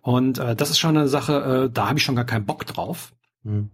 [0.02, 2.64] Und äh, das ist schon eine Sache, äh, da habe ich schon gar keinen Bock
[2.66, 3.12] drauf.
[3.42, 3.70] Hm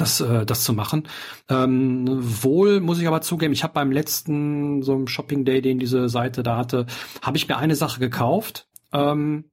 [0.00, 1.08] das, äh, das zu machen.
[1.48, 5.78] Ähm, wohl muss ich aber zugeben, ich habe beim letzten so einem Shopping Day, den
[5.78, 6.86] diese Seite da hatte,
[7.22, 9.44] habe ich mir eine Sache gekauft, ähm,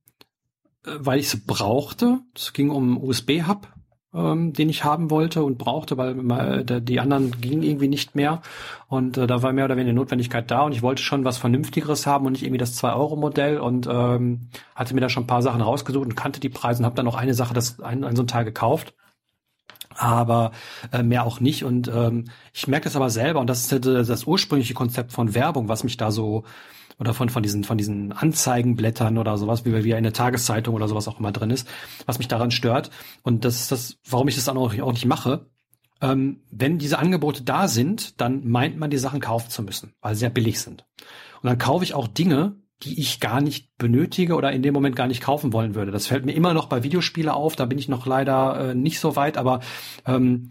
[0.85, 2.19] äh, weil ich es brauchte.
[2.35, 3.67] Es ging um USB-Hub,
[4.13, 8.41] ähm, den ich haben wollte und brauchte, weil die anderen gingen irgendwie nicht mehr.
[8.87, 12.05] Und äh, da war mehr oder weniger Notwendigkeit da und ich wollte schon was Vernünftigeres
[12.05, 15.61] haben und nicht irgendwie das 2-Euro-Modell und ähm, hatte mir da schon ein paar Sachen
[15.61, 18.23] rausgesucht und kannte die Preise und habe dann noch eine Sache, das ein, ein so
[18.23, 18.93] ein Teil gekauft
[19.97, 20.51] aber
[20.91, 21.63] äh, mehr auch nicht.
[21.63, 25.33] Und ähm, ich merke das aber selber, und das ist das, das ursprüngliche Konzept von
[25.33, 26.43] Werbung, was mich da so
[26.99, 31.07] oder von von diesen von diesen Anzeigenblättern oder sowas wie wie eine Tageszeitung oder sowas
[31.07, 31.67] auch immer drin ist,
[32.05, 32.91] was mich daran stört
[33.23, 35.47] und das ist das, warum ich das dann auch, auch nicht mache.
[36.01, 40.15] Ähm, wenn diese Angebote da sind, dann meint man die Sachen kaufen zu müssen, weil
[40.15, 40.85] sie ja billig sind.
[41.41, 44.95] Und dann kaufe ich auch Dinge, die ich gar nicht benötige oder in dem Moment
[44.95, 45.91] gar nicht kaufen wollen würde.
[45.91, 48.99] Das fällt mir immer noch bei Videospiele auf, da bin ich noch leider äh, nicht
[48.99, 49.61] so weit, aber
[50.05, 50.49] ähm,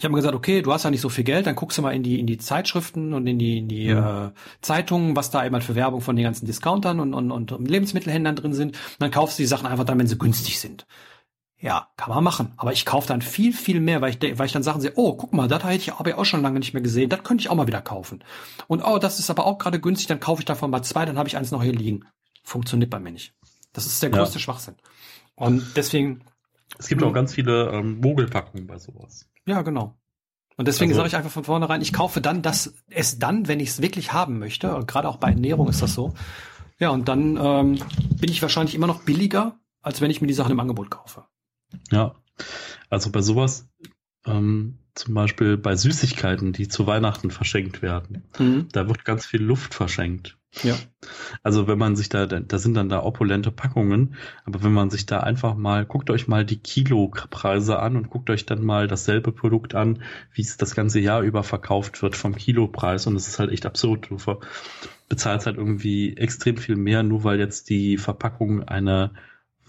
[0.00, 1.82] ich habe mir gesagt, okay, du hast ja nicht so viel Geld, dann guckst du
[1.82, 4.28] mal in die in die Zeitschriften und in die in die ja.
[4.28, 4.30] äh,
[4.62, 8.54] Zeitungen, was da eben für Werbung von den ganzen Discountern und, und, und Lebensmittelhändlern drin
[8.54, 8.76] sind.
[8.76, 10.86] Und dann kaufst du die Sachen einfach dann, wenn sie günstig sind.
[11.60, 12.54] Ja, kann man machen.
[12.56, 15.14] Aber ich kaufe dann viel, viel mehr, weil ich, weil ich dann Sachen sehe, oh,
[15.14, 17.50] guck mal, das habe ich, ich auch schon lange nicht mehr gesehen, das könnte ich
[17.50, 18.24] auch mal wieder kaufen.
[18.66, 21.18] Und oh, das ist aber auch gerade günstig, dann kaufe ich davon mal zwei, dann
[21.18, 22.06] habe ich eins noch hier liegen.
[22.44, 23.34] Funktioniert bei mir nicht.
[23.74, 24.40] Das ist der größte ja.
[24.40, 24.74] Schwachsinn.
[25.34, 26.24] Und deswegen.
[26.78, 29.28] Es gibt auch ganz viele ähm, Mogelpackungen bei sowas.
[29.44, 29.98] Ja, genau.
[30.56, 33.60] Und deswegen also, sage ich einfach von vornherein, ich kaufe dann das es dann, wenn
[33.60, 34.74] ich es wirklich haben möchte.
[34.74, 36.14] Und gerade auch bei Ernährung ist das so.
[36.78, 37.78] Ja, und dann ähm,
[38.18, 41.24] bin ich wahrscheinlich immer noch billiger, als wenn ich mir die Sachen im Angebot kaufe.
[41.90, 42.14] Ja,
[42.88, 43.68] also bei sowas,
[44.26, 48.68] ähm, zum Beispiel bei Süßigkeiten, die zu Weihnachten verschenkt werden, mhm.
[48.72, 50.36] da wird ganz viel Luft verschenkt.
[50.64, 50.74] Ja.
[51.44, 55.06] Also wenn man sich da, da sind dann da opulente Packungen, aber wenn man sich
[55.06, 59.30] da einfach mal, guckt euch mal die Kilopreise an und guckt euch dann mal dasselbe
[59.30, 60.02] Produkt an,
[60.34, 63.64] wie es das ganze Jahr über verkauft wird vom Kilopreis und es ist halt echt
[63.64, 64.10] absurd.
[64.10, 64.18] Du
[65.08, 69.12] bezahlst halt irgendwie extrem viel mehr, nur weil jetzt die Verpackung eine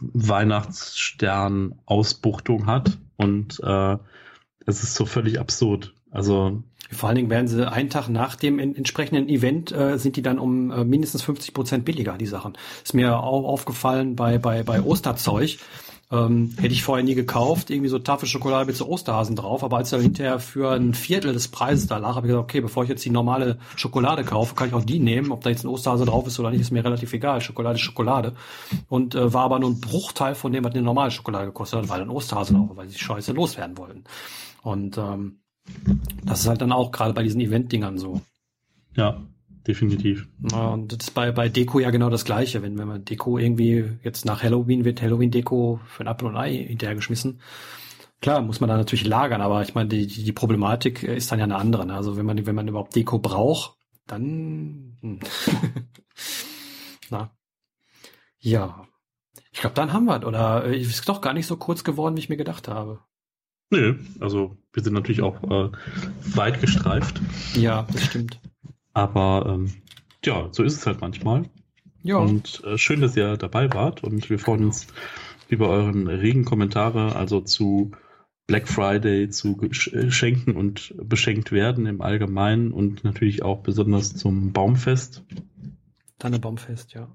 [0.01, 3.97] Weihnachtsstern-Ausbuchtung hat und äh,
[4.65, 5.93] es ist so völlig absurd.
[6.09, 10.21] Also vor allen Dingen werden sie einen Tag nach dem entsprechenden Event äh, sind die
[10.21, 12.57] dann um äh, mindestens 50 Prozent billiger die Sachen.
[12.83, 15.57] Ist mir auch aufgefallen bei bei bei Osterzeug.
[16.11, 19.77] Ähm, hätte ich vorher nie gekauft, irgendwie so Tafel Schokolade mit so Osterhasen drauf, aber
[19.77, 22.83] als er hinterher für ein Viertel des Preises da lag, habe ich gesagt, okay, bevor
[22.83, 25.31] ich jetzt die normale Schokolade kaufe, kann ich auch die nehmen.
[25.31, 27.39] Ob da jetzt ein Osterhase drauf ist oder nicht, ist mir relativ egal.
[27.39, 28.33] Schokolade ist Schokolade.
[28.89, 31.89] Und äh, war aber nur ein Bruchteil von dem, was eine normale Schokolade gekostet hat,
[31.89, 34.03] weil ein Osterhase drauf, weil sie Scheiße loswerden wollten.
[34.63, 35.39] Und ähm,
[36.25, 38.19] das ist halt dann auch gerade bei diesen Event-Dingern so.
[38.95, 39.21] Ja,
[39.67, 40.27] definitiv.
[40.53, 42.61] Und das ist bei, bei Deko ja genau das Gleiche.
[42.61, 46.53] Wenn, wenn man Deko irgendwie jetzt nach Halloween wird Halloween-Deko für ein Apfel und Ei
[46.53, 47.41] hinterhergeschmissen.
[48.21, 51.45] Klar, muss man da natürlich lagern, aber ich meine, die, die Problematik ist dann ja
[51.45, 51.85] eine andere.
[51.85, 51.95] Ne?
[51.95, 54.97] Also wenn man, wenn man überhaupt Deko braucht, dann.
[55.01, 55.19] Hm.
[57.09, 57.31] Na.
[58.39, 58.87] Ja.
[59.51, 60.25] Ich glaube, dann haben wir es.
[60.25, 62.99] Oder äh, ist doch gar nicht so kurz geworden, wie ich mir gedacht habe.
[63.71, 65.71] Nö, also wir sind natürlich auch äh,
[66.35, 67.21] weit gestreift.
[67.55, 68.39] Ja, das stimmt.
[68.93, 69.73] Aber ähm,
[70.23, 71.49] ja, so ist es halt manchmal.
[72.03, 72.17] Ja.
[72.17, 74.87] Und äh, schön, dass ihr dabei wart und wir freuen uns
[75.49, 77.91] über euren regen Kommentare, also zu
[78.47, 85.23] Black Friday, zu Geschenken und beschenkt werden im Allgemeinen und natürlich auch besonders zum Baumfest.
[86.39, 87.07] Baumfest, ja.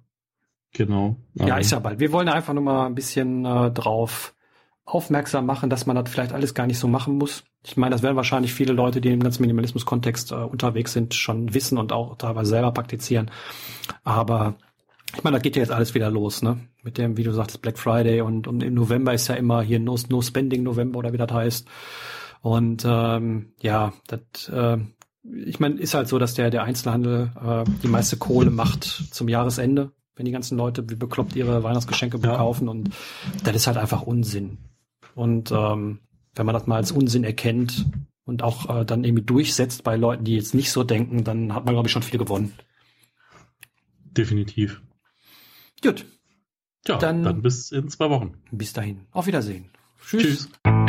[0.72, 1.16] Genau.
[1.34, 2.00] Ja, ist ja bald.
[2.00, 4.35] Wir wollen einfach nur mal ein bisschen äh, drauf
[4.86, 7.44] aufmerksam machen, dass man das vielleicht alles gar nicht so machen muss.
[7.64, 11.52] Ich meine, das werden wahrscheinlich viele Leute, die im ganzen Minimalismus-Kontext äh, unterwegs sind, schon
[11.52, 13.30] wissen und auch teilweise selber praktizieren.
[14.04, 14.54] Aber
[15.14, 16.60] ich meine, da geht ja jetzt alles wieder los, ne?
[16.84, 19.80] Mit dem, wie du sagst, Black Friday und, und im November ist ja immer hier
[19.80, 21.66] No, no Spending November oder wie das heißt.
[22.42, 24.78] Und ähm, ja, das, äh,
[25.24, 29.28] ich meine, ist halt so, dass der, der Einzelhandel äh, die meiste Kohle macht zum
[29.28, 32.36] Jahresende, wenn die ganzen Leute wie bekloppt ihre Weihnachtsgeschenke ja.
[32.36, 32.90] kaufen und
[33.42, 34.58] das ist halt einfach Unsinn.
[35.16, 36.00] Und ähm,
[36.34, 37.86] wenn man das mal als Unsinn erkennt
[38.26, 41.64] und auch äh, dann irgendwie durchsetzt bei Leuten, die jetzt nicht so denken, dann hat
[41.64, 42.52] man, glaube ich, schon viel gewonnen.
[44.04, 44.82] Definitiv.
[45.82, 46.04] Gut.
[46.86, 48.34] Ja, dann, dann bis in zwei Wochen.
[48.50, 49.06] Bis dahin.
[49.10, 49.70] Auf Wiedersehen.
[50.04, 50.50] Tschüss.
[50.62, 50.86] Tschüss.